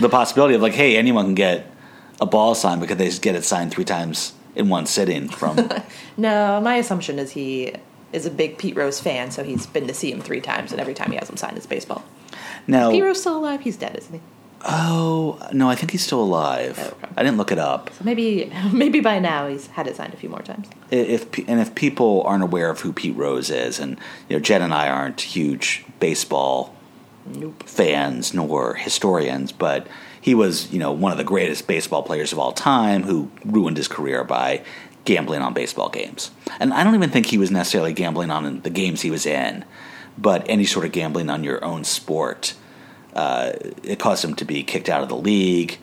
the 0.00 0.08
possibility 0.08 0.54
of 0.54 0.62
like 0.62 0.72
hey 0.72 0.96
anyone 0.96 1.26
can 1.26 1.34
get 1.34 1.70
a 2.20 2.26
ball 2.26 2.54
signed 2.54 2.80
because 2.80 2.96
they 2.96 3.06
just 3.06 3.22
get 3.22 3.34
it 3.34 3.44
signed 3.44 3.72
three 3.72 3.84
times 3.84 4.32
in 4.54 4.68
one 4.68 4.86
sitting 4.86 5.28
from 5.28 5.56
no, 6.16 6.60
my 6.60 6.76
assumption 6.76 7.18
is 7.18 7.32
he 7.32 7.74
is 8.12 8.26
a 8.26 8.30
big 8.30 8.58
Pete 8.58 8.76
Rose 8.76 9.00
fan, 9.00 9.30
so 9.30 9.42
he's 9.42 9.66
been 9.66 9.86
to 9.86 9.94
see 9.94 10.12
him 10.12 10.20
three 10.20 10.40
times, 10.40 10.70
and 10.70 10.80
every 10.80 10.94
time 10.94 11.10
he 11.10 11.16
has 11.16 11.30
him 11.30 11.36
sign 11.36 11.54
his 11.54 11.66
baseball. 11.66 12.04
now 12.66 12.90
Pete 12.90 13.02
Rose 13.02 13.20
still 13.20 13.38
alive? 13.38 13.62
He's 13.62 13.76
dead, 13.76 13.96
isn't 13.96 14.12
he? 14.14 14.20
Oh 14.64 15.38
no 15.52 15.68
i 15.68 15.74
think 15.74 15.90
he's 15.90 16.02
still 16.04 16.20
alive 16.22 16.76
Oh, 16.78 16.86
okay. 17.02 17.12
i 17.16 17.22
didn't 17.22 17.36
look 17.36 17.50
it 17.52 17.58
up 17.58 17.90
So 17.94 18.04
maybe, 18.04 18.52
maybe 18.72 19.00
by 19.00 19.18
now 19.18 19.48
he's 19.48 19.66
had 19.68 19.86
it 19.86 19.96
signed 19.96 20.14
a 20.14 20.16
few 20.16 20.28
more 20.28 20.42
times. 20.42 20.68
If 20.90 21.36
and 21.48 21.60
if 21.60 21.74
people 21.74 22.22
aren't 22.24 22.42
aware 22.44 22.70
of 22.70 22.80
who 22.80 22.92
pete 22.92 23.16
rose 23.16 23.50
is 23.50 23.78
and 23.78 23.98
you 24.28 24.36
know 24.36 24.40
jen 24.40 24.62
and 24.62 24.72
i 24.74 24.88
aren't 24.88 25.20
huge 25.20 25.84
baseball 26.00 26.74
Nope. 27.24 27.62
fans 27.68 28.34
nor 28.34 28.74
historians, 28.74 29.52
but 29.52 29.86
he 30.20 30.34
was, 30.34 30.72
you 30.72 30.80
know, 30.80 30.90
one 30.90 31.12
of 31.12 31.18
the 31.18 31.24
greatest 31.24 31.68
baseball 31.68 32.02
players 32.02 32.32
of 32.32 32.38
all 32.40 32.50
time 32.50 33.04
who 33.04 33.30
ruined 33.44 33.76
his 33.76 33.86
career 33.86 34.24
by 34.24 34.62
gambling 35.04 35.40
on 35.40 35.54
baseball 35.54 35.88
games. 35.88 36.32
And 36.58 36.74
I 36.74 36.82
don't 36.82 36.96
even 36.96 37.10
think 37.10 37.26
he 37.26 37.38
was 37.38 37.50
necessarily 37.52 37.92
gambling 37.92 38.32
on 38.32 38.60
the 38.62 38.70
games 38.70 39.02
he 39.02 39.10
was 39.12 39.24
in, 39.24 39.64
but 40.18 40.44
any 40.48 40.64
sort 40.64 40.84
of 40.84 40.90
gambling 40.90 41.30
on 41.30 41.44
your 41.44 41.64
own 41.64 41.84
sport. 41.84 42.54
Uh, 43.14 43.52
it 43.82 43.98
caused 43.98 44.24
him 44.24 44.34
to 44.36 44.44
be 44.44 44.62
kicked 44.62 44.88
out 44.88 45.02
of 45.02 45.08
the 45.08 45.16
league. 45.16 45.78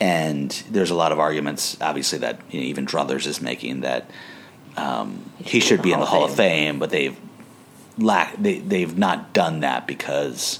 And 0.00 0.50
there's 0.70 0.90
a 0.90 0.94
lot 0.94 1.12
of 1.12 1.18
arguments, 1.20 1.76
obviously, 1.80 2.18
that 2.18 2.40
you 2.50 2.60
know, 2.60 2.66
even 2.66 2.84
Druthers 2.86 3.26
is 3.26 3.40
making 3.40 3.82
that 3.82 4.10
um, 4.76 5.30
he 5.38 5.60
should 5.60 5.82
be 5.82 5.92
in 5.92 6.00
the 6.00 6.06
Hall 6.06 6.24
of 6.24 6.34
Fame, 6.34 6.78
but 6.78 6.90
they've 6.90 7.16
lack 7.96 8.34
they 8.36 8.58
they've 8.58 8.98
not 8.98 9.32
done 9.32 9.60
that 9.60 9.86
because 9.86 10.58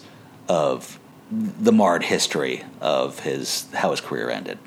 of 0.48 1.00
the 1.30 1.72
marred 1.72 2.04
history 2.04 2.62
of 2.80 3.18
his 3.20 3.66
how 3.74 3.90
his 3.90 4.00
career 4.00 4.30
ended. 4.30 4.58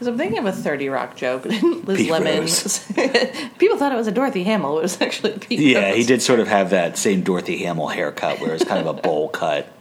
So 0.00 0.10
I'm 0.10 0.18
thinking 0.18 0.38
of 0.38 0.46
a 0.46 0.52
30 0.52 0.88
Rock 0.88 1.14
joke. 1.16 1.44
Liz 1.44 1.98
Pete 1.98 2.10
Lemon. 2.10 2.42
People 3.58 3.76
thought 3.78 3.92
it 3.92 3.96
was 3.96 4.08
a 4.08 4.12
Dorothy 4.12 4.42
Hamill. 4.42 4.78
It 4.78 4.82
was 4.82 5.00
actually 5.00 5.38
Pete 5.38 5.60
Yeah, 5.60 5.90
Rose. 5.90 5.96
he 5.96 6.04
did 6.04 6.22
sort 6.22 6.40
of 6.40 6.48
have 6.48 6.70
that 6.70 6.98
same 6.98 7.22
Dorothy 7.22 7.58
Hamill 7.58 7.86
haircut, 7.86 8.40
where 8.40 8.52
it's 8.52 8.64
kind 8.64 8.80
of 8.86 8.98
a 8.98 9.00
bowl 9.00 9.28
cut 9.28 9.72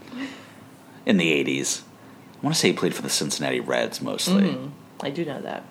in 1.06 1.18
the 1.18 1.32
'80s. 1.44 1.82
I 1.82 2.42
want 2.42 2.56
to 2.56 2.60
say 2.60 2.70
he 2.70 2.74
played 2.74 2.96
for 2.96 3.02
the 3.02 3.10
Cincinnati 3.10 3.60
Reds 3.60 4.02
mostly. 4.02 4.44
Mm-hmm. 4.52 4.68
I 5.06 5.10
do 5.10 5.26
know 5.26 5.42
that. 5.42 5.64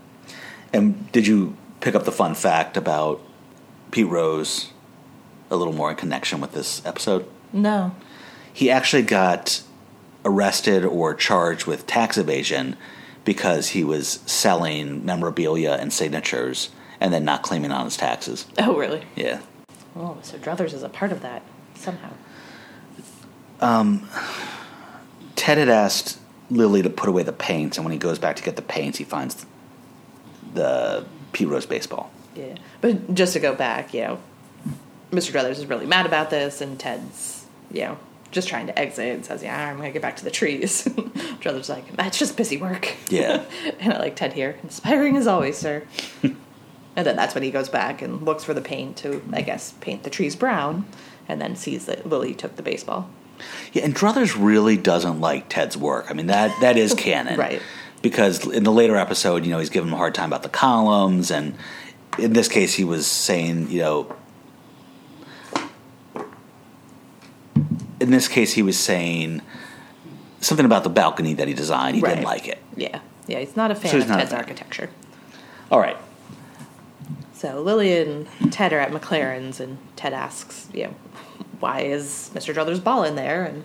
And 0.72 1.10
did 1.12 1.26
you 1.26 1.56
pick 1.80 1.94
up 1.94 2.04
the 2.04 2.12
fun 2.12 2.34
fact 2.34 2.76
about 2.76 3.20
Pete 3.90 4.06
Rose 4.06 4.70
a 5.50 5.56
little 5.56 5.72
more 5.72 5.90
in 5.90 5.96
connection 5.96 6.40
with 6.40 6.52
this 6.52 6.84
episode? 6.84 7.26
No. 7.52 7.94
he 8.52 8.70
actually 8.70 9.02
got 9.02 9.62
arrested 10.24 10.84
or 10.84 11.14
charged 11.14 11.64
with 11.66 11.86
tax 11.86 12.18
evasion 12.18 12.76
because 13.24 13.68
he 13.68 13.82
was 13.84 14.20
selling 14.26 15.04
memorabilia 15.06 15.72
and 15.80 15.90
signatures 15.92 16.68
and 17.00 17.12
then 17.14 17.24
not 17.24 17.42
claiming 17.42 17.70
on 17.70 17.84
his 17.86 17.96
taxes. 17.96 18.44
Oh, 18.58 18.76
really? 18.76 19.04
Yeah. 19.16 19.40
Oh, 19.96 20.18
so 20.22 20.36
Druthers 20.36 20.74
is 20.74 20.82
a 20.82 20.88
part 20.90 21.12
of 21.12 21.22
that 21.22 21.42
somehow. 21.74 22.10
Um, 23.60 24.08
Ted 25.38 25.56
had 25.56 25.68
asked 25.68 26.18
Lily 26.50 26.82
to 26.82 26.90
put 26.90 27.08
away 27.08 27.22
the 27.22 27.32
paints, 27.32 27.78
and 27.78 27.84
when 27.84 27.92
he 27.92 27.98
goes 27.98 28.18
back 28.18 28.36
to 28.36 28.42
get 28.42 28.56
the 28.56 28.62
paints, 28.62 28.98
he 28.98 29.04
finds 29.04 29.46
the 30.52 31.06
Pete 31.32 31.46
Rose 31.46 31.64
baseball. 31.64 32.10
Yeah. 32.34 32.56
But 32.80 33.14
just 33.14 33.34
to 33.34 33.40
go 33.40 33.54
back, 33.54 33.94
you 33.94 34.02
know, 34.02 34.18
Mr. 35.12 35.32
Druthers 35.32 35.52
is 35.52 35.66
really 35.66 35.86
mad 35.86 36.06
about 36.06 36.30
this, 36.30 36.60
and 36.60 36.78
Ted's, 36.78 37.46
you 37.70 37.82
know, 37.82 37.98
just 38.32 38.48
trying 38.48 38.66
to 38.66 38.76
exit 38.76 39.14
and 39.14 39.24
says, 39.24 39.42
Yeah, 39.42 39.70
I'm 39.70 39.76
going 39.76 39.88
to 39.88 39.92
get 39.92 40.02
back 40.02 40.16
to 40.16 40.24
the 40.24 40.30
trees. 40.30 40.84
Druthers 41.40 41.68
like, 41.68 41.96
That's 41.96 42.18
just 42.18 42.36
busy 42.36 42.56
work. 42.56 42.96
Yeah. 43.08 43.44
and 43.78 43.92
I 43.92 43.98
like 43.98 44.16
Ted 44.16 44.32
here. 44.32 44.58
Inspiring 44.64 45.16
as 45.16 45.26
always, 45.28 45.56
sir. 45.56 45.84
and 46.22 46.36
then 46.94 47.16
that's 47.16 47.34
when 47.34 47.44
he 47.44 47.52
goes 47.52 47.68
back 47.68 48.02
and 48.02 48.22
looks 48.22 48.42
for 48.42 48.54
the 48.54 48.60
paint 48.60 48.96
to, 48.98 49.22
I 49.32 49.42
guess, 49.42 49.72
paint 49.80 50.02
the 50.02 50.10
trees 50.10 50.34
brown, 50.34 50.84
and 51.28 51.40
then 51.40 51.54
sees 51.54 51.86
that 51.86 52.06
Lily 52.06 52.34
took 52.34 52.56
the 52.56 52.62
baseball. 52.62 53.08
Yeah, 53.72 53.84
and 53.84 53.94
Druthers 53.94 54.36
really 54.38 54.76
doesn't 54.76 55.20
like 55.20 55.48
Ted's 55.48 55.76
work. 55.76 56.06
I 56.10 56.14
mean 56.14 56.26
that 56.26 56.54
that 56.60 56.76
is 56.76 56.94
canon, 56.98 57.38
Right. 57.38 57.62
Because 58.00 58.46
in 58.46 58.62
the 58.62 58.70
later 58.70 58.96
episode, 58.96 59.44
you 59.44 59.50
know, 59.50 59.58
he's 59.58 59.70
giving 59.70 59.88
him 59.88 59.94
a 59.94 59.96
hard 59.96 60.14
time 60.14 60.28
about 60.28 60.44
the 60.44 60.48
columns, 60.48 61.32
and 61.32 61.56
in 62.16 62.32
this 62.32 62.46
case, 62.46 62.74
he 62.74 62.84
was 62.84 63.06
saying, 63.08 63.70
you 63.70 63.80
know, 63.80 64.16
in 68.00 68.10
this 68.10 68.28
case, 68.28 68.52
he 68.52 68.62
was 68.62 68.78
saying 68.78 69.42
something 70.40 70.64
about 70.66 70.84
the 70.84 70.90
balcony 70.90 71.34
that 71.34 71.48
he 71.48 71.54
designed. 71.54 71.96
He 71.96 72.02
didn't 72.02 72.24
like 72.24 72.46
it. 72.48 72.58
Yeah. 72.76 73.00
Yeah, 73.26 73.40
he's 73.40 73.56
not 73.56 73.70
a 73.70 73.74
fan 73.74 73.90
So 73.90 73.98
of 73.98 74.06
Ted's 74.06 74.32
architecture. 74.32 74.90
All 75.70 75.80
right. 75.80 75.96
So 77.34 77.60
Lily 77.60 77.98
and 77.98 78.26
Ted 78.52 78.72
are 78.72 78.78
at 78.78 78.90
MacLaren's, 78.90 79.60
and 79.60 79.78
Ted 79.96 80.12
asks, 80.12 80.68
you 80.72 80.84
know, 80.84 80.94
why 81.60 81.80
is 81.82 82.30
Mr. 82.34 82.54
Druthers' 82.54 82.82
ball 82.82 83.04
in 83.04 83.16
there? 83.16 83.44
And 83.44 83.64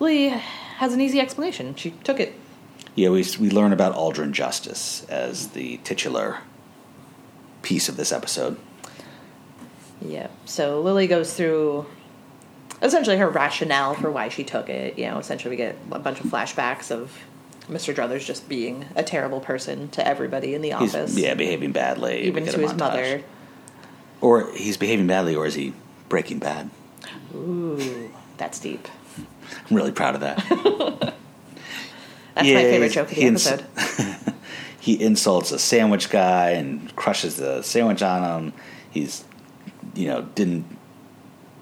Lily 0.00 0.28
has 0.28 0.92
an 0.92 1.00
easy 1.00 1.20
explanation. 1.20 1.74
She 1.74 1.90
took 2.04 2.20
it. 2.20 2.34
Yeah, 2.94 3.08
we 3.10 3.24
we 3.40 3.50
learn 3.50 3.72
about 3.72 3.94
Aldrin 3.94 4.32
Justice 4.32 5.04
as 5.08 5.48
the 5.48 5.78
titular 5.78 6.38
piece 7.62 7.88
of 7.88 7.96
this 7.96 8.12
episode. 8.12 8.56
Yeah. 10.04 10.28
So 10.44 10.80
Lily 10.80 11.06
goes 11.06 11.32
through 11.34 11.86
essentially 12.82 13.16
her 13.18 13.28
rationale 13.30 13.94
for 13.94 14.10
why 14.10 14.28
she 14.28 14.42
took 14.44 14.68
it. 14.68 14.98
You 14.98 15.06
know, 15.06 15.18
essentially 15.18 15.50
we 15.50 15.56
get 15.56 15.76
a 15.92 15.98
bunch 16.00 16.20
of 16.20 16.26
flashbacks 16.26 16.90
of 16.90 17.16
Mr. 17.70 17.94
Druthers 17.94 18.26
just 18.26 18.48
being 18.48 18.86
a 18.96 19.02
terrible 19.04 19.40
person 19.40 19.88
to 19.90 20.06
everybody 20.06 20.54
in 20.54 20.60
the 20.62 20.72
He's 20.72 20.94
office. 20.94 21.16
yeah 21.16 21.34
behaving 21.34 21.70
badly, 21.72 22.22
Even 22.24 22.44
to 22.46 22.58
his 22.58 22.72
montage. 22.72 22.78
mother. 22.78 23.22
or 24.20 24.52
he's 24.52 24.76
behaving 24.76 25.06
badly, 25.06 25.36
or 25.36 25.46
is 25.46 25.54
he 25.54 25.72
Breaking 26.12 26.40
Bad? 26.40 26.68
Ooh, 27.34 28.10
that's 28.36 28.58
deep. 28.58 28.86
I'm 29.16 29.74
really 29.74 29.92
proud 29.92 30.14
of 30.14 30.20
that. 30.20 30.36
That's 32.34 32.46
Yeah, 32.48 32.54
my 32.56 32.62
favorite 32.64 32.92
joke 32.92 33.08
of 33.10 33.16
the 33.16 33.22
ins- 33.22 33.46
episode. 33.46 34.34
he 34.80 35.02
insults 35.02 35.52
a 35.52 35.58
sandwich 35.58 36.10
guy 36.10 36.50
and 36.50 36.94
crushes 36.96 37.36
the 37.36 37.62
sandwich 37.62 38.02
on 38.02 38.42
him. 38.44 38.52
He's, 38.90 39.24
you 39.94 40.08
know, 40.08 40.20
didn't 40.34 40.66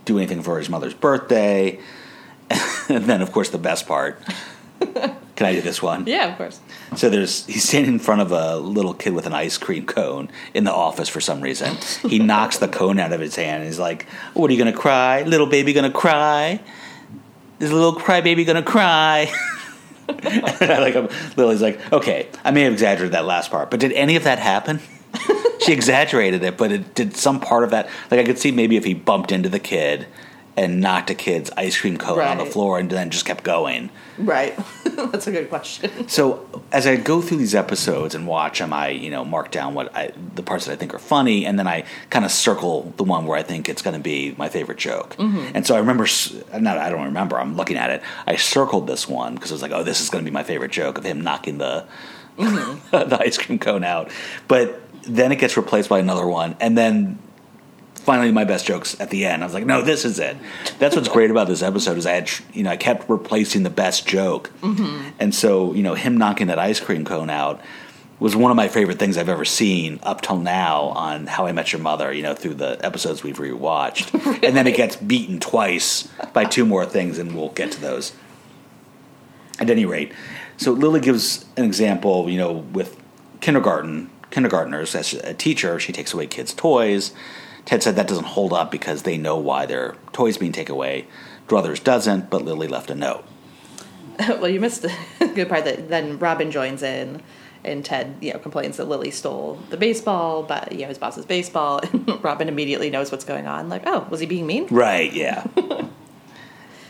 do 0.04 0.18
anything 0.18 0.42
for 0.42 0.58
his 0.58 0.68
mother's 0.68 0.94
birthday. 0.94 1.78
and 2.88 3.04
then, 3.04 3.22
of 3.22 3.30
course, 3.30 3.50
the 3.50 3.58
best 3.58 3.86
part. 3.86 4.20
Can 5.40 5.46
I 5.46 5.54
do 5.54 5.62
this 5.62 5.80
one? 5.80 6.06
yeah, 6.06 6.30
of 6.30 6.36
course. 6.36 6.60
So 6.96 7.08
there's 7.08 7.46
he's 7.46 7.66
standing 7.66 7.94
in 7.94 7.98
front 7.98 8.20
of 8.20 8.30
a 8.30 8.58
little 8.58 8.92
kid 8.92 9.14
with 9.14 9.24
an 9.24 9.32
ice 9.32 9.56
cream 9.56 9.86
cone 9.86 10.28
in 10.52 10.64
the 10.64 10.70
office 10.70 11.08
for 11.08 11.22
some 11.22 11.40
reason. 11.40 11.78
He 12.06 12.18
knocks 12.30 12.58
the 12.58 12.68
cone 12.68 12.98
out 12.98 13.14
of 13.14 13.20
his 13.20 13.36
hand 13.36 13.62
and 13.62 13.64
he's 13.64 13.78
like, 13.78 14.06
"What 14.34 14.50
are 14.50 14.52
you 14.52 14.58
gonna 14.58 14.76
cry? 14.76 15.22
Little 15.22 15.46
baby 15.46 15.72
gonna 15.72 15.90
cry? 15.90 16.60
Is 17.58 17.70
a 17.70 17.74
little 17.74 17.94
crybaby 17.94 18.44
gonna 18.44 18.62
cry?" 18.62 19.32
like 20.08 20.92
him. 20.92 21.08
Lily's 21.38 21.62
like, 21.62 21.90
"Okay, 21.90 22.28
I 22.44 22.50
may 22.50 22.64
have 22.64 22.74
exaggerated 22.74 23.12
that 23.14 23.24
last 23.24 23.50
part, 23.50 23.70
but 23.70 23.80
did 23.80 23.92
any 23.92 24.16
of 24.16 24.24
that 24.24 24.38
happen?" 24.38 24.80
she 25.60 25.72
exaggerated 25.72 26.44
it, 26.44 26.58
but 26.58 26.70
it 26.70 26.94
did 26.94 27.16
some 27.16 27.40
part 27.40 27.64
of 27.64 27.70
that. 27.70 27.88
Like 28.10 28.20
I 28.20 28.24
could 28.24 28.38
see 28.38 28.52
maybe 28.52 28.76
if 28.76 28.84
he 28.84 28.92
bumped 28.92 29.32
into 29.32 29.48
the 29.48 29.58
kid 29.58 30.06
and 30.60 30.78
knocked 30.78 31.08
a 31.08 31.14
kid's 31.14 31.50
ice 31.56 31.80
cream 31.80 31.96
cone 31.96 32.20
on 32.20 32.36
the 32.36 32.44
floor 32.44 32.78
and 32.78 32.90
then 32.90 33.08
just 33.08 33.24
kept 33.24 33.42
going. 33.42 33.88
Right. 34.18 34.54
that's 34.84 35.26
a 35.26 35.32
good 35.32 35.48
question. 35.48 36.06
So 36.06 36.46
as 36.70 36.86
I 36.86 36.96
go 36.96 37.22
through 37.22 37.38
these 37.38 37.54
episodes 37.54 38.14
and 38.14 38.26
watch 38.26 38.58
them, 38.58 38.70
I 38.74 38.90
you 38.90 39.10
know 39.10 39.24
mark 39.24 39.50
down 39.50 39.72
what 39.72 39.96
I, 39.96 40.12
the 40.34 40.42
parts 40.42 40.66
that 40.66 40.72
I 40.72 40.76
think 40.76 40.92
are 40.92 40.98
funny, 40.98 41.46
and 41.46 41.58
then 41.58 41.66
I 41.66 41.86
kind 42.10 42.26
of 42.26 42.30
circle 42.30 42.92
the 42.98 43.04
one 43.04 43.24
where 43.24 43.38
I 43.38 43.42
think 43.42 43.70
it's 43.70 43.80
going 43.80 43.96
to 43.96 44.02
be 44.02 44.34
my 44.36 44.50
favorite 44.50 44.76
joke. 44.76 45.16
Mm-hmm. 45.16 45.52
And 45.54 45.66
so 45.66 45.74
I 45.74 45.78
remember, 45.78 46.06
not 46.58 46.76
I 46.76 46.90
don't 46.90 47.06
remember. 47.06 47.40
I'm 47.40 47.56
looking 47.56 47.78
at 47.78 47.88
it. 47.88 48.02
I 48.26 48.36
circled 48.36 48.86
this 48.86 49.08
one 49.08 49.36
because 49.36 49.50
I 49.50 49.54
was 49.54 49.62
like, 49.62 49.72
oh, 49.72 49.82
this 49.82 50.02
is 50.02 50.10
going 50.10 50.22
to 50.22 50.30
be 50.30 50.34
my 50.34 50.44
favorite 50.44 50.72
joke 50.72 50.98
of 50.98 51.04
him 51.04 51.22
knocking 51.22 51.56
the 51.56 51.86
mm-hmm. 52.36 52.90
the 53.08 53.18
ice 53.18 53.38
cream 53.38 53.58
cone 53.58 53.82
out. 53.82 54.10
But 54.46 54.78
then 55.04 55.32
it 55.32 55.36
gets 55.36 55.56
replaced 55.56 55.88
by 55.88 56.00
another 56.00 56.26
one, 56.26 56.54
and 56.60 56.76
then 56.76 57.18
finally 58.04 58.32
my 58.32 58.44
best 58.44 58.66
jokes 58.66 58.98
at 59.00 59.10
the 59.10 59.24
end. 59.24 59.42
I 59.42 59.46
was 59.46 59.54
like, 59.54 59.66
no, 59.66 59.82
this 59.82 60.04
is 60.04 60.18
it. 60.18 60.36
That's 60.78 60.96
what's 60.96 61.08
great 61.08 61.30
about 61.30 61.46
this 61.48 61.62
episode 61.62 61.98
is 61.98 62.06
I 62.06 62.12
had, 62.12 62.30
you 62.52 62.62
know, 62.62 62.70
I 62.70 62.76
kept 62.76 63.08
replacing 63.08 63.62
the 63.62 63.70
best 63.70 64.06
joke, 64.06 64.50
mm-hmm. 64.60 65.10
and 65.18 65.34
so 65.34 65.72
you 65.74 65.82
know, 65.82 65.94
him 65.94 66.16
knocking 66.16 66.48
that 66.48 66.58
ice 66.58 66.80
cream 66.80 67.04
cone 67.04 67.30
out 67.30 67.60
was 68.18 68.36
one 68.36 68.50
of 68.50 68.56
my 68.56 68.68
favorite 68.68 68.98
things 68.98 69.16
I've 69.16 69.30
ever 69.30 69.46
seen 69.46 69.98
up 70.02 70.20
till 70.20 70.36
now 70.36 70.88
on 70.88 71.26
How 71.26 71.46
I 71.46 71.52
Met 71.52 71.72
Your 71.72 71.80
Mother. 71.80 72.12
You 72.12 72.22
know, 72.22 72.34
through 72.34 72.54
the 72.54 72.78
episodes 72.84 73.22
we've 73.22 73.38
rewatched, 73.38 74.42
and 74.42 74.56
then 74.56 74.66
it 74.66 74.76
gets 74.76 74.96
beaten 74.96 75.40
twice 75.40 76.08
by 76.32 76.44
two 76.44 76.64
more 76.64 76.86
things, 76.86 77.18
and 77.18 77.34
we'll 77.34 77.50
get 77.50 77.72
to 77.72 77.80
those. 77.80 78.12
At 79.58 79.68
any 79.68 79.84
rate, 79.84 80.12
so 80.56 80.72
Lily 80.72 81.00
gives 81.00 81.44
an 81.58 81.66
example, 81.66 82.30
you 82.30 82.38
know, 82.38 82.52
with 82.52 82.98
kindergarten 83.42 84.10
kindergartners 84.30 84.94
as 84.94 85.12
a 85.12 85.34
teacher, 85.34 85.78
she 85.78 85.92
takes 85.92 86.14
away 86.14 86.26
kids' 86.26 86.54
toys. 86.54 87.12
Ted 87.64 87.82
said 87.82 87.96
that 87.96 88.08
doesn't 88.08 88.24
hold 88.24 88.52
up 88.52 88.70
because 88.70 89.02
they 89.02 89.16
know 89.16 89.36
why 89.36 89.66
their 89.66 89.96
toys 90.12 90.38
being 90.38 90.52
taken 90.52 90.74
away. 90.74 91.06
Druthers 91.48 91.82
doesn't, 91.82 92.30
but 92.30 92.42
Lily 92.42 92.68
left 92.68 92.90
a 92.90 92.94
note. 92.94 93.24
well, 94.28 94.48
you 94.48 94.60
missed 94.60 94.82
the 94.82 94.92
good 95.34 95.48
part 95.48 95.64
that 95.64 95.88
then 95.88 96.18
Robin 96.18 96.50
joins 96.50 96.82
in, 96.82 97.22
and 97.64 97.84
Ted, 97.84 98.16
you 98.20 98.32
know, 98.32 98.38
complains 98.38 98.76
that 98.76 98.86
Lily 98.86 99.10
stole 99.10 99.58
the 99.70 99.76
baseball, 99.76 100.42
but 100.42 100.72
you 100.72 100.82
know 100.82 100.88
his 100.88 100.98
boss's 100.98 101.24
baseball, 101.24 101.80
and 101.92 102.22
Robin 102.22 102.48
immediately 102.48 102.90
knows 102.90 103.10
what's 103.10 103.24
going 103.24 103.46
on. 103.46 103.68
Like, 103.68 103.82
oh, 103.86 104.06
was 104.10 104.20
he 104.20 104.26
being 104.26 104.46
mean? 104.46 104.66
Right, 104.70 105.12
yeah. 105.12 105.46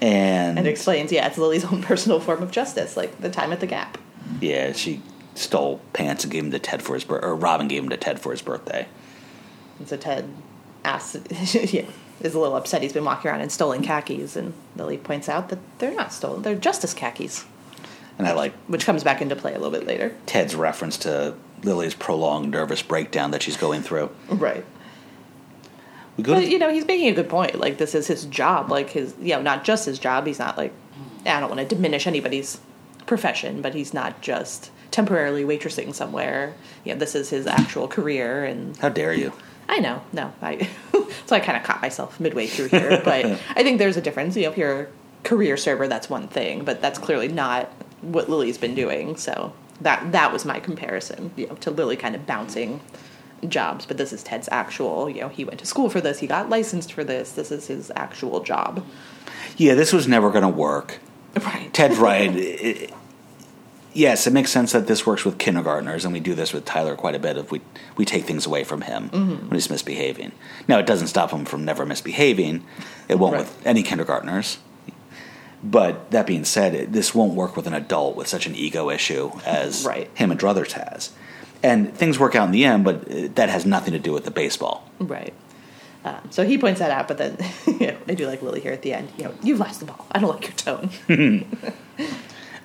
and 0.00 0.58
And 0.58 0.66
explains, 0.66 1.12
yeah, 1.12 1.26
it's 1.26 1.38
Lily's 1.38 1.64
own 1.64 1.82
personal 1.82 2.20
form 2.20 2.42
of 2.42 2.50
justice, 2.50 2.96
like 2.96 3.20
the 3.20 3.30
time 3.30 3.52
at 3.52 3.60
the 3.60 3.66
Gap. 3.66 3.98
yeah, 4.40 4.72
she 4.72 5.02
stole 5.34 5.80
pants 5.92 6.24
and 6.24 6.32
gave 6.32 6.42
them 6.42 6.50
to 6.52 6.58
Ted 6.58 6.82
for 6.82 6.94
his 6.94 7.04
birthday, 7.04 7.26
or 7.26 7.34
Robin 7.34 7.68
gave 7.68 7.82
them 7.82 7.90
to 7.90 7.96
Ted 7.96 8.20
for 8.20 8.32
his 8.32 8.42
birthday. 8.42 8.86
And 9.78 9.88
so 9.88 9.96
Ted 9.96 10.28
asks, 10.84 11.16
yeah, 11.72 11.86
is 12.20 12.34
a 12.34 12.38
little 12.38 12.56
upset. 12.56 12.82
He's 12.82 12.92
been 12.92 13.04
walking 13.04 13.30
around 13.30 13.40
in 13.40 13.50
stolen 13.50 13.82
khakis, 13.82 14.36
and 14.36 14.52
Lily 14.76 14.98
points 14.98 15.28
out 15.28 15.48
that 15.48 15.58
they're 15.78 15.94
not 15.94 16.12
stolen; 16.12 16.42
they're 16.42 16.54
justice 16.54 16.94
khakis, 16.94 17.44
And 18.18 18.26
I 18.26 18.32
like 18.32 18.54
which 18.66 18.84
comes 18.84 19.02
back 19.04 19.22
into 19.22 19.36
play 19.36 19.52
a 19.54 19.58
little 19.58 19.70
bit 19.70 19.86
later. 19.86 20.14
Ted's 20.26 20.54
reference 20.54 20.96
to 20.98 21.34
Lily's 21.62 21.94
prolonged 21.94 22.50
nervous 22.50 22.82
breakdown 22.82 23.30
that 23.30 23.42
she's 23.42 23.56
going 23.56 23.82
through. 23.82 24.10
Right. 24.28 24.64
We 26.16 26.24
go 26.24 26.34
But 26.34 26.40
to 26.40 26.50
you 26.50 26.58
know, 26.58 26.70
he's 26.70 26.86
making 26.86 27.08
a 27.08 27.14
good 27.14 27.28
point. 27.28 27.58
Like 27.58 27.78
this 27.78 27.94
is 27.94 28.06
his 28.06 28.24
job. 28.26 28.70
Like 28.70 28.90
his, 28.90 29.14
you 29.20 29.34
know, 29.34 29.42
not 29.42 29.64
just 29.64 29.86
his 29.86 29.98
job. 29.98 30.26
He's 30.26 30.38
not 30.38 30.56
like 30.56 30.72
I 31.24 31.40
don't 31.40 31.50
want 31.50 31.66
to 31.66 31.74
diminish 31.74 32.06
anybody's 32.06 32.60
profession, 33.06 33.62
but 33.62 33.74
he's 33.74 33.92
not 33.92 34.20
just 34.20 34.70
temporarily 34.90 35.44
waitressing 35.44 35.94
somewhere. 35.94 36.54
You 36.84 36.94
know, 36.94 36.98
this 36.98 37.14
is 37.14 37.30
his 37.30 37.46
actual 37.46 37.88
career, 37.88 38.44
and 38.44 38.76
how 38.78 38.88
dare 38.88 39.12
you? 39.14 39.32
I 39.70 39.78
know, 39.78 40.02
no, 40.12 40.32
I 40.42 40.68
so 41.26 41.36
I 41.36 41.40
kind 41.40 41.56
of 41.56 41.62
caught 41.62 41.80
myself 41.80 42.18
midway 42.18 42.48
through 42.48 42.68
here, 42.68 43.00
but 43.04 43.24
I 43.24 43.62
think 43.62 43.78
there's 43.78 43.96
a 43.96 44.02
difference. 44.02 44.36
You 44.36 44.42
know, 44.42 44.50
if 44.50 44.58
you're 44.58 44.80
a 44.80 44.86
career 45.22 45.56
server, 45.56 45.86
that's 45.86 46.10
one 46.10 46.26
thing, 46.26 46.64
but 46.64 46.82
that's 46.82 46.98
clearly 46.98 47.28
not 47.28 47.66
what 48.02 48.28
Lily's 48.28 48.58
been 48.58 48.74
doing. 48.74 49.16
So 49.16 49.52
that 49.80 50.10
that 50.10 50.32
was 50.32 50.44
my 50.44 50.58
comparison, 50.58 51.30
you 51.36 51.46
know, 51.46 51.54
to 51.56 51.70
Lily 51.70 51.96
kind 51.96 52.16
of 52.16 52.26
bouncing 52.26 52.80
jobs. 53.48 53.86
But 53.86 53.96
this 53.96 54.12
is 54.12 54.24
Ted's 54.24 54.48
actual. 54.50 55.08
You 55.08 55.20
know, 55.20 55.28
he 55.28 55.44
went 55.44 55.60
to 55.60 55.66
school 55.66 55.88
for 55.88 56.00
this, 56.00 56.18
he 56.18 56.26
got 56.26 56.50
licensed 56.50 56.92
for 56.92 57.04
this. 57.04 57.30
This 57.30 57.52
is 57.52 57.68
his 57.68 57.92
actual 57.94 58.40
job. 58.40 58.84
Yeah, 59.56 59.74
this 59.74 59.92
was 59.92 60.08
never 60.08 60.30
going 60.30 60.42
to 60.42 60.48
work. 60.48 60.98
Right. 61.40 61.72
Ted's 61.72 61.96
right. 61.96 62.92
Yes, 63.92 64.26
it 64.28 64.32
makes 64.32 64.50
sense 64.52 64.70
that 64.72 64.86
this 64.86 65.04
works 65.04 65.24
with 65.24 65.38
kindergartners, 65.38 66.04
and 66.04 66.12
we 66.12 66.20
do 66.20 66.34
this 66.34 66.52
with 66.52 66.64
Tyler 66.64 66.94
quite 66.94 67.16
a 67.16 67.18
bit. 67.18 67.36
If 67.36 67.50
we 67.50 67.60
we 67.96 68.04
take 68.04 68.24
things 68.24 68.46
away 68.46 68.62
from 68.62 68.82
him 68.82 69.08
when 69.08 69.50
he's 69.52 69.68
misbehaving, 69.68 70.30
now 70.68 70.78
it 70.78 70.86
doesn't 70.86 71.08
stop 71.08 71.30
him 71.32 71.44
from 71.44 71.64
never 71.64 71.84
misbehaving. 71.84 72.64
It 73.08 73.18
won't 73.18 73.32
Right. 73.34 73.40
with 73.40 73.66
any 73.66 73.82
kindergartners. 73.82 74.58
But 75.62 76.10
that 76.12 76.26
being 76.26 76.44
said, 76.44 76.74
it- 76.74 76.92
this 76.92 77.14
won't 77.14 77.34
work 77.34 77.56
with 77.56 77.66
an 77.66 77.74
adult 77.74 78.16
with 78.16 78.28
such 78.28 78.46
an 78.46 78.54
ego 78.54 78.88
issue 78.90 79.30
as 79.44 79.84
Right. 79.92 80.08
him 80.14 80.30
and 80.30 80.38
Druthers 80.40 80.72
has. 80.72 81.10
And 81.62 81.92
things 81.94 82.18
work 82.18 82.34
out 82.34 82.46
in 82.46 82.52
the 82.52 82.64
end, 82.64 82.84
but 82.84 83.10
uh, 83.10 83.28
that 83.34 83.50
has 83.50 83.66
nothing 83.66 83.92
to 83.92 83.98
do 83.98 84.12
with 84.12 84.24
the 84.24 84.30
baseball. 84.30 84.88
Right. 84.98 85.34
Um, 86.04 86.16
so 86.30 86.44
he 86.46 86.56
points 86.56 86.78
that 86.80 86.90
out, 86.90 87.08
but 87.08 87.18
then 87.18 87.36
you 87.66 87.88
know, 87.88 87.96
I 88.08 88.14
do 88.14 88.26
like 88.26 88.40
Lily 88.40 88.60
here 88.60 88.72
at 88.72 88.80
the 88.82 88.94
end. 88.94 89.10
You 89.18 89.24
know, 89.24 89.34
you've 89.42 89.58
lost 89.60 89.80
the 89.80 89.86
ball. 89.86 90.06
I 90.12 90.18
don't 90.20 90.30
like 90.30 90.44
your 90.44 90.52
tone. 90.56 90.90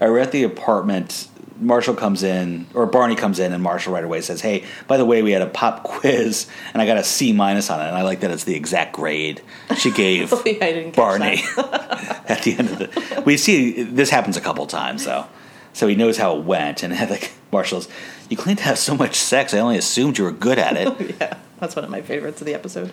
Uh, 0.01 0.07
we're 0.07 0.19
at 0.19 0.31
the 0.31 0.43
apartment. 0.43 1.27
Marshall 1.59 1.95
comes 1.95 2.21
in, 2.21 2.67
or 2.73 2.85
Barney 2.85 3.15
comes 3.15 3.39
in, 3.39 3.53
and 3.53 3.63
Marshall 3.63 3.93
right 3.93 4.03
away 4.03 4.19
says, 4.21 4.41
"Hey, 4.41 4.65
by 4.87 4.97
the 4.97 5.05
way, 5.05 5.21
we 5.21 5.31
had 5.31 5.41
a 5.41 5.47
pop 5.47 5.83
quiz, 5.83 6.47
and 6.73 6.81
I 6.81 6.85
got 6.85 6.97
a 6.97 7.03
C 7.03 7.31
minus 7.31 7.69
on 7.69 7.79
it, 7.79 7.87
and 7.87 7.95
I 7.95 8.01
like 8.01 8.19
that 8.21 8.31
it's 8.31 8.43
the 8.43 8.55
exact 8.55 8.93
grade 8.93 9.41
she 9.77 9.91
gave 9.91 10.33
I 10.33 10.43
didn't 10.43 10.95
Barney 10.95 11.43
at 11.57 12.41
the 12.43 12.55
end 12.57 12.69
of 12.69 12.79
the." 12.79 13.23
We 13.25 13.37
see 13.37 13.83
this 13.83 14.09
happens 14.09 14.35
a 14.35 14.41
couple 14.41 14.67
times 14.67 15.05
though, 15.05 15.27
so 15.71 15.87
he 15.87 15.95
knows 15.95 16.17
how 16.17 16.37
it 16.37 16.43
went, 16.43 16.83
and 16.83 16.93
like 17.09 17.31
Marshall's, 17.53 17.87
"You 18.29 18.35
claim 18.35 18.57
to 18.57 18.63
have 18.63 18.77
so 18.77 18.95
much 18.95 19.15
sex. 19.15 19.53
I 19.53 19.59
only 19.59 19.77
assumed 19.77 20.17
you 20.17 20.25
were 20.25 20.31
good 20.31 20.59
at 20.59 20.75
it." 20.75 21.15
yeah, 21.21 21.37
that's 21.59 21.75
one 21.75 21.85
of 21.85 21.91
my 21.91 22.01
favorites 22.01 22.41
of 22.41 22.47
the 22.47 22.53
episode. 22.53 22.91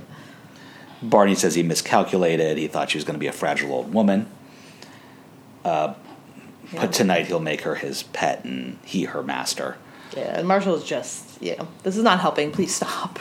Barney 1.03 1.35
says 1.35 1.57
he 1.57 1.65
miscalculated. 1.65 2.59
He 2.59 2.69
thought 2.69 2.91
she 2.91 2.99
was 2.99 3.05
going 3.05 3.15
to 3.15 3.21
be 3.21 3.27
a 3.27 3.33
fragile 3.33 3.73
old 3.73 3.93
woman. 3.93 4.29
Yeah. 6.73 6.81
But 6.81 6.93
tonight 6.93 7.27
he'll 7.27 7.41
make 7.41 7.63
her 7.63 7.75
his 7.75 8.03
pet 8.03 8.45
and 8.45 8.79
he 8.85 9.05
her 9.05 9.23
master. 9.23 9.77
Yeah, 10.17 10.39
and 10.39 10.47
Marshall's 10.47 10.85
just, 10.85 11.41
you 11.43 11.57
know, 11.57 11.69
this 11.83 11.97
is 11.97 12.03
not 12.03 12.21
helping. 12.21 12.53
Please 12.53 12.75
stop. 12.75 13.19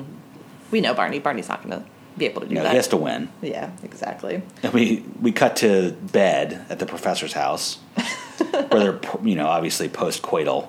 we 0.70 0.80
know 0.80 0.94
Barney. 0.94 1.18
Barney's 1.18 1.48
not 1.48 1.62
going 1.62 1.80
to 1.80 1.88
be 2.16 2.26
able 2.26 2.42
to 2.42 2.48
do 2.48 2.54
know, 2.54 2.62
that. 2.62 2.70
he 2.70 2.76
has 2.76 2.88
to 2.88 2.96
win. 2.96 3.28
Yeah, 3.42 3.70
exactly. 3.82 4.42
And 4.62 4.72
we 4.72 5.04
we 5.20 5.32
cut 5.32 5.56
to 5.56 5.92
bed 5.92 6.64
at 6.68 6.78
the 6.78 6.86
professor's 6.86 7.32
house, 7.32 7.76
where 8.68 8.80
they're 8.80 9.00
you 9.22 9.34
know 9.34 9.46
obviously 9.46 9.88
post 9.88 10.22
coital, 10.22 10.68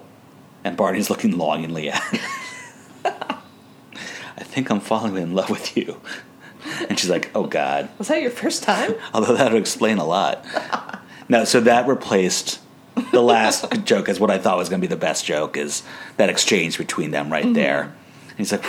and 0.64 0.78
Barney's 0.78 1.10
looking 1.10 1.38
longingly 1.38 1.90
at. 1.90 2.04
I 4.40 4.44
think 4.44 4.70
I'm 4.70 4.80
falling 4.80 5.18
in 5.18 5.34
love 5.34 5.50
with 5.50 5.76
you, 5.76 6.00
and 6.90 7.00
she's 7.00 7.10
like, 7.10 7.32
"Oh 7.34 7.46
God." 7.46 7.90
Was 7.98 8.10
that 8.10 8.22
your 8.22 8.32
first 8.32 8.64
time? 8.64 8.94
Although 9.14 9.36
that 9.36 9.52
would 9.52 9.62
explain 9.62 9.98
a 9.98 10.06
lot. 10.06 10.46
No, 11.30 11.44
so 11.44 11.60
that 11.62 11.88
replaced 11.88 12.60
the 13.12 13.22
last 13.22 13.66
joke 13.86 14.10
as 14.10 14.20
what 14.20 14.32
I 14.32 14.38
thought 14.38 14.58
was 14.58 14.70
going 14.70 14.82
to 14.82 14.88
be 14.88 14.94
the 14.94 15.00
best 15.00 15.26
joke 15.26 15.58
is 15.58 15.84
that 16.18 16.30
exchange 16.30 16.78
between 16.78 17.12
them 17.12 17.32
right 17.32 17.44
mm-hmm. 17.44 17.54
there. 17.54 17.96
And 18.30 18.38
he's 18.38 18.52
like, 18.52 18.66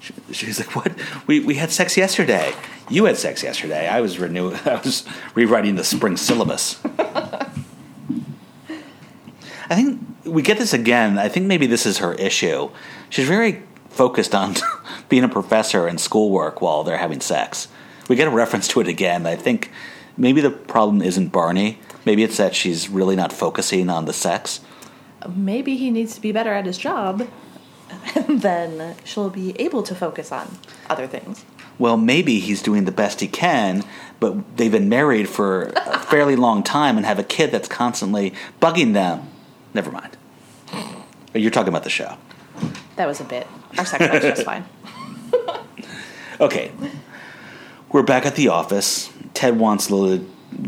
she- 0.00 0.14
she's 0.32 0.58
like, 0.58 0.74
what? 0.74 0.92
We 1.26 1.40
we 1.40 1.54
had 1.54 1.70
sex 1.70 1.96
yesterday. 1.96 2.54
You 2.88 3.04
had 3.04 3.16
sex 3.16 3.42
yesterday. 3.42 3.86
I 3.88 4.00
was 4.00 4.18
renew. 4.18 4.52
I 4.64 4.76
was 4.76 5.04
rewriting 5.34 5.76
the 5.76 5.84
spring 5.84 6.16
syllabus. 6.16 6.78
I 9.70 9.74
think 9.74 10.00
we 10.24 10.42
get 10.42 10.58
this 10.58 10.72
again. 10.72 11.18
I 11.18 11.28
think 11.28 11.46
maybe 11.46 11.66
this 11.66 11.84
is 11.84 11.98
her 11.98 12.14
issue. 12.14 12.70
She's 13.10 13.28
very 13.28 13.62
focused 13.90 14.34
on 14.34 14.54
being 15.08 15.24
a 15.24 15.28
professor 15.28 15.86
and 15.86 16.00
schoolwork 16.00 16.60
while 16.62 16.84
they're 16.84 16.98
having 16.98 17.20
sex. 17.20 17.68
We 18.08 18.16
get 18.16 18.28
a 18.28 18.30
reference 18.30 18.68
to 18.68 18.80
it 18.80 18.88
again. 18.88 19.26
I 19.26 19.36
think 19.36 19.70
maybe 20.16 20.40
the 20.40 20.50
problem 20.50 21.02
isn't 21.02 21.28
Barney. 21.28 21.78
Maybe 22.04 22.22
it's 22.22 22.36
that 22.36 22.54
she's 22.54 22.88
really 22.88 23.16
not 23.16 23.32
focusing 23.32 23.90
on 23.90 24.04
the 24.04 24.12
sex. 24.12 24.60
Maybe 25.28 25.76
he 25.76 25.90
needs 25.90 26.14
to 26.14 26.20
be 26.20 26.32
better 26.32 26.52
at 26.52 26.66
his 26.66 26.78
job. 26.78 27.28
And 28.14 28.42
then 28.42 28.96
she'll 29.04 29.30
be 29.30 29.58
able 29.58 29.82
to 29.82 29.94
focus 29.94 30.30
on 30.30 30.58
other 30.90 31.06
things. 31.06 31.44
Well, 31.78 31.96
maybe 31.96 32.38
he's 32.38 32.60
doing 32.62 32.84
the 32.84 32.92
best 32.92 33.20
he 33.20 33.28
can, 33.28 33.82
but 34.20 34.56
they've 34.56 34.70
been 34.72 34.88
married 34.90 35.28
for 35.28 35.72
a 35.74 35.98
fairly 35.98 36.36
long 36.36 36.62
time 36.62 36.96
and 36.98 37.06
have 37.06 37.18
a 37.18 37.22
kid 37.22 37.50
that's 37.50 37.68
constantly 37.68 38.34
bugging 38.60 38.92
them. 38.92 39.28
Never 39.72 39.90
mind. 39.90 40.16
You're 41.34 41.50
talking 41.50 41.68
about 41.68 41.84
the 41.84 41.90
show. 41.90 42.16
That 42.96 43.06
was 43.06 43.20
a 43.20 43.24
bit. 43.24 43.46
Our 43.78 43.86
sex 43.86 44.00
life's 44.00 44.24
just 44.24 44.42
fine. 44.44 44.64
Okay. 46.40 46.70
We're 47.90 48.04
back 48.04 48.24
at 48.24 48.36
the 48.36 48.46
office. 48.48 49.10
Ted 49.34 49.58
wants 49.58 49.90
Lily. 49.90 50.24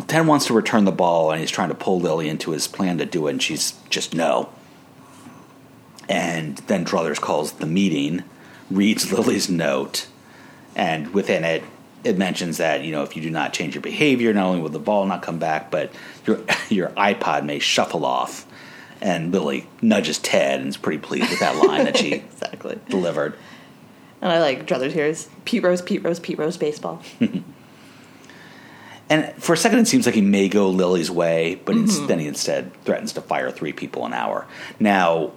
Ted 0.07 0.27
wants 0.27 0.47
to 0.47 0.53
return 0.53 0.85
the 0.85 0.93
ball, 0.93 1.31
and 1.31 1.41
he's 1.41 1.51
trying 1.51 1.71
to 1.71 1.75
pull 1.75 2.01
Lily 2.01 2.29
into 2.29 2.51
his 2.51 2.69
plan 2.69 2.99
to 2.99 3.07
do 3.07 3.27
it, 3.27 3.31
and 3.33 3.43
she's 3.43 3.73
just 3.89 4.15
no. 4.15 4.51
And 6.09 6.59
then 6.59 6.85
Druthers 6.85 7.21
calls 7.21 7.53
the 7.53 7.67
meeting, 7.67 8.25
reads 8.71 9.13
Lily's 9.13 9.49
note, 9.49 10.07
and 10.77 11.13
within 11.15 11.45
it, 11.45 11.65
it 12.03 12.17
mentions 12.17 12.57
that 12.57 12.83
you 12.83 12.93
know 12.93 13.03
if 13.03 13.15
you 13.15 13.23
do 13.23 13.31
not 13.31 13.53
change 13.53 13.75
your 13.75 13.83
behavior, 13.83 14.33
not 14.33 14.47
only 14.47 14.61
will 14.61 14.71
the 14.71 14.79
ball 14.79 15.07
not 15.07 15.23
come 15.23 15.39
back, 15.39 15.71
but 15.71 15.93
your 16.27 16.41
your 16.69 16.89
iPod 16.91 17.45
may 17.45 17.59
shuffle 17.59 18.05
off. 18.05 18.47
And 19.03 19.33
Lily 19.33 19.67
nudges 19.81 20.19
Ted 20.19 20.61
and 20.61 20.69
is 20.69 20.77
pretty 20.77 20.99
pleased 20.99 21.31
with 21.31 21.41
that 21.41 21.57
line 21.57 21.87
that 21.87 21.97
she 21.97 22.13
exactly. 22.13 22.79
delivered. 22.91 23.35
And 24.21 24.31
I 24.31 24.41
like 24.41 24.67
Druthers 24.67 24.93
here's 24.93 25.29
Pete 25.47 25.63
Rose, 25.63 25.81
Pete 25.81 26.05
Rose, 26.05 26.21
Pete 26.21 26.39
Rose 26.39 26.59
baseball. 26.59 27.03
And 29.11 29.35
for 29.43 29.53
a 29.53 29.57
second, 29.57 29.81
it 29.81 29.89
seems 29.89 30.07
like 30.07 30.15
he 30.15 30.21
may 30.21 30.49
go 30.49 30.71
Lily's 30.71 31.11
way, 31.11 31.61
but 31.65 31.75
ins- 31.75 31.99
mm-hmm. 31.99 32.07
then 32.07 32.19
he 32.21 32.29
instead 32.29 32.73
threatens 32.85 33.13
to 33.15 33.21
fire 33.21 33.51
three 33.51 33.73
people 33.73 34.07
an 34.07 34.13
hour. 34.13 34.47
Now, 34.79 35.33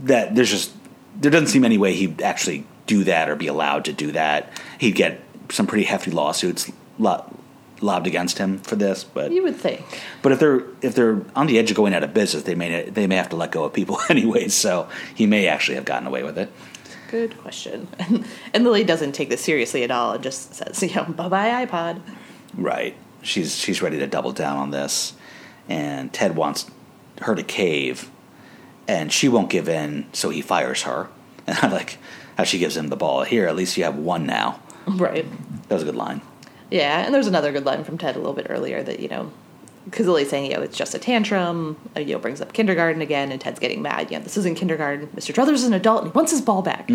that 0.00 0.34
there's 0.34 0.50
just 0.50 0.72
there 1.18 1.30
doesn't 1.30 1.48
seem 1.48 1.64
any 1.64 1.78
way 1.78 1.94
he'd 1.94 2.20
actually 2.20 2.66
do 2.86 3.04
that 3.04 3.30
or 3.30 3.36
be 3.36 3.46
allowed 3.46 3.86
to 3.86 3.92
do 3.92 4.12
that. 4.12 4.50
He'd 4.78 4.94
get 4.94 5.20
some 5.50 5.66
pretty 5.66 5.84
hefty 5.84 6.10
lawsuits 6.10 6.70
lo- 6.98 7.24
lobbed 7.80 8.06
against 8.06 8.36
him 8.36 8.58
for 8.58 8.76
this. 8.76 9.02
But 9.02 9.32
You 9.32 9.42
would 9.42 9.56
think. 9.56 9.82
but 10.20 10.32
if 10.32 10.38
they're 10.38 10.62
if 10.82 10.94
they're 10.94 11.22
on 11.34 11.46
the 11.46 11.58
edge 11.58 11.70
of 11.70 11.76
going 11.76 11.94
out 11.94 12.04
of 12.04 12.12
business, 12.12 12.42
they 12.42 12.54
may 12.54 12.88
they 12.90 13.06
may 13.06 13.16
have 13.16 13.30
to 13.30 13.36
let 13.36 13.50
go 13.50 13.64
of 13.64 13.72
people 13.72 13.98
anyway. 14.10 14.48
So 14.48 14.88
he 15.14 15.26
may 15.26 15.48
actually 15.48 15.76
have 15.76 15.86
gotten 15.86 16.06
away 16.06 16.22
with 16.22 16.36
it. 16.36 16.52
Good 17.10 17.38
question. 17.38 17.88
And, 17.98 18.26
and 18.54 18.64
Lily 18.64 18.84
doesn't 18.84 19.12
take 19.12 19.30
this 19.30 19.40
seriously 19.40 19.84
at 19.84 19.90
all 19.90 20.12
and 20.12 20.22
just 20.22 20.54
says, 20.54 20.82
you 20.82 20.94
know, 20.94 21.04
bye 21.04 21.28
bye 21.28 21.64
iPod. 21.66 22.00
Right. 22.56 22.96
She's 23.22 23.56
she's 23.56 23.82
ready 23.82 23.98
to 23.98 24.06
double 24.06 24.32
down 24.32 24.56
on 24.56 24.70
this, 24.70 25.14
and 25.68 26.12
Ted 26.12 26.36
wants 26.36 26.70
her 27.22 27.34
to 27.34 27.42
cave, 27.42 28.10
and 28.86 29.12
she 29.12 29.28
won't 29.28 29.50
give 29.50 29.68
in, 29.68 30.06
so 30.12 30.30
he 30.30 30.42
fires 30.42 30.82
her. 30.82 31.08
And 31.48 31.56
I 31.62 31.68
like 31.68 31.98
how 32.36 32.42
she 32.42 32.58
gives 32.58 32.76
him 32.76 32.88
the 32.88 32.96
ball. 32.96 33.22
Here, 33.22 33.46
at 33.46 33.54
least 33.54 33.76
you 33.76 33.84
have 33.84 33.96
one 33.96 34.26
now. 34.26 34.60
Right. 34.84 35.24
That 35.68 35.74
was 35.74 35.82
a 35.82 35.86
good 35.86 35.94
line. 35.94 36.20
Yeah, 36.72 37.04
and 37.04 37.14
there's 37.14 37.28
another 37.28 37.52
good 37.52 37.64
line 37.64 37.84
from 37.84 37.98
Ted 37.98 38.16
a 38.16 38.18
little 38.18 38.32
bit 38.34 38.48
earlier 38.50 38.82
that, 38.82 38.98
you 38.98 39.08
know, 39.08 39.30
because 39.84 40.06
Lily's 40.06 40.28
saying, 40.28 40.50
you 40.50 40.56
know, 40.56 40.62
it's 40.62 40.76
just 40.76 40.94
a 40.94 40.98
tantrum, 40.98 41.76
uh, 41.96 42.00
you 42.00 42.14
know, 42.14 42.18
brings 42.18 42.40
up 42.40 42.52
kindergarten 42.52 43.00
again, 43.00 43.30
and 43.30 43.40
Ted's 43.40 43.60
getting 43.60 43.82
mad. 43.82 44.10
You 44.10 44.18
know, 44.18 44.24
this 44.24 44.36
isn't 44.36 44.56
kindergarten. 44.56 45.06
Mr. 45.08 45.32
Druthers 45.32 45.54
is 45.54 45.64
an 45.64 45.74
adult 45.74 46.02
and 46.02 46.12
he 46.12 46.16
wants 46.16 46.32
his 46.32 46.40
ball 46.40 46.62
back. 46.62 46.88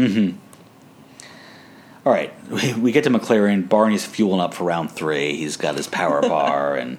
All 2.05 2.11
right, 2.11 2.33
we, 2.49 2.73
we 2.73 2.91
get 2.91 3.03
to 3.03 3.09
MacLaren. 3.09 3.69
Barney's 3.69 4.05
fueling 4.05 4.39
up 4.39 4.53
for 4.53 4.63
round 4.63 4.91
three. 4.91 5.37
He's 5.37 5.57
got 5.57 5.75
his 5.75 5.87
power 5.87 6.21
bar, 6.27 6.75
and 6.75 6.97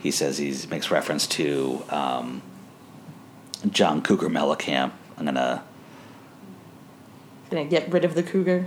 he 0.00 0.10
says 0.10 0.38
he 0.38 0.54
makes 0.68 0.90
reference 0.90 1.26
to 1.28 1.82
um, 1.90 2.42
John 3.70 4.02
Cougar 4.02 4.28
Mellencamp. 4.28 4.92
I'm 5.18 5.24
gonna 5.24 5.64
Gonna 7.50 7.64
get 7.64 7.92
rid 7.92 8.04
of 8.04 8.14
the 8.14 8.22
cougar. 8.22 8.66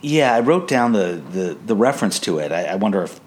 Yeah, 0.00 0.34
I 0.34 0.40
wrote 0.40 0.68
down 0.68 0.92
the, 0.92 1.22
the, 1.30 1.58
the 1.66 1.76
reference 1.76 2.18
to 2.20 2.38
it. 2.38 2.50
I, 2.50 2.64
I 2.64 2.74
wonder 2.76 3.02
if 3.02 3.20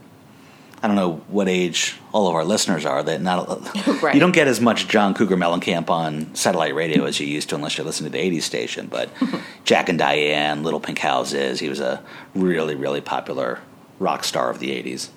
I 0.83 0.87
don't 0.87 0.95
know 0.95 1.21
what 1.27 1.47
age 1.47 1.95
all 2.11 2.27
of 2.27 2.33
our 2.33 2.43
listeners 2.43 2.85
are. 2.85 3.03
That 3.03 3.21
not 3.21 3.47
Right. 4.01 4.15
you 4.15 4.19
don't 4.19 4.31
get 4.31 4.47
as 4.47 4.59
much 4.59 4.87
John 4.87 5.13
Cougar 5.13 5.37
Mellencamp 5.37 5.89
on 5.89 6.33
satellite 6.33 6.73
radio 6.73 7.05
as 7.05 7.19
you 7.19 7.27
used 7.27 7.49
to, 7.49 7.55
unless 7.55 7.77
you 7.77 7.83
listen 7.83 8.05
to 8.05 8.09
the 8.11 8.17
'80s 8.17 8.41
station. 8.43 8.87
But 8.87 9.09
Jack 9.63 9.89
and 9.89 9.99
Diane, 9.99 10.63
Little 10.63 10.79
Pink 10.79 10.97
Houses, 10.99 11.59
he 11.59 11.69
was 11.69 11.79
a 11.79 12.03
really 12.33 12.73
really 12.75 13.01
popular 13.01 13.59
rock 13.99 14.23
star 14.23 14.49
of 14.49 14.59
the 14.59 14.69
'80s. 14.71 15.09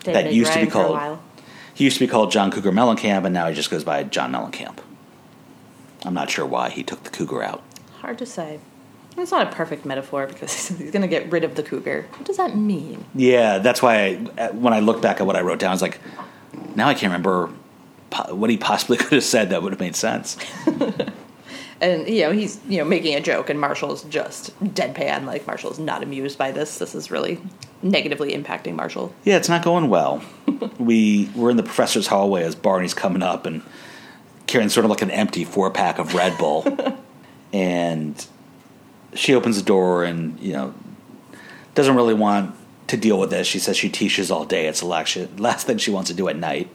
David 0.00 0.26
That 0.26 0.32
used 0.34 0.52
to 0.52 0.58
be 0.58 0.64
Ryan 0.66 0.70
for 0.70 0.78
a 0.78 0.86
called- 0.98 1.18
He 1.72 1.84
used 1.84 1.96
to 1.96 2.04
be 2.04 2.10
called 2.10 2.30
John 2.30 2.50
Cougar 2.50 2.72
Mellencamp, 2.72 3.24
and 3.24 3.32
now 3.32 3.48
he 3.48 3.54
just 3.54 3.70
goes 3.70 3.84
by 3.84 4.02
John 4.04 4.32
Mellencamp. 4.32 4.78
I'm 6.04 6.12
not 6.14 6.28
sure 6.28 6.44
why 6.44 6.68
he 6.68 6.82
took 6.82 7.04
the 7.04 7.10
Cougar 7.10 7.42
out. 7.42 7.62
Hard 8.00 8.18
to 8.18 8.26
say. 8.26 8.58
It's 9.16 9.30
not 9.30 9.46
a 9.46 9.54
perfect 9.54 9.84
metaphor 9.84 10.26
because 10.26 10.68
he's 10.68 10.90
going 10.90 11.02
to 11.02 11.08
get 11.08 11.30
rid 11.30 11.44
of 11.44 11.54
the 11.54 11.62
cougar. 11.62 12.06
What 12.16 12.24
does 12.24 12.36
that 12.36 12.56
mean? 12.56 13.04
Yeah, 13.14 13.58
that's 13.58 13.80
why 13.82 14.26
I, 14.38 14.50
when 14.50 14.72
I 14.72 14.80
look 14.80 15.00
back 15.00 15.20
at 15.20 15.26
what 15.26 15.36
I 15.36 15.40
wrote 15.42 15.58
down, 15.58 15.70
I 15.70 15.74
was 15.74 15.82
like, 15.82 16.00
now 16.74 16.88
I 16.88 16.94
can't 16.94 17.12
remember 17.12 17.50
what 18.30 18.50
he 18.50 18.56
possibly 18.56 18.96
could 18.98 19.12
have 19.12 19.24
said 19.24 19.50
that 19.50 19.62
would 19.62 19.72
have 19.72 19.80
made 19.80 19.96
sense. 19.96 20.36
And 21.80 22.08
you 22.08 22.22
know 22.22 22.30
he's 22.30 22.60
you 22.68 22.78
know 22.78 22.84
making 22.84 23.14
a 23.14 23.20
joke, 23.20 23.50
and 23.50 23.60
Marshall's 23.60 24.04
just 24.04 24.58
deadpan. 24.62 25.26
Like 25.26 25.46
Marshall's 25.46 25.78
not 25.78 26.02
amused 26.02 26.38
by 26.38 26.52
this. 26.52 26.78
This 26.78 26.94
is 26.94 27.10
really 27.10 27.40
negatively 27.82 28.32
impacting 28.32 28.74
Marshall. 28.74 29.14
Yeah, 29.24 29.36
it's 29.36 29.48
not 29.48 29.62
going 29.64 29.90
well. 29.90 30.22
we 30.78 31.28
we're 31.34 31.50
in 31.50 31.56
the 31.56 31.62
professor's 31.62 32.06
hallway 32.06 32.44
as 32.44 32.54
Barney's 32.54 32.94
coming 32.94 33.22
up 33.22 33.44
and 33.44 33.60
carrying 34.46 34.70
sort 34.70 34.84
of 34.84 34.90
like 34.90 35.02
an 35.02 35.10
empty 35.10 35.44
four 35.44 35.70
pack 35.70 35.98
of 35.98 36.14
Red 36.14 36.38
Bull, 36.38 36.64
and 37.52 38.26
she 39.14 39.34
opens 39.34 39.56
the 39.56 39.64
door 39.64 40.04
and 40.04 40.38
you 40.40 40.52
know 40.52 40.74
doesn't 41.74 41.96
really 41.96 42.14
want 42.14 42.54
to 42.88 42.96
deal 42.96 43.18
with 43.18 43.30
this. 43.30 43.46
She 43.46 43.58
says 43.58 43.76
she 43.76 43.88
teaches 43.88 44.30
all 44.30 44.44
day. 44.44 44.66
It's 44.66 44.80
the 44.80 44.86
last, 44.86 45.66
thing 45.66 45.78
she 45.78 45.90
wants 45.90 46.10
to 46.10 46.16
do 46.16 46.28
at 46.28 46.36
night. 46.36 46.68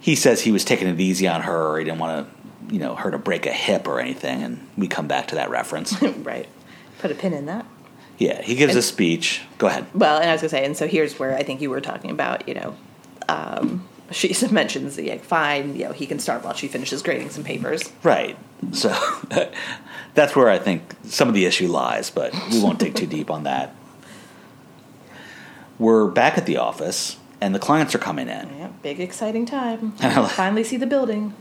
He 0.00 0.14
says 0.14 0.42
he 0.42 0.52
was 0.52 0.64
taking 0.64 0.88
it 0.88 1.00
easy 1.00 1.26
on 1.26 1.42
her. 1.42 1.78
He 1.78 1.84
didn't 1.84 1.98
want 1.98 2.28
to, 2.28 2.74
you 2.74 2.78
know, 2.78 2.94
her 2.94 3.10
to 3.10 3.18
break 3.18 3.46
a 3.46 3.52
hip 3.52 3.88
or 3.88 4.00
anything. 4.00 4.42
And 4.42 4.68
we 4.76 4.86
come 4.86 5.08
back 5.08 5.28
to 5.28 5.36
that 5.36 5.50
reference. 5.50 6.00
right. 6.02 6.48
Put 6.98 7.10
a 7.10 7.14
pin 7.14 7.32
in 7.32 7.46
that. 7.46 7.66
yeah, 8.18 8.42
he 8.42 8.54
gives 8.54 8.74
a 8.76 8.82
speech. 8.82 9.42
Go 9.58 9.66
ahead. 9.66 9.86
Well, 9.94 10.18
and 10.18 10.28
I 10.28 10.32
was 10.32 10.42
gonna 10.42 10.50
say, 10.50 10.64
and 10.64 10.76
so 10.76 10.86
here's 10.86 11.18
where 11.18 11.36
I 11.36 11.42
think 11.42 11.60
you 11.60 11.70
were 11.70 11.80
talking 11.80 12.10
about, 12.10 12.48
you 12.48 12.54
know, 12.54 12.76
um, 13.28 13.88
she 14.10 14.34
mentions 14.50 14.96
the 14.96 15.10
like, 15.10 15.24
fine, 15.24 15.76
you 15.76 15.84
know, 15.84 15.92
he 15.92 16.06
can 16.06 16.18
start 16.18 16.44
while 16.44 16.54
she 16.54 16.68
finishes 16.68 17.02
grading 17.02 17.30
some 17.30 17.44
papers. 17.44 17.90
Right. 18.02 18.38
So 18.72 18.94
that's 20.14 20.34
where 20.34 20.48
I 20.48 20.58
think 20.58 20.94
some 21.04 21.28
of 21.28 21.34
the 21.34 21.46
issue 21.46 21.68
lies, 21.68 22.10
but 22.10 22.32
we 22.50 22.62
won't 22.62 22.78
dig 22.78 22.94
too 22.94 23.06
deep 23.06 23.30
on 23.30 23.44
that. 23.44 23.74
We're 25.78 26.08
back 26.08 26.36
at 26.36 26.46
the 26.46 26.56
office, 26.56 27.18
and 27.40 27.54
the 27.54 27.60
clients 27.60 27.94
are 27.94 27.98
coming 27.98 28.28
in. 28.28 28.58
Yeah, 28.58 28.68
big 28.82 28.98
exciting 28.98 29.46
time. 29.46 29.92
Finally 29.92 30.64
see 30.64 30.76
the 30.76 30.86
building. 30.86 31.34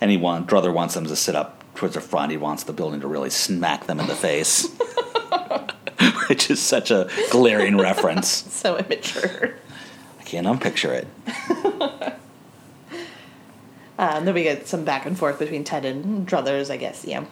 And 0.00 0.10
he 0.10 0.16
want, 0.16 0.46
Druther 0.48 0.72
wants 0.72 0.94
them 0.94 1.06
to 1.06 1.16
sit 1.16 1.34
up 1.34 1.62
towards 1.74 1.94
the 1.94 2.00
front. 2.00 2.30
He 2.30 2.36
wants 2.36 2.62
the 2.64 2.72
building 2.72 3.00
to 3.00 3.08
really 3.08 3.30
smack 3.30 3.86
them 3.86 3.98
in 3.98 4.06
the 4.06 4.14
face, 4.14 4.68
which 6.28 6.50
is 6.50 6.60
such 6.60 6.90
a 6.92 7.08
glaring 7.30 7.76
reference. 7.76 8.28
So 8.52 8.76
immature. 8.76 9.56
Can't 10.32 10.46
unpicture 10.46 10.90
it. 11.04 11.06
Um, 13.98 14.24
then 14.24 14.34
we 14.34 14.42
get 14.42 14.66
some 14.66 14.84
back 14.84 15.06
and 15.06 15.16
forth 15.16 15.38
between 15.38 15.62
Ted 15.62 15.84
and 15.84 16.26
Druthers, 16.26 16.70
I 16.70 16.76
guess. 16.76 17.04
yeah, 17.04 17.24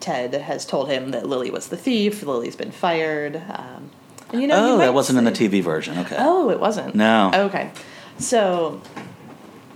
Ted 0.00 0.34
has 0.34 0.66
told 0.66 0.90
him 0.90 1.12
that 1.12 1.26
Lily 1.26 1.50
was 1.50 1.68
the 1.68 1.78
thief. 1.78 2.22
Lily's 2.24 2.56
been 2.56 2.72
fired. 2.72 3.36
Um, 3.36 3.90
and, 4.30 4.42
you 4.42 4.46
know, 4.46 4.74
oh, 4.74 4.78
that 4.78 4.92
wasn't 4.92 5.18
in 5.18 5.24
the 5.24 5.30
TV 5.30 5.62
version. 5.62 5.96
Okay. 5.98 6.16
Oh, 6.18 6.50
it 6.50 6.60
wasn't. 6.60 6.94
No. 6.94 7.30
Okay, 7.32 7.70
so 8.18 8.82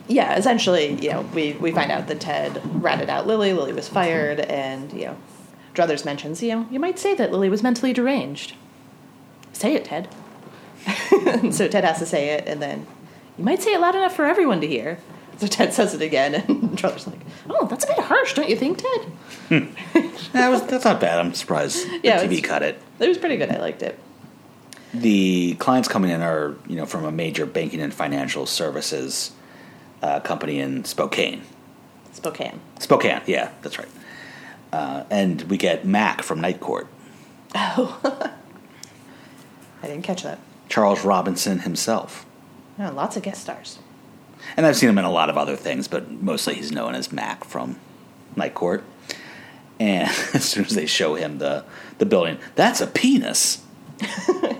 yeah, 0.06 0.36
essentially, 0.36 0.92
you 1.00 1.12
know, 1.12 1.22
we 1.34 1.52
we 1.54 1.72
find 1.72 1.90
out 1.90 2.08
that 2.08 2.20
Ted 2.20 2.60
ratted 2.82 3.08
out 3.08 3.26
Lily. 3.26 3.54
Lily 3.54 3.72
was 3.72 3.88
fired, 3.88 4.40
and 4.40 4.92
you 4.92 5.06
know, 5.06 5.16
Druthers 5.72 6.04
mentions, 6.04 6.42
you 6.42 6.50
know, 6.50 6.66
you 6.70 6.78
might 6.78 6.98
say 6.98 7.14
that 7.14 7.32
Lily 7.32 7.48
was 7.48 7.62
mentally 7.62 7.94
deranged. 7.94 8.54
Say 9.54 9.72
it, 9.74 9.86
Ted. 9.86 10.08
so 11.52 11.68
Ted 11.68 11.84
has 11.84 11.98
to 11.98 12.06
say 12.06 12.30
it, 12.30 12.44
and 12.46 12.60
then 12.62 12.86
you 13.38 13.44
might 13.44 13.62
say 13.62 13.72
it 13.72 13.80
loud 13.80 13.94
enough 13.94 14.14
for 14.14 14.24
everyone 14.24 14.60
to 14.60 14.66
hear. 14.66 14.98
So 15.38 15.46
Ted 15.46 15.72
says 15.74 15.94
it 15.94 16.02
again, 16.02 16.34
and 16.48 16.78
Druthers 16.78 17.06
like, 17.06 17.20
"Oh, 17.48 17.66
that's 17.66 17.84
a 17.84 17.88
bit 17.88 17.98
harsh, 17.98 18.34
don't 18.34 18.48
you 18.48 18.56
think, 18.56 18.78
Ted?" 18.78 19.68
That 20.32 20.48
was, 20.48 20.62
that's 20.66 20.84
not 20.84 21.00
bad. 21.00 21.18
I'm 21.18 21.34
surprised 21.34 21.86
Yeah, 22.02 22.24
the 22.24 22.36
TV 22.38 22.42
cut 22.42 22.62
it. 22.62 22.80
It 23.00 23.08
was 23.08 23.18
pretty 23.18 23.36
good. 23.36 23.50
I 23.50 23.58
liked 23.58 23.82
it. 23.82 23.98
the 24.92 25.54
clients 25.58 25.88
coming 25.88 26.10
in 26.10 26.22
are 26.22 26.54
you 26.68 26.76
know 26.76 26.86
from 26.86 27.04
a 27.04 27.10
major 27.12 27.46
banking 27.46 27.80
and 27.80 27.92
financial 27.92 28.46
services 28.46 29.32
uh, 30.02 30.20
company 30.20 30.60
in 30.60 30.84
Spokane. 30.84 31.42
Spokane. 32.12 32.60
Spokane, 32.78 33.20
yeah, 33.26 33.50
that's 33.62 33.78
right. 33.78 33.88
Uh, 34.72 35.04
and 35.10 35.42
we 35.42 35.56
get 35.56 35.84
Mac 35.84 36.22
from 36.22 36.40
Night 36.40 36.60
Court, 36.60 36.86
Oh, 37.56 37.98
I 39.82 39.86
didn't 39.86 40.02
catch 40.02 40.22
that. 40.22 40.38
Charles 40.68 41.04
Robinson 41.04 41.60
himself, 41.60 42.24
Yeah, 42.78 42.90
lots 42.90 43.16
of 43.16 43.22
guest 43.22 43.42
stars. 43.42 43.78
and 44.56 44.66
I've 44.66 44.76
seen 44.76 44.88
him 44.88 44.98
in 44.98 45.04
a 45.04 45.10
lot 45.10 45.30
of 45.30 45.36
other 45.38 45.56
things, 45.56 45.88
but 45.88 46.10
mostly 46.10 46.54
he's 46.54 46.72
known 46.72 46.94
as 46.94 47.12
Mac 47.12 47.44
from 47.44 47.76
Night 48.36 48.54
Court. 48.54 48.82
And 49.80 50.08
as 50.34 50.44
soon 50.44 50.64
as 50.64 50.74
they 50.74 50.86
show 50.86 51.14
him 51.14 51.38
the 51.38 51.64
the 51.98 52.06
building, 52.06 52.38
that's 52.54 52.80
a 52.80 52.86
penis. 52.86 53.62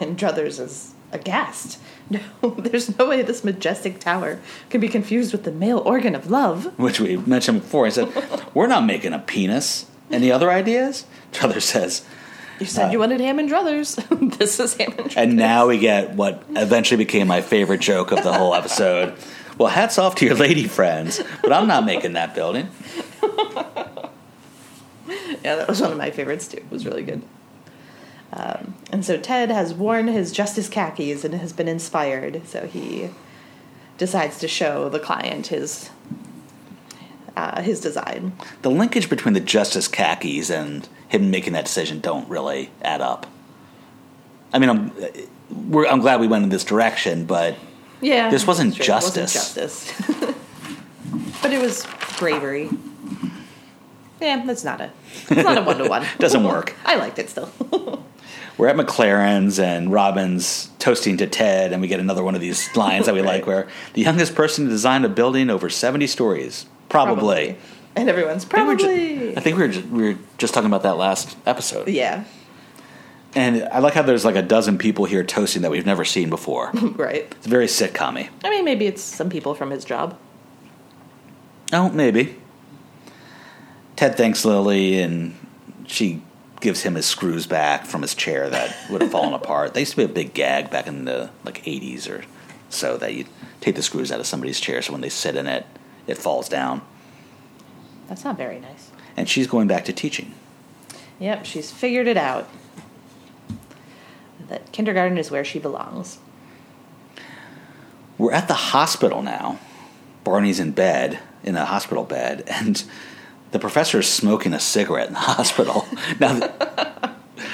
and 0.00 0.16
Druthers 0.18 0.60
is 0.60 0.92
aghast. 1.12 1.78
No, 2.10 2.20
there's 2.58 2.96
no 2.98 3.08
way 3.08 3.22
this 3.22 3.44
majestic 3.44 3.98
tower 3.98 4.38
can 4.70 4.80
be 4.80 4.88
confused 4.88 5.32
with 5.32 5.44
the 5.44 5.52
male 5.52 5.78
organ 5.78 6.14
of 6.14 6.30
love. 6.30 6.76
which 6.78 7.00
we 7.00 7.16
mentioned 7.16 7.62
before. 7.62 7.86
He 7.86 7.90
said, 7.92 8.08
"We're 8.54 8.66
not 8.66 8.84
making 8.84 9.12
a 9.12 9.18
penis." 9.18 9.86
Any 10.10 10.30
other 10.30 10.50
ideas? 10.50 11.06
Druther 11.32 11.60
says, 11.60 12.04
You 12.60 12.66
said 12.66 12.92
you 12.92 12.98
wanted 12.98 13.20
Hammond 13.20 13.50
Druthers. 13.50 14.38
this 14.38 14.60
is 14.60 14.74
Hammond 14.74 15.10
Druthers. 15.10 15.16
and 15.16 15.36
now 15.36 15.66
we 15.66 15.78
get 15.78 16.14
what 16.14 16.42
eventually 16.50 16.98
became 16.98 17.26
my 17.26 17.40
favorite 17.42 17.80
joke 17.80 18.12
of 18.12 18.22
the 18.22 18.32
whole 18.32 18.54
episode. 18.54 19.16
Well, 19.58 19.68
hats 19.68 19.98
off 19.98 20.16
to 20.16 20.26
your 20.26 20.34
lady 20.34 20.66
friends, 20.66 21.22
but 21.42 21.52
I'm 21.52 21.66
not 21.66 21.84
making 21.84 22.14
that 22.14 22.34
building. 22.34 22.68
yeah, 25.44 25.56
that 25.56 25.68
was 25.68 25.80
one 25.80 25.92
of 25.92 25.98
my 25.98 26.10
favorites 26.10 26.48
too. 26.48 26.58
It 26.58 26.70
was 26.70 26.86
really 26.86 27.02
good. 27.02 27.22
Um, 28.32 28.74
and 28.90 29.04
so 29.04 29.16
Ted 29.16 29.50
has 29.50 29.72
worn 29.72 30.08
his 30.08 30.32
justice 30.32 30.68
khakis 30.68 31.24
and 31.24 31.34
has 31.34 31.52
been 31.52 31.68
inspired. 31.68 32.46
So 32.46 32.66
he 32.66 33.10
decides 33.96 34.38
to 34.38 34.48
show 34.48 34.88
the 34.88 34.98
client 34.98 35.48
his 35.48 35.90
uh, 37.36 37.62
his 37.62 37.80
design. 37.80 38.32
The 38.62 38.70
linkage 38.70 39.08
between 39.08 39.34
the 39.34 39.40
justice 39.40 39.88
khakis 39.88 40.50
and 40.50 40.88
him 41.14 41.30
making 41.30 41.52
that 41.54 41.64
decision 41.64 42.00
don't 42.00 42.28
really 42.28 42.70
add 42.82 43.00
up. 43.00 43.26
I 44.52 44.58
mean, 44.58 44.70
I'm 44.70 44.92
we're, 45.70 45.86
I'm 45.86 46.00
glad 46.00 46.20
we 46.20 46.26
went 46.26 46.44
in 46.44 46.50
this 46.50 46.64
direction, 46.64 47.26
but 47.26 47.56
Yeah, 48.00 48.30
This 48.30 48.46
wasn't 48.46 48.74
true. 48.74 48.84
It 48.84 48.88
wasn't 48.90 49.28
justice. 49.28 49.86
justice. 49.86 50.34
but 51.42 51.52
it 51.52 51.60
was 51.60 51.86
bravery. 52.18 52.70
Yeah, 54.20 54.44
that's 54.46 54.64
not 54.64 54.80
a 54.80 54.90
it's 55.28 55.42
not 55.42 55.58
a 55.58 55.62
one 55.62 55.78
to 55.78 55.88
one. 55.88 56.06
Doesn't 56.18 56.44
work. 56.44 56.74
I 56.84 56.96
liked 56.96 57.18
it 57.18 57.28
still. 57.28 57.50
we're 58.56 58.68
at 58.68 58.76
MacLaren's 58.76 59.58
and 59.58 59.92
Robin's 59.92 60.70
toasting 60.78 61.16
to 61.18 61.26
Ted, 61.26 61.72
and 61.72 61.82
we 61.82 61.88
get 61.88 62.00
another 62.00 62.22
one 62.22 62.34
of 62.34 62.40
these 62.40 62.74
lines 62.76 63.06
that 63.06 63.14
we 63.14 63.22
like, 63.22 63.46
where 63.46 63.68
the 63.94 64.02
youngest 64.02 64.34
person 64.34 64.64
to 64.64 64.70
design 64.70 65.04
a 65.04 65.08
building 65.08 65.50
over 65.50 65.68
70 65.68 66.06
stories, 66.06 66.66
probably. 66.88 67.56
And 67.96 68.08
everyone's 68.08 68.44
I 68.44 68.48
think 68.48 68.66
we 68.66 68.74
were 68.74 68.76
ju- 68.76 68.84
probably 68.86 69.36
I 69.36 69.40
think 69.40 69.56
we 69.56 69.62
were, 69.62 69.68
just, 69.68 69.86
we 69.86 70.02
were 70.14 70.18
just 70.38 70.52
talking 70.54 70.66
about 70.66 70.82
that 70.82 70.96
last 70.96 71.36
episode. 71.46 71.88
yeah, 71.88 72.24
And 73.34 73.62
I 73.72 73.78
like 73.78 73.94
how 73.94 74.02
there's 74.02 74.24
like 74.24 74.36
a 74.36 74.42
dozen 74.42 74.78
people 74.78 75.04
here 75.04 75.22
toasting 75.24 75.62
that 75.62 75.70
we've 75.70 75.86
never 75.86 76.04
seen 76.04 76.28
before. 76.30 76.70
right. 76.96 77.26
It's 77.32 77.46
very 77.46 77.66
sitcom 77.66 78.28
I 78.44 78.50
mean, 78.50 78.64
maybe 78.64 78.86
it's 78.86 79.02
some 79.02 79.30
people 79.30 79.54
from 79.54 79.70
his 79.70 79.84
job. 79.84 80.18
Oh, 81.72 81.88
maybe. 81.88 82.36
Ted 83.96 84.16
thanks 84.16 84.44
Lily, 84.44 85.00
and 85.00 85.34
she 85.86 86.20
gives 86.60 86.82
him 86.82 86.94
his 86.94 87.06
screws 87.06 87.46
back 87.46 87.86
from 87.86 88.02
his 88.02 88.14
chair 88.14 88.48
that 88.50 88.76
would 88.90 89.02
have 89.02 89.10
fallen 89.10 89.34
apart. 89.40 89.74
They 89.74 89.80
used 89.80 89.92
to 89.92 89.96
be 89.98 90.04
a 90.04 90.08
big 90.08 90.34
gag 90.34 90.70
back 90.70 90.86
in 90.86 91.04
the 91.04 91.30
like 91.44 91.62
80s 91.64 92.08
or 92.10 92.24
so 92.70 92.96
that 92.96 93.14
you 93.14 93.26
take 93.60 93.76
the 93.76 93.82
screws 93.82 94.10
out 94.10 94.18
of 94.18 94.26
somebody's 94.26 94.58
chair 94.58 94.82
so 94.82 94.92
when 94.92 95.00
they 95.00 95.08
sit 95.08 95.36
in 95.36 95.46
it, 95.46 95.64
it 96.06 96.18
falls 96.18 96.48
down. 96.48 96.82
That's 98.08 98.24
not 98.24 98.36
very 98.36 98.60
nice. 98.60 98.90
And 99.16 99.28
she's 99.28 99.46
going 99.46 99.66
back 99.66 99.84
to 99.86 99.92
teaching. 99.92 100.34
Yep, 101.18 101.46
she's 101.46 101.70
figured 101.70 102.06
it 102.06 102.16
out. 102.16 102.48
That 104.48 104.72
kindergarten 104.72 105.16
is 105.16 105.30
where 105.30 105.44
she 105.44 105.58
belongs. 105.58 106.18
We're 108.18 108.32
at 108.32 108.48
the 108.48 108.54
hospital 108.54 109.22
now. 109.22 109.58
Barney's 110.22 110.60
in 110.60 110.72
bed, 110.72 111.18
in 111.42 111.56
a 111.56 111.64
hospital 111.64 112.04
bed, 112.04 112.44
and 112.46 112.82
the 113.52 113.58
professor 113.58 114.00
is 114.00 114.08
smoking 114.08 114.52
a 114.52 114.60
cigarette 114.60 115.08
in 115.08 115.14
the 115.14 115.18
hospital. 115.20 115.86
now, 116.18 116.34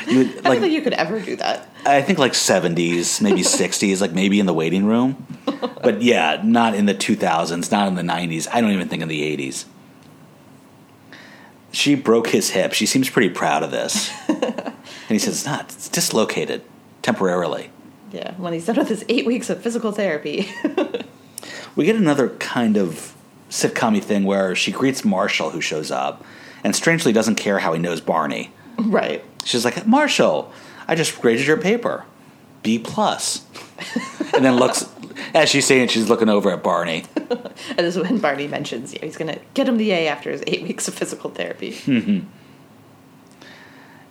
you, 0.07 0.21
I 0.21 0.41
don't 0.43 0.61
think 0.61 0.73
you 0.73 0.83
could 0.83 0.93
ever 0.95 1.21
do 1.21 1.37
that. 1.37 1.69
I 1.85 2.03
think 2.03 2.19
like 2.19 2.33
70s, 2.33 3.21
maybe 3.21 3.41
60s, 3.43 4.01
like 4.01 4.13
maybe 4.13 4.41
in 4.41 4.47
the 4.47 4.55
waiting 4.55 4.87
room. 4.87 5.27
But 5.83 6.03
yeah, 6.03 6.41
not 6.45 6.75
in 6.75 6.87
the 6.87 6.95
2000s, 6.95 7.71
not 7.73 7.89
in 7.89 7.95
the 7.95 8.03
90s. 8.03 8.47
I 8.53 8.61
don't 8.61 8.73
even 8.73 8.89
think 8.89 9.03
in 9.03 9.09
the 9.09 9.37
80s. 9.37 9.65
She 11.73 11.95
broke 11.95 12.29
his 12.29 12.51
hip. 12.51 12.73
She 12.73 12.87
seems 12.87 13.09
pretty 13.09 13.31
proud 13.31 13.62
of 13.62 13.71
this. 13.71 14.11
and 14.29 14.75
he 15.09 15.18
says, 15.18 15.35
it's 15.35 15.47
not, 15.47 15.64
it's 15.73 15.89
dislocated 15.89 16.62
temporarily. 17.03 17.71
Yeah, 18.12 18.35
when 18.35 18.53
he's 18.53 18.66
done 18.66 18.77
with 18.77 18.89
his 18.89 19.05
eight 19.09 19.25
weeks 19.25 19.51
of 19.51 19.62
physical 19.62 19.93
therapy. 19.93 20.51
We 21.77 21.85
get 21.85 21.97
another 21.97 22.31
kind 22.31 22.77
of 22.77 23.14
sitcom 23.49 24.03
thing 24.03 24.25
where 24.25 24.55
she 24.55 24.73
greets 24.73 25.05
Marshall, 25.05 25.51
who 25.51 25.61
shows 25.61 25.91
up, 25.91 26.25
and 26.64 26.75
strangely 26.75 27.12
doesn't 27.12 27.37
care 27.37 27.59
how 27.61 27.73
he 27.73 27.79
knows 27.79 28.01
Barney. 28.01 28.53
right. 28.79 29.25
She's 29.45 29.64
like, 29.64 29.87
Marshall, 29.87 30.53
I 30.87 30.95
just 30.95 31.18
graded 31.21 31.47
your 31.47 31.57
paper. 31.57 32.05
B 32.62 32.79
plus. 32.79 33.47
and 34.35 34.45
then 34.45 34.57
looks 34.57 34.83
as 35.35 35.49
she's 35.49 35.66
saying 35.66 35.89
she's 35.89 36.09
looking 36.09 36.29
over 36.29 36.51
at 36.51 36.62
Barney. 36.62 37.05
And 37.71 37.79
this 37.79 37.97
is 37.97 38.03
when 38.03 38.18
Barney 38.18 38.49
mentions 38.49 38.93
yeah, 38.93 39.05
he's 39.05 39.16
going 39.16 39.33
to 39.33 39.41
get 39.55 39.68
him 39.68 39.77
the 39.77 39.93
A 39.93 40.09
after 40.09 40.31
his 40.31 40.43
eight 40.47 40.62
weeks 40.62 40.89
of 40.89 40.95
physical 40.95 41.31
therapy. 41.31 41.73
Mm-hmm. 41.73 42.27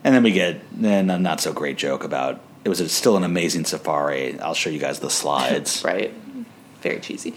And 0.04 0.16
then 0.16 0.24
we 0.24 0.32
get 0.32 0.62
then 0.72 1.10
a 1.10 1.20
not 1.20 1.42
so 1.42 1.52
great 1.52 1.78
joke 1.78 2.04
about 2.04 2.40
it 2.64 2.70
was 2.70 2.92
still 2.92 3.18
an 3.18 3.24
amazing 3.24 3.66
safari. 3.66 4.40
I'll 4.40 4.54
show 4.54 4.70
you 4.70 4.80
guys 4.80 5.00
the 5.00 5.10
slides. 5.10 5.84
right. 5.86 6.14
Very 6.82 7.00
cheesy. 7.00 7.34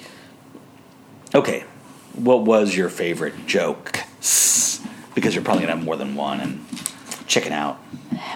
Okay. 1.34 1.64
What 2.14 2.42
was 2.42 2.76
your 2.76 2.88
favorite 2.88 3.46
joke? 3.46 3.98
Because 5.14 5.34
you're 5.34 5.44
probably 5.44 5.62
gonna 5.62 5.76
have 5.76 5.84
more 5.84 5.96
than 5.96 6.14
one 6.14 6.40
and 6.40 6.64
chicken 7.32 7.52
out. 7.52 7.80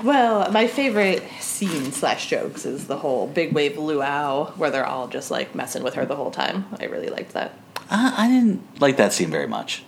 Well, 0.03 0.51
my 0.51 0.67
favorite 0.67 1.23
scene 1.41 1.93
slash 1.93 2.29
jokes 2.29 2.65
is 2.65 2.87
the 2.87 2.97
whole 2.97 3.27
big 3.27 3.53
wave 3.53 3.77
luau 3.77 4.53
where 4.57 4.71
they're 4.71 4.87
all 4.87 5.07
just 5.07 5.31
like 5.31 5.55
messing 5.55 5.83
with 5.83 5.95
her 5.95 6.07
the 6.07 6.17
whole 6.17 6.31
time. 6.31 6.65
I 6.81 6.87
really 6.87 7.09
liked 7.09 7.33
that. 7.35 7.53
Uh, 7.91 8.15
I 8.17 8.27
didn't 8.27 8.81
like 8.81 8.97
that 8.97 9.13
scene 9.13 9.31
very 9.31 9.47
much. 9.47 9.85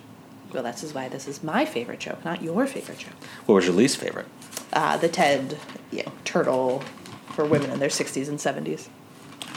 Well, 0.53 0.63
that's 0.63 0.83
is 0.83 0.93
why 0.93 1.09
this 1.09 1.27
is 1.27 1.43
my 1.43 1.65
favorite 1.65 1.99
joke, 1.99 2.23
not 2.23 2.41
your 2.41 2.65
favorite 2.65 2.99
joke. 2.99 3.13
What 3.45 3.55
was 3.55 3.65
your 3.65 3.75
least 3.75 3.97
favorite? 3.97 4.27
Uh, 4.73 4.97
the 4.97 5.09
Ted, 5.09 5.57
you 5.91 6.03
know, 6.03 6.11
turtle 6.23 6.83
for 7.33 7.45
women 7.45 7.71
in 7.71 7.79
their 7.79 7.89
60s 7.89 8.27
and 8.27 8.37
70s. 8.37 8.87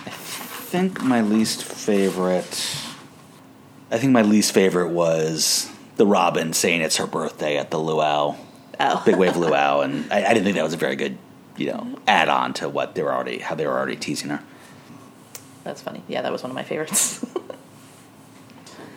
I 0.07 0.11
think 0.11 1.03
my 1.03 1.21
least 1.21 1.63
favorite. 1.63 2.77
I 3.91 3.99
think 3.99 4.13
my 4.13 4.23
least 4.23 4.53
favorite 4.53 4.89
was 4.89 5.71
the 5.97 6.07
Robin 6.07 6.53
saying 6.53 6.81
it's 6.81 6.97
her 6.97 7.07
birthday 7.07 7.59
at 7.59 7.71
the 7.71 7.79
luau, 7.79 8.37
Oh. 8.83 9.03
big 9.05 9.17
wave 9.17 9.37
luau, 9.37 9.81
and 9.81 10.11
I, 10.13 10.25
I 10.25 10.29
didn't 10.35 10.45
think 10.45 10.57
that 10.57 10.65
was 10.65 10.75
a 10.75 10.79
very 10.79 10.97
good, 10.97 11.17
you 11.57 11.67
know, 11.67 11.99
add 12.07 12.29
on 12.29 12.53
to 12.55 12.69
what 12.69 12.95
they 12.95 13.03
were 13.03 13.13
already 13.13 13.39
how 13.39 13.55
they 13.55 13.67
were 13.67 13.77
already 13.79 13.97
teasing 13.97 14.31
her. 14.31 14.43
That's 15.65 15.81
funny. 15.81 16.03
Yeah, 16.09 16.23
that 16.23 16.33
was 16.33 16.43
one 16.43 16.51
of 16.51 16.55
my 16.57 16.65
favorites. 16.65 17.25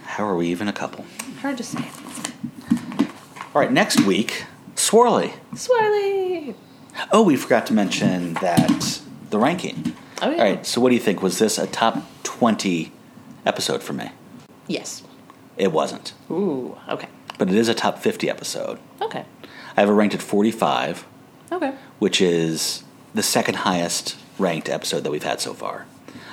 How 0.05 0.25
are 0.27 0.35
we 0.35 0.47
even 0.47 0.67
a 0.67 0.73
couple? 0.73 1.05
Hard 1.41 1.57
to 1.57 1.63
say. 1.63 1.85
All 3.53 3.61
right, 3.61 3.71
next 3.71 4.01
week, 4.05 4.45
Swarley. 4.75 5.33
Swarley! 5.55 6.55
Oh, 7.11 7.21
we 7.23 7.35
forgot 7.35 7.65
to 7.67 7.73
mention 7.73 8.33
that 8.35 9.01
the 9.29 9.37
ranking. 9.37 9.93
Oh, 10.21 10.29
yeah. 10.29 10.37
All 10.37 10.43
right, 10.43 10.65
so 10.65 10.79
what 10.81 10.89
do 10.89 10.95
you 10.95 11.01
think? 11.01 11.21
Was 11.21 11.37
this 11.39 11.57
a 11.57 11.67
top 11.67 12.01
twenty 12.23 12.91
episode 13.45 13.83
for 13.83 13.93
me? 13.93 14.11
Yes. 14.67 15.03
It 15.57 15.71
wasn't, 15.71 16.13
Ooh, 16.29 16.77
okay. 16.89 17.07
but 17.37 17.47
it 17.49 17.55
is 17.55 17.69
a 17.69 17.73
top 17.73 17.99
fifty 17.99 18.29
episode. 18.29 18.79
Okay. 19.01 19.23
I 19.77 19.81
have 19.81 19.89
it 19.89 19.93
ranked 19.93 20.15
at 20.15 20.21
forty-five. 20.21 21.05
Okay. 21.51 21.73
which 21.99 22.21
is 22.21 22.83
the 23.13 23.21
second 23.23 23.53
highest 23.57 24.17
ranked 24.39 24.67
episode 24.67 25.01
that 25.03 25.11
we've 25.11 25.23
had 25.23 25.39
so 25.39 25.53
far. 25.53 25.85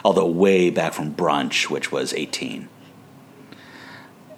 Although 0.05 0.26
way 0.26 0.70
back 0.70 0.95
from 0.95 1.14
Brunch, 1.14 1.68
which 1.70 1.93
was 1.93 2.12
18. 2.14 2.68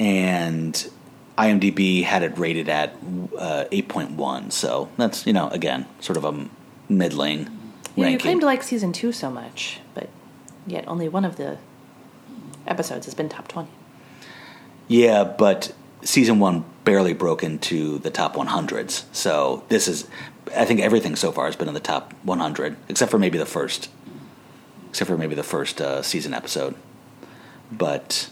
And 0.01 0.91
IMDb 1.39 2.03
had 2.05 2.23
it 2.23 2.37
rated 2.37 2.69
at 2.69 2.95
uh, 3.39 3.65
8.1. 3.71 4.53
So 4.53 4.89
that's, 4.97 5.27
you 5.27 5.33
know, 5.33 5.49
again, 5.49 5.87
sort 6.01 6.17
of 6.17 6.25
a 6.25 6.49
middling 6.89 7.39
Yeah, 7.41 7.49
you 7.97 8.03
ranking. 8.05 8.19
claim 8.21 8.41
to 8.41 8.47
like 8.47 8.63
season 8.63 8.93
two 8.93 9.13
so 9.13 9.31
much, 9.31 9.81
but 9.95 10.09
yet 10.67 10.85
only 10.89 11.09
one 11.09 11.25
of 11.25 11.37
the 11.37 11.59
episodes 12.67 13.07
has 13.07 13.15
been 13.15 13.29
top 13.29 13.49
20. 13.49 13.69
Yeah, 14.89 15.25
but 15.25 15.73
season 16.03 16.39
one 16.41 16.65
barely 16.85 17.15
broke 17.15 17.43
into 17.43 17.99
the 17.99 18.11
top 18.11 18.35
100s. 18.35 19.05
So 19.13 19.65
this 19.69 19.89
is, 19.89 20.07
I 20.57 20.65
think 20.65 20.81
everything 20.81 21.17
so 21.17 21.33
far 21.33 21.47
has 21.47 21.57
been 21.57 21.69
in 21.69 21.75
the 21.75 21.81
top 21.81 22.13
100, 22.25 22.77
except 22.89 23.11
for 23.11 23.19
maybe 23.19 23.39
the 23.39 23.47
first, 23.47 23.91
except 24.91 25.09
for 25.09 25.17
maybe 25.17 25.35
the 25.35 25.43
first 25.43 25.81
uh, 25.81 26.03
season 26.03 26.35
episode. 26.35 26.75
But 27.73 28.29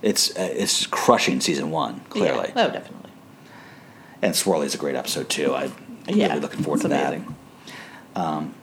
it's 0.00 0.30
uh, 0.36 0.48
it's 0.50 0.86
crushing 0.86 1.40
season 1.40 1.70
one 1.70 2.00
clearly, 2.08 2.50
Yeah. 2.56 2.66
Oh, 2.66 2.70
definitely. 2.72 3.10
and 4.22 4.34
Swarley 4.34 4.66
is 4.66 4.74
a 4.74 4.78
great 4.78 4.96
episode 4.96 5.28
too. 5.28 5.54
I'm 5.54 5.72
Yeah, 6.08 6.28
really 6.28 6.40
looking 6.40 6.62
forward 6.64 6.80
to 6.80 6.86
amazing. 6.86 7.36
that. 8.14 8.20
Um, 8.20 8.54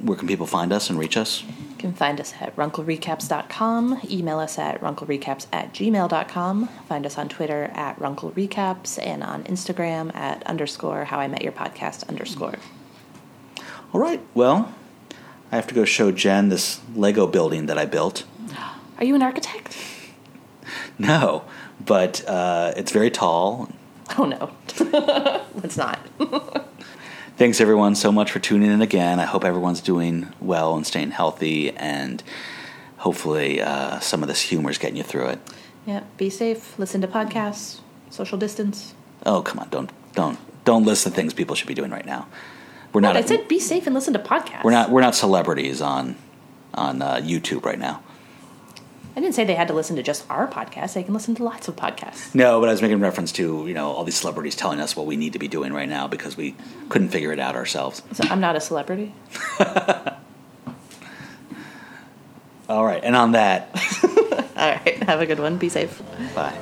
where 0.00 0.16
can 0.16 0.26
people 0.26 0.46
find 0.46 0.72
us 0.72 0.90
and 0.90 0.98
reach 0.98 1.16
us? 1.16 1.44
You 1.82 1.88
can 1.88 1.96
find 1.96 2.20
us 2.20 2.32
at 2.40 2.54
runklerecaps.com, 2.54 4.02
email 4.08 4.38
us 4.38 4.56
at 4.56 4.80
runklerecaps 4.80 5.48
at 5.52 5.74
gmail.com, 5.74 6.68
find 6.88 7.04
us 7.04 7.18
on 7.18 7.28
Twitter 7.28 7.72
at 7.74 7.98
runklerecaps, 7.98 9.04
and 9.04 9.24
on 9.24 9.42
Instagram 9.42 10.14
at 10.14 10.46
underscore 10.46 11.06
how 11.06 11.18
I 11.18 11.26
met 11.26 11.42
your 11.42 11.50
podcast 11.50 12.08
underscore. 12.08 12.54
All 13.92 14.00
right. 14.00 14.20
Well, 14.32 14.72
I 15.50 15.56
have 15.56 15.66
to 15.66 15.74
go 15.74 15.84
show 15.84 16.12
Jen 16.12 16.50
this 16.50 16.80
Lego 16.94 17.26
building 17.26 17.66
that 17.66 17.78
I 17.78 17.84
built. 17.86 18.22
Are 18.98 19.04
you 19.04 19.16
an 19.16 19.22
architect? 19.22 19.76
No, 20.98 21.44
but 21.84 22.24
uh, 22.28 22.74
it's 22.76 22.92
very 22.92 23.10
tall. 23.10 23.68
Oh 24.16 24.24
no. 24.24 24.52
it's 25.64 25.76
not. 25.76 25.98
Thanks 27.36 27.60
everyone 27.60 27.94
so 27.94 28.12
much 28.12 28.30
for 28.30 28.38
tuning 28.38 28.70
in 28.70 28.82
again. 28.82 29.18
I 29.18 29.24
hope 29.24 29.44
everyone's 29.44 29.80
doing 29.80 30.32
well 30.40 30.76
and 30.76 30.86
staying 30.86 31.12
healthy, 31.12 31.70
and 31.70 32.22
hopefully 32.98 33.60
uh, 33.60 33.98
some 34.00 34.22
of 34.22 34.28
this 34.28 34.42
humor 34.42 34.70
is 34.70 34.78
getting 34.78 34.96
you 34.96 35.02
through 35.02 35.28
it. 35.28 35.38
yeah, 35.86 36.02
be 36.16 36.30
safe, 36.30 36.78
listen 36.78 37.00
to 37.00 37.08
podcasts, 37.08 37.80
social 38.10 38.38
distance. 38.38 38.94
Oh 39.24 39.42
come 39.42 39.58
on, 39.58 39.68
don't 39.70 39.90
don't 40.14 40.38
don't 40.64 40.84
list 40.84 41.04
the 41.04 41.10
things 41.10 41.32
people 41.34 41.56
should 41.56 41.68
be 41.68 41.74
doing 41.74 41.90
right 41.90 42.06
now. 42.06 42.28
We're 42.92 43.00
not. 43.00 43.16
I 43.16 43.22
said 43.22 43.48
be 43.48 43.58
safe 43.58 43.86
and 43.86 43.94
listen 43.94 44.12
to 44.12 44.18
podcasts. 44.20 44.64
we're 44.64 44.70
not. 44.72 44.90
We're 44.90 45.00
not 45.00 45.14
celebrities 45.14 45.80
on 45.80 46.16
on 46.74 47.02
uh, 47.02 47.16
YouTube 47.16 47.64
right 47.64 47.78
now. 47.78 48.02
I 49.14 49.20
didn't 49.20 49.34
say 49.34 49.44
they 49.44 49.54
had 49.54 49.68
to 49.68 49.74
listen 49.74 49.96
to 49.96 50.02
just 50.02 50.24
our 50.30 50.48
podcast. 50.48 50.94
They 50.94 51.02
can 51.02 51.12
listen 51.12 51.34
to 51.34 51.44
lots 51.44 51.68
of 51.68 51.76
podcasts. 51.76 52.34
No, 52.34 52.60
but 52.60 52.68
I 52.68 52.72
was 52.72 52.80
making 52.80 53.00
reference 53.00 53.30
to 53.32 53.66
you 53.66 53.74
know 53.74 53.90
all 53.90 54.04
these 54.04 54.16
celebrities 54.16 54.56
telling 54.56 54.80
us 54.80 54.96
what 54.96 55.06
we 55.06 55.16
need 55.16 55.34
to 55.34 55.38
be 55.38 55.48
doing 55.48 55.72
right 55.72 55.88
now 55.88 56.08
because 56.08 56.36
we 56.36 56.54
couldn't 56.88 57.08
figure 57.10 57.32
it 57.32 57.38
out 57.38 57.54
ourselves. 57.54 58.02
So 58.12 58.24
I'm 58.30 58.40
not 58.40 58.56
a 58.56 58.60
celebrity. 58.60 59.14
All 62.68 62.84
right, 62.86 63.02
and 63.04 63.14
on 63.14 63.32
that, 63.32 63.68
All 64.56 64.70
right. 64.70 65.02
Have 65.02 65.20
a 65.20 65.26
good 65.26 65.40
one. 65.40 65.58
Be 65.58 65.68
safe. 65.68 66.00
bye. 66.34 66.56